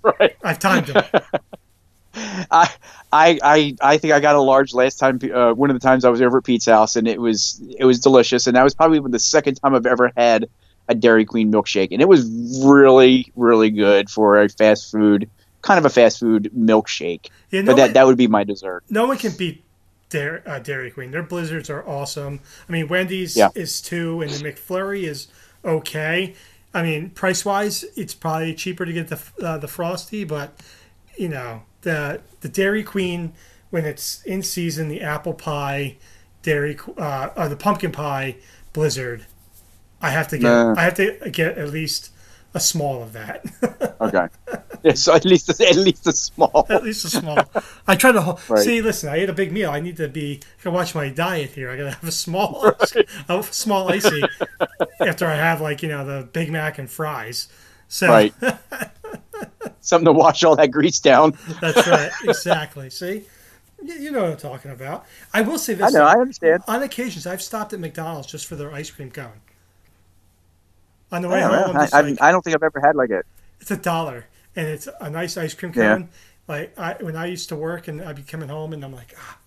right. 0.01 0.35
I've 0.43 0.59
timed 0.59 0.89
him. 0.89 1.03
I, 2.15 2.69
I, 3.11 3.39
I, 3.41 3.75
I 3.81 3.97
think 3.97 4.13
I 4.13 4.19
got 4.19 4.35
a 4.35 4.41
large 4.41 4.73
last 4.73 4.97
time. 4.97 5.19
Uh, 5.33 5.53
one 5.53 5.69
of 5.71 5.75
the 5.75 5.79
times 5.79 6.05
I 6.05 6.09
was 6.09 6.21
over 6.21 6.39
at 6.39 6.43
Pete's 6.43 6.65
house, 6.65 6.95
and 6.95 7.07
it 7.07 7.19
was 7.19 7.61
it 7.77 7.85
was 7.85 7.99
delicious. 7.99 8.45
And 8.47 8.55
that 8.55 8.63
was 8.63 8.75
probably 8.75 8.99
the 8.99 9.19
second 9.19 9.55
time 9.55 9.73
I've 9.73 9.85
ever 9.85 10.11
had 10.15 10.47
a 10.89 10.95
Dairy 10.95 11.25
Queen 11.25 11.51
milkshake, 11.51 11.89
and 11.91 12.01
it 12.01 12.07
was 12.07 12.29
really, 12.63 13.31
really 13.35 13.69
good 13.69 14.09
for 14.09 14.41
a 14.41 14.49
fast 14.49 14.91
food 14.91 15.29
kind 15.63 15.79
of 15.79 15.85
a 15.85 15.89
fast 15.89 16.19
food 16.19 16.51
milkshake. 16.55 17.29
Yeah, 17.49 17.61
no 17.61 17.71
But 17.73 17.77
one, 17.81 17.87
that 17.87 17.93
that 17.95 18.05
would 18.05 18.17
be 18.17 18.27
my 18.27 18.43
dessert. 18.43 18.83
no 18.89 19.07
one 19.07 19.17
can 19.17 19.31
beat 19.35 19.63
Dairy, 20.09 20.41
uh, 20.45 20.59
Dairy 20.59 20.91
Queen. 20.91 21.09
Their 21.09 21.23
blizzards 21.23 21.69
are 21.71 21.83
awesome. 21.89 22.39
I 22.69 22.71
mean, 22.71 22.87
Wendy's 22.87 23.35
Yeah. 23.35 23.49
is 23.55 23.81
two, 23.81 24.21
and 24.21 24.29
the 24.31 24.43
McFlurry 24.43 25.03
is 25.03 25.27
okay. 25.65 26.35
I 26.75 26.83
mean, 26.83 27.09
price 27.11 27.43
wise, 27.45 27.83
it's 27.95 28.13
probably 28.13 28.53
cheaper 28.53 28.85
to 28.85 28.93
get 28.93 29.07
the 29.07 29.19
uh, 29.41 29.57
the 29.57 29.67
frosty, 29.67 30.23
but 30.23 30.59
you 31.17 31.29
know 31.29 31.63
the 31.81 32.21
the 32.41 32.49
Dairy 32.49 32.83
Queen 32.83 33.33
when 33.71 33.85
it's 33.85 34.21
in 34.23 34.43
season, 34.43 34.87
the 34.87 35.01
apple 35.01 35.33
pie, 35.33 35.97
Dairy 36.43 36.77
uh, 36.97 37.01
uh, 37.35 37.47
the 37.47 37.55
pumpkin 37.55 37.91
pie 37.91 38.35
blizzard. 38.73 39.25
I 40.01 40.09
have 40.09 40.27
to 40.29 40.37
get 40.37 40.43
Nah. 40.47 40.75
I 40.77 40.83
have 40.83 40.95
to 40.95 41.29
get 41.31 41.57
at 41.57 41.69
least 41.69 42.09
a 42.53 42.59
small 42.59 43.01
of 43.03 43.13
that. 43.13 43.45
Okay. 44.01 44.27
yeah, 44.83 44.93
so 44.95 45.13
at 45.15 45.23
least 45.23 45.49
at 45.49 45.75
least 45.77 46.05
a 46.07 46.11
small. 46.11 46.65
at 46.69 46.83
least 46.83 47.05
a 47.05 47.09
small. 47.09 47.39
I 47.87 47.95
try 47.95 48.11
to 48.11 48.37
Right. 48.49 48.61
see. 48.63 48.81
Listen, 48.81 49.07
I 49.07 49.15
ate 49.15 49.29
a 49.29 49.33
big 49.33 49.53
meal. 49.53 49.69
I 49.69 49.79
need 49.79 49.95
to 49.95 50.09
be. 50.09 50.41
I 50.59 50.63
can 50.63 50.73
watch 50.73 50.93
my 50.93 51.07
diet 51.07 51.51
here. 51.51 51.69
I 51.71 51.77
gotta 51.77 51.91
have 51.91 52.03
a 52.03 52.11
small, 52.11 52.65
a 53.29 53.43
small 53.43 53.89
icy 53.89 54.23
after 54.99 55.25
I 55.25 55.35
have 55.35 55.61
like 55.61 55.81
you 55.83 55.87
know 55.89 56.03
the 56.05 56.27
Big 56.33 56.51
Mac 56.51 56.79
and 56.79 56.89
fries. 56.89 57.47
So 57.87 58.09
Right. 58.09 58.33
Something 59.79 60.05
to 60.05 60.11
wash 60.13 60.43
all 60.43 60.55
that 60.57 60.71
grease 60.71 60.99
down. 60.99 61.37
that's 61.61 61.87
right. 61.87 62.11
Exactly. 62.25 62.89
See, 62.89 63.23
you, 63.81 64.11
know 64.11 64.23
what 64.23 64.31
I'm 64.31 64.37
talking 64.37 64.71
about. 64.71 65.05
I 65.33 65.41
will 65.41 65.57
say 65.57 65.75
this. 65.75 65.93
I 65.95 65.97
know. 65.97 66.05
I 66.05 66.13
understand. 66.19 66.63
On 66.67 66.81
occasions, 66.83 67.25
I've 67.25 67.41
stopped 67.41 67.71
at 67.73 67.79
McDonald's 67.79 68.27
just 68.27 68.47
for 68.47 68.55
their 68.57 68.73
ice 68.73 68.89
cream 68.89 69.11
cone. 69.11 69.39
On 71.13 71.21
the 71.21 71.29
way 71.29 71.39
Yeah, 71.39 71.47
home, 71.47 71.77
I, 71.77 71.87
I, 71.93 72.01
like, 72.01 72.17
I 72.19 72.31
don't 72.31 72.43
think 72.43 72.55
I've 72.55 72.63
ever 72.63 72.81
had 72.81 72.95
like 72.95 73.09
it. 73.09 73.25
it's 73.61 73.71
a 73.71 73.77
dollar 73.77 74.25
and 74.55 74.67
it's 74.67 74.87
a 74.99 75.09
nice 75.09 75.37
ice 75.37 75.53
cream 75.53 75.73
Yeah. 75.75 75.97
cone. 75.97 76.09
Like 76.47 76.77
I, 76.77 76.95
when 77.01 77.15
I 77.15 77.27
used 77.27 77.49
to 77.49 77.55
work 77.55 77.87
and 77.87 78.01
I'd 78.01 78.15
be 78.17 78.23
coming 78.23 78.49
home 78.49 78.73
and 78.73 78.83
I'm 78.83 78.93
like, 78.93 79.15
ah, 79.17 79.37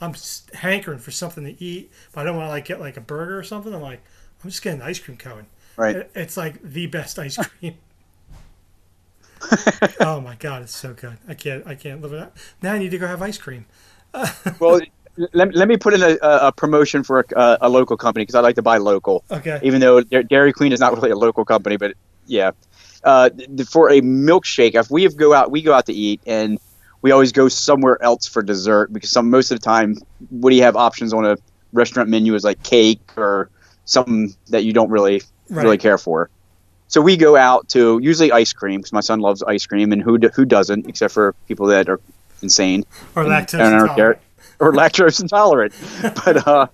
I'm 0.00 0.14
hankering 0.54 0.98
for 0.98 1.10
something 1.10 1.44
to 1.44 1.62
eat, 1.62 1.92
but 2.12 2.20
I 2.22 2.24
don't 2.24 2.36
want 2.36 2.46
to 2.46 2.50
like 2.50 2.64
get 2.64 2.80
like 2.80 2.96
a 2.96 3.00
burger 3.00 3.38
or 3.38 3.42
something. 3.42 3.74
I'm 3.74 3.82
like, 3.82 4.02
I'm 4.42 4.50
just 4.50 4.62
getting 4.62 4.80
an 4.80 4.86
ice 4.86 4.98
cream 4.98 5.16
cone. 5.18 5.46
Right. 5.76 5.96
It- 5.96 6.10
It's 6.14 6.36
like 6.36 6.62
the 6.62 6.86
best 6.86 7.18
ice 7.18 7.36
cream. 7.60 7.76
oh 10.00 10.20
my 10.20 10.34
god, 10.36 10.62
it's 10.62 10.74
so 10.74 10.94
good. 10.94 11.18
I 11.28 11.34
can't, 11.34 11.66
I 11.66 11.74
can't 11.74 12.00
live 12.00 12.10
without. 12.12 12.36
Now 12.62 12.72
I 12.72 12.78
need 12.78 12.90
to 12.90 12.98
go 12.98 13.06
have 13.06 13.22
ice 13.22 13.38
cream. 13.38 13.66
Well, 14.58 14.80
let, 15.32 15.54
let 15.54 15.68
me 15.68 15.76
put 15.76 15.94
in 15.94 16.02
a, 16.02 16.16
a 16.22 16.52
promotion 16.52 17.02
for 17.02 17.24
a, 17.34 17.58
a 17.62 17.68
local 17.68 17.96
company 17.96 18.22
because 18.24 18.34
I 18.34 18.40
like 18.40 18.56
to 18.56 18.62
buy 18.62 18.78
local. 18.78 19.24
Okay. 19.30 19.60
Even 19.62 19.80
though 19.80 20.00
Dairy 20.02 20.52
Queen 20.52 20.72
is 20.72 20.80
not 20.80 20.94
really 20.94 21.10
a 21.10 21.16
local 21.16 21.44
company, 21.44 21.76
but 21.76 21.94
yeah, 22.26 22.52
uh, 23.04 23.30
for 23.70 23.90
a 23.90 24.00
milkshake, 24.00 24.74
if 24.74 24.90
we 24.90 25.08
go 25.08 25.32
out, 25.32 25.50
we 25.50 25.62
go 25.62 25.72
out 25.72 25.86
to 25.86 25.92
eat, 25.92 26.20
and 26.26 26.58
we 27.02 27.12
always 27.12 27.32
go 27.32 27.48
somewhere 27.48 28.02
else 28.02 28.26
for 28.26 28.42
dessert 28.42 28.92
because 28.92 29.10
some 29.10 29.30
most 29.30 29.50
of 29.50 29.60
the 29.60 29.64
time, 29.64 29.96
what 30.30 30.50
do 30.50 30.56
you 30.56 30.62
have 30.62 30.76
options 30.76 31.12
on 31.12 31.24
a 31.24 31.36
restaurant 31.72 32.08
menu 32.08 32.34
is 32.34 32.44
like 32.44 32.62
cake 32.62 33.00
or 33.16 33.50
something 33.84 34.34
that 34.48 34.64
you 34.64 34.72
don't 34.72 34.90
really 34.90 35.22
really 35.48 35.78
care 35.78 35.98
for. 35.98 36.28
So 36.88 37.00
we 37.00 37.16
go 37.16 37.36
out 37.36 37.68
to 37.70 37.98
usually 38.02 38.32
ice 38.32 38.52
cream 38.52 38.80
because 38.80 38.92
my 38.92 39.00
son 39.00 39.20
loves 39.20 39.42
ice 39.42 39.66
cream, 39.66 39.92
and 39.92 40.02
who 40.02 40.18
who 40.34 40.44
doesn't, 40.44 40.88
except 40.88 41.14
for 41.14 41.34
people 41.46 41.66
that 41.66 41.88
are 41.88 42.00
insane 42.42 42.84
Or 43.14 43.24
lactose 43.24 43.54
and 43.54 43.74
I 43.74 43.78
don't 43.78 43.96
care, 43.96 44.12
intolerant. 44.12 44.20
or 44.60 44.72
lactose 44.72 45.20
intolerant. 45.20 45.74
but 46.24 46.46
uh, 46.46 46.66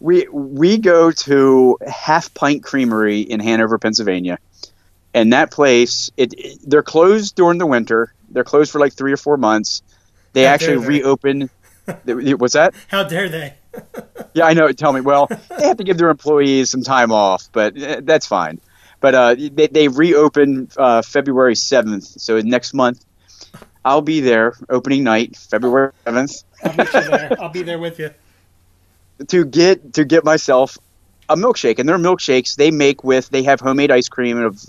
we 0.00 0.26
we 0.30 0.78
go 0.78 1.10
to 1.10 1.78
Half 1.86 2.34
Pint 2.34 2.62
Creamery 2.62 3.20
in 3.20 3.40
Hanover, 3.40 3.78
Pennsylvania, 3.78 4.38
and 5.14 5.32
that 5.32 5.50
place 5.50 6.10
it, 6.16 6.32
it- 6.36 6.58
they're 6.64 6.82
closed 6.82 7.34
during 7.34 7.58
the 7.58 7.66
winter. 7.66 8.12
They're 8.30 8.44
closed 8.44 8.72
for 8.72 8.78
like 8.78 8.92
three 8.94 9.12
or 9.12 9.16
four 9.16 9.36
months. 9.36 9.82
They 10.32 10.44
How 10.44 10.54
actually 10.54 10.78
they. 10.78 10.86
reopen. 10.86 11.50
What's 12.04 12.54
that? 12.54 12.74
How 12.88 13.04
dare 13.04 13.28
they? 13.28 13.54
Yeah, 14.34 14.46
I 14.46 14.54
know. 14.54 14.72
Tell 14.72 14.94
me. 14.94 15.02
Well, 15.02 15.26
they 15.58 15.66
have 15.66 15.76
to 15.76 15.84
give 15.84 15.98
their 15.98 16.08
employees 16.08 16.70
some 16.70 16.82
time 16.82 17.12
off, 17.12 17.50
but 17.52 17.76
eh, 17.76 18.00
that's 18.02 18.26
fine. 18.26 18.60
But 19.00 19.14
uh, 19.14 19.34
they, 19.34 19.66
they 19.66 19.88
reopen 19.88 20.70
uh, 20.78 21.02
February 21.02 21.52
7th. 21.54 22.18
So 22.18 22.40
next 22.40 22.72
month, 22.72 23.04
I'll 23.84 24.02
be 24.02 24.20
there 24.20 24.54
opening 24.68 25.04
night, 25.04 25.36
February 25.36 25.92
7th, 26.06 26.44
I'll 26.62 26.76
meet 26.76 26.94
you 26.94 27.00
there. 27.00 27.36
I'll 27.40 27.48
be 27.48 27.62
there 27.62 27.78
with 27.78 27.98
you. 27.98 28.10
to 29.28 29.44
get 29.44 29.94
to 29.94 30.04
get 30.04 30.24
myself 30.24 30.78
a 31.28 31.36
milkshake. 31.36 31.78
And 31.78 31.88
their 31.88 31.98
milkshakes 31.98 32.56
they 32.56 32.70
make 32.70 33.04
with 33.04 33.28
they 33.30 33.42
have 33.44 33.60
homemade 33.60 33.90
ice 33.90 34.08
cream 34.08 34.38
of 34.38 34.64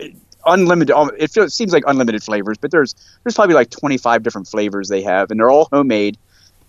uh, 0.00 0.06
unlimited. 0.46 0.94
It 1.18 1.30
feels 1.30 1.48
it 1.48 1.54
seems 1.54 1.72
like 1.72 1.84
unlimited 1.86 2.22
flavors, 2.22 2.58
but 2.58 2.70
there's 2.70 2.94
there's 3.22 3.34
probably 3.34 3.54
like 3.54 3.70
25 3.70 4.22
different 4.22 4.48
flavors 4.48 4.88
they 4.88 5.02
have, 5.02 5.30
and 5.30 5.40
they're 5.40 5.50
all 5.50 5.68
homemade, 5.72 6.18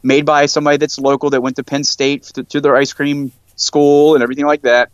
made 0.01 0.25
by 0.25 0.45
somebody 0.45 0.77
that's 0.77 0.99
local 0.99 1.29
that 1.31 1.41
went 1.41 1.55
to 1.57 1.63
Penn 1.63 1.83
State 1.83 2.23
to, 2.23 2.43
to 2.43 2.61
their 2.61 2.75
ice 2.75 2.93
cream 2.93 3.31
school 3.55 4.15
and 4.15 4.23
everything 4.23 4.45
like 4.45 4.63
that. 4.63 4.91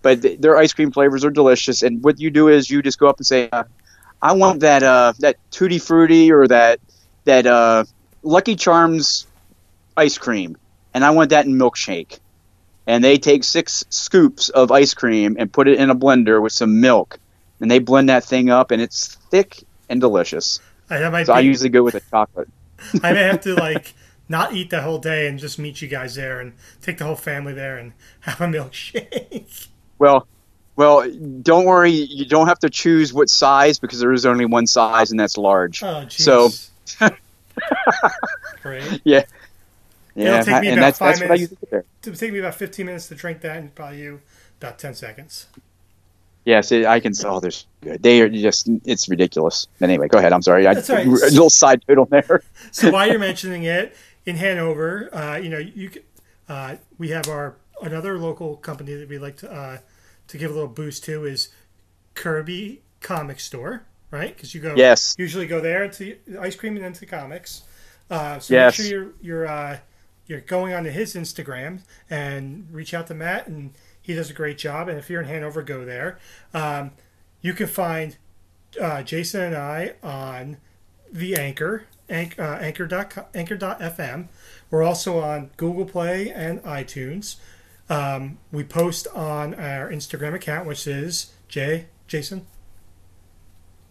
But 0.00 0.22
th- 0.22 0.40
their 0.40 0.56
ice 0.56 0.72
cream 0.72 0.92
flavors 0.92 1.24
are 1.24 1.30
delicious, 1.30 1.82
and 1.82 2.02
what 2.02 2.20
you 2.20 2.30
do 2.30 2.48
is 2.48 2.70
you 2.70 2.82
just 2.82 2.98
go 2.98 3.08
up 3.08 3.18
and 3.18 3.26
say, 3.26 3.48
uh, 3.50 3.64
"I 4.20 4.32
want 4.32 4.60
that 4.60 4.82
uh, 4.82 5.12
that 5.20 5.36
tutti 5.50 5.78
frutti 5.78 6.32
or 6.32 6.46
that 6.48 6.80
that 7.24 7.46
uh, 7.46 7.84
Lucky 8.22 8.56
Charms 8.56 9.26
ice 9.96 10.18
cream, 10.18 10.56
and 10.94 11.04
I 11.04 11.10
want 11.10 11.30
that 11.30 11.46
in 11.46 11.52
milkshake." 11.52 12.18
And 12.86 13.04
they 13.04 13.18
take 13.18 13.44
six 13.44 13.84
scoops 13.90 14.48
of 14.48 14.72
ice 14.72 14.94
cream 14.94 15.36
and 15.38 15.52
put 15.52 15.68
it 15.68 15.78
in 15.78 15.90
a 15.90 15.94
blender 15.94 16.40
with 16.40 16.52
some 16.52 16.80
milk, 16.80 17.18
and 17.60 17.70
they 17.70 17.80
blend 17.80 18.08
that 18.08 18.24
thing 18.24 18.48
up, 18.48 18.70
and 18.70 18.80
it's 18.80 19.14
thick 19.30 19.62
and 19.90 20.00
delicious. 20.00 20.60
I, 20.90 21.24
So 21.24 21.32
be, 21.32 21.36
I 21.36 21.40
usually 21.40 21.68
go 21.68 21.82
with 21.82 21.94
a 21.94 22.00
chocolate. 22.00 22.48
I 23.02 23.12
may 23.12 23.24
have 23.24 23.40
to 23.42 23.54
like 23.56 23.94
not 24.28 24.52
eat 24.52 24.70
the 24.70 24.82
whole 24.82 24.98
day 24.98 25.26
and 25.26 25.38
just 25.38 25.58
meet 25.58 25.80
you 25.82 25.88
guys 25.88 26.14
there 26.14 26.40
and 26.40 26.52
take 26.82 26.98
the 26.98 27.04
whole 27.04 27.16
family 27.16 27.52
there 27.52 27.76
and 27.76 27.92
have 28.20 28.40
a 28.40 28.46
milkshake. 28.46 29.68
Well, 29.98 30.28
well, 30.78 31.10
don't 31.42 31.64
worry. 31.64 31.90
You 31.90 32.24
don't 32.24 32.46
have 32.46 32.60
to 32.60 32.70
choose 32.70 33.12
what 33.12 33.28
size 33.28 33.80
because 33.80 33.98
there 33.98 34.12
is 34.12 34.24
only 34.24 34.44
one 34.44 34.68
size, 34.68 35.10
and 35.10 35.18
that's 35.18 35.36
large. 35.36 35.82
Oh, 35.82 36.04
jeez. 36.06 36.70
So- 36.86 37.08
great. 38.62 39.02
Yeah, 40.14 40.40
It'll 40.40 40.44
take 40.46 40.62
me 40.62 40.68
and 40.70 40.78
about 40.78 40.86
that's 40.86 40.98
five 40.98 41.08
that's 41.18 41.20
what 41.20 41.30
I 41.30 41.34
minutes. 41.34 41.52
usually. 41.62 41.78
It 41.78 42.06
would 42.06 42.18
take 42.18 42.32
me 42.32 42.38
about 42.40 42.54
15 42.56 42.86
minutes 42.86 43.06
to 43.06 43.14
drink 43.14 43.40
that, 43.42 43.56
and 43.58 43.72
probably 43.72 44.00
you 44.00 44.20
about 44.60 44.76
10 44.76 44.94
seconds. 44.94 45.46
Yes, 46.44 46.72
it, 46.72 46.86
I 46.86 46.98
can. 46.98 47.12
Oh, 47.24 47.38
they're 47.38 47.52
good. 47.82 48.02
They 48.02 48.20
are 48.22 48.28
just. 48.28 48.68
It's 48.84 49.08
ridiculous. 49.08 49.68
Anyway, 49.80 50.08
go 50.08 50.18
ahead. 50.18 50.32
I'm 50.32 50.42
sorry. 50.42 50.66
I, 50.66 50.74
That's 50.74 50.90
right. 50.90 51.06
A 51.06 51.10
little 51.10 51.50
side 51.50 51.84
note 51.88 51.98
on 51.98 52.06
there. 52.10 52.42
So 52.72 52.90
while 52.90 53.06
you're 53.06 53.20
mentioning 53.20 53.62
it, 53.62 53.94
in 54.26 54.34
Hanover, 54.36 55.08
uh, 55.14 55.36
you 55.36 55.50
know, 55.50 55.58
you 55.58 55.90
uh, 56.48 56.76
we 56.98 57.10
have 57.10 57.28
our 57.28 57.54
another 57.80 58.18
local 58.18 58.56
company 58.56 58.94
that 58.94 59.08
we 59.08 59.18
like 59.18 59.36
to 59.38 59.52
uh, 59.52 59.78
to 60.28 60.38
give 60.38 60.50
a 60.50 60.54
little 60.54 60.68
boost 60.68 61.04
to 61.04 61.24
is 61.24 61.48
Kirby 62.14 62.82
Comic 63.00 63.40
Store. 63.40 63.84
right? 64.10 64.34
Because 64.34 64.54
you 64.54 64.60
go 64.62 64.74
Yes. 64.74 65.14
usually 65.18 65.46
go 65.46 65.60
there 65.60 65.86
the 65.86 66.16
ice 66.40 66.56
cream 66.56 66.76
and 66.76 66.82
then 66.84 66.94
to 66.94 67.04
comics. 67.04 67.64
Uh, 68.10 68.38
so 68.38 68.54
Yes. 68.54 68.78
make 68.78 68.86
sure 68.88 68.98
you're 68.98 69.12
you're 69.20 69.46
uh, 69.46 69.78
you're 70.26 70.40
going 70.40 70.72
onto 70.72 70.88
his 70.88 71.14
Instagram 71.14 71.80
and 72.08 72.66
reach 72.72 72.94
out 72.94 73.06
to 73.08 73.14
Matt, 73.14 73.48
and 73.48 73.72
he 74.00 74.14
does 74.14 74.30
a 74.30 74.32
great 74.32 74.56
job. 74.56 74.88
And 74.88 74.98
if 74.98 75.10
you're 75.10 75.20
in 75.20 75.28
Hanover, 75.28 75.62
go 75.62 75.84
there. 75.84 76.18
Um, 76.54 76.92
you 77.42 77.52
can 77.52 77.66
find 77.66 78.16
uh, 78.80 79.02
Jason 79.02 79.42
and 79.42 79.56
I 79.56 79.92
on 80.02 80.56
the 81.12 81.36
Anchor, 81.36 81.84
anch, 82.08 82.38
uh, 82.38 82.56
anchor 82.62 82.86
dot 82.86 83.10
co- 83.10 83.26
anchor.fm. 83.34 84.28
We're 84.70 84.82
also 84.84 85.18
on 85.20 85.50
Google 85.58 85.84
Play 85.84 86.30
and 86.30 86.62
iTunes. 86.62 87.36
Um, 87.90 88.38
we 88.52 88.64
post 88.64 89.06
on 89.14 89.54
our 89.54 89.90
Instagram 89.90 90.34
account, 90.34 90.66
which 90.66 90.86
is 90.86 91.32
Jay 91.48 91.86
Jason. 92.06 92.46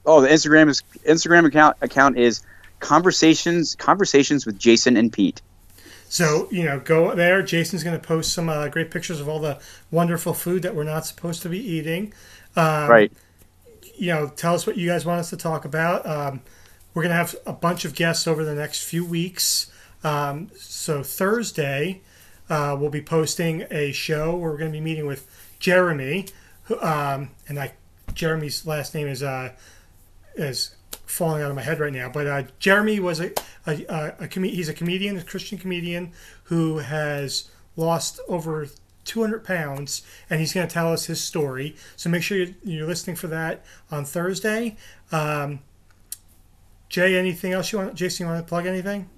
Oh, 0.06 0.22
the 0.22 0.28
Instagram 0.28 0.70
is 0.70 0.84
Instagram 1.06 1.46
account 1.46 1.78
account 1.82 2.18
is 2.18 2.42
conversations 2.80 3.76
conversations 3.76 4.46
with 4.46 4.58
Jason 4.58 4.98
and 4.98 5.12
Pete. 5.12 5.42
So 6.10 6.48
you 6.52 6.64
know, 6.64 6.80
go 6.80 7.14
there. 7.16 7.42
Jason's 7.42 7.84
going 7.84 8.00
to 8.00 8.08
post 8.08 8.34
some 8.34 8.50
uh, 8.50 8.68
great 8.70 8.92
pictures 8.92 9.20
of 9.20 9.28
all 9.28 9.40
the 9.40 9.60
wonderful 9.92 10.34
food 10.34 10.62
that 10.64 10.76
we're 10.76 10.84
not 10.84 11.06
supposed 11.06 11.42
to 11.42 11.50
be 11.50 11.60
eating. 11.60 12.14
Um, 12.56 12.90
right. 12.90 13.12
You 13.96 14.14
know, 14.14 14.28
tell 14.30 14.54
us 14.54 14.68
what 14.68 14.78
you 14.78 14.88
guys 14.88 15.06
want 15.06 15.20
us 15.20 15.32
to 15.32 15.38
talk 15.38 15.66
about. 15.66 16.06
Um, 16.06 16.42
we're 16.94 17.04
going 17.04 17.12
to 17.12 17.18
have 17.18 17.36
a 17.46 17.54
bunch 17.54 17.84
of 17.84 17.94
guests 17.94 18.28
over 18.28 18.46
the 18.46 18.56
next 18.56 18.84
few 18.84 19.06
weeks. 19.06 19.72
Um, 20.04 20.50
so 20.56 21.04
Thursday, 21.04 22.02
uh, 22.50 22.76
we'll 22.80 22.90
be 22.90 23.02
posting 23.02 23.66
a 23.72 23.92
show 23.92 24.36
where 24.36 24.52
we're 24.52 24.58
going 24.58 24.72
to 24.72 24.78
be 24.78 24.84
meeting 24.84 25.06
with 25.06 25.28
Jeremy, 25.60 26.28
who, 26.64 26.80
um, 26.82 27.32
and 27.48 27.60
I, 27.60 27.74
Jeremy's 28.14 28.66
last 28.66 28.94
name 28.94 29.08
is 29.08 29.24
uh, 29.24 29.54
is 30.36 30.76
falling 31.06 31.42
out 31.42 31.50
of 31.50 31.56
my 31.56 31.62
head 31.62 31.80
right 31.80 31.94
now. 31.94 32.10
But 32.10 32.28
uh, 32.28 32.44
Jeremy 32.60 33.00
was 33.00 33.20
a 33.20 33.32
a, 33.66 33.86
a, 33.90 34.16
a 34.22 34.28
com- 34.28 34.44
he's 34.44 34.70
a 34.70 34.74
comedian, 34.74 35.18
a 35.18 35.24
Christian 35.24 35.58
comedian 35.58 36.14
who 36.44 36.80
has 36.80 37.50
lost 37.76 38.20
over 38.28 38.68
200 39.06 39.44
pounds, 39.44 40.02
and 40.30 40.40
he's 40.40 40.54
going 40.54 40.68
to 40.68 40.74
tell 40.74 40.92
us 40.92 41.06
his 41.06 41.22
story. 41.22 41.76
So 41.96 42.10
make 42.10 42.24
sure 42.24 42.38
you're, 42.38 42.56
you're 42.64 42.88
listening 42.88 43.16
for 43.16 43.28
that 43.28 43.66
on 43.92 44.06
Thursday. 44.06 44.76
Um, 45.12 45.60
Jay, 46.90 47.18
anything 47.18 47.54
else 47.54 47.72
you 47.72 47.80
want? 47.80 47.96
Jason, 47.96 48.26
you 48.26 48.32
want 48.32 48.46
to 48.46 48.50
plug 48.50 48.66
anything? 48.66 49.10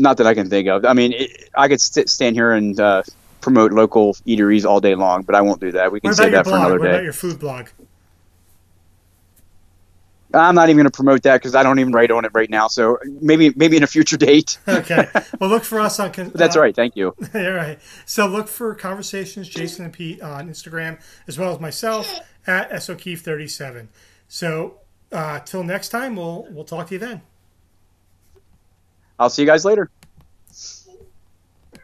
Not 0.00 0.16
that 0.16 0.26
I 0.26 0.32
can 0.32 0.48
think 0.48 0.66
of. 0.66 0.86
I 0.86 0.94
mean, 0.94 1.12
it, 1.12 1.50
I 1.54 1.68
could 1.68 1.80
st- 1.80 2.08
stand 2.08 2.34
here 2.34 2.52
and 2.52 2.80
uh, 2.80 3.02
promote 3.42 3.70
local 3.72 4.14
eateries 4.26 4.64
all 4.64 4.80
day 4.80 4.94
long, 4.94 5.22
but 5.24 5.34
I 5.34 5.42
won't 5.42 5.60
do 5.60 5.72
that. 5.72 5.92
We 5.92 6.00
can 6.00 6.14
save 6.14 6.32
that 6.32 6.46
for 6.46 6.56
another 6.56 6.78
What 6.78 6.88
about 6.88 6.96
day. 6.98 7.04
your 7.04 7.12
food 7.12 7.38
blog? 7.38 7.68
I'm 10.32 10.54
not 10.54 10.68
even 10.68 10.76
going 10.76 10.90
to 10.90 10.96
promote 10.96 11.24
that 11.24 11.34
because 11.40 11.54
I 11.54 11.62
don't 11.62 11.80
even 11.80 11.92
write 11.92 12.10
on 12.12 12.24
it 12.24 12.30
right 12.32 12.48
now. 12.48 12.68
So 12.68 12.98
maybe 13.20 13.52
maybe 13.56 13.76
in 13.76 13.82
a 13.82 13.86
future 13.88 14.16
date. 14.28 14.58
Okay. 14.68 15.06
well, 15.38 15.50
look 15.50 15.64
for 15.64 15.80
us 15.80 15.98
on. 16.00 16.12
con- 16.12 16.30
That's 16.34 16.56
uh, 16.56 16.60
right. 16.60 16.74
Thank 16.74 16.96
you. 16.96 17.08
All 17.34 17.50
right. 17.52 17.78
So 18.06 18.26
look 18.26 18.48
for 18.48 18.74
conversations, 18.74 19.48
Jason 19.48 19.84
and 19.84 19.92
Pete 19.92 20.22
on 20.22 20.48
Instagram, 20.48 20.98
as 21.28 21.36
well 21.38 21.52
as 21.52 21.60
myself 21.60 22.20
at 22.46 22.70
SOKeef37. 22.70 23.88
So 24.28 24.78
uh, 25.12 25.40
till 25.40 25.64
next 25.64 25.88
time, 25.90 26.16
we'll 26.16 26.46
we'll 26.50 26.64
talk 26.64 26.86
to 26.86 26.94
you 26.94 27.00
then. 27.00 27.22
I'll 29.20 29.30
see 29.30 29.42
you 29.42 29.46
guys 29.46 29.66
later. 29.66 29.90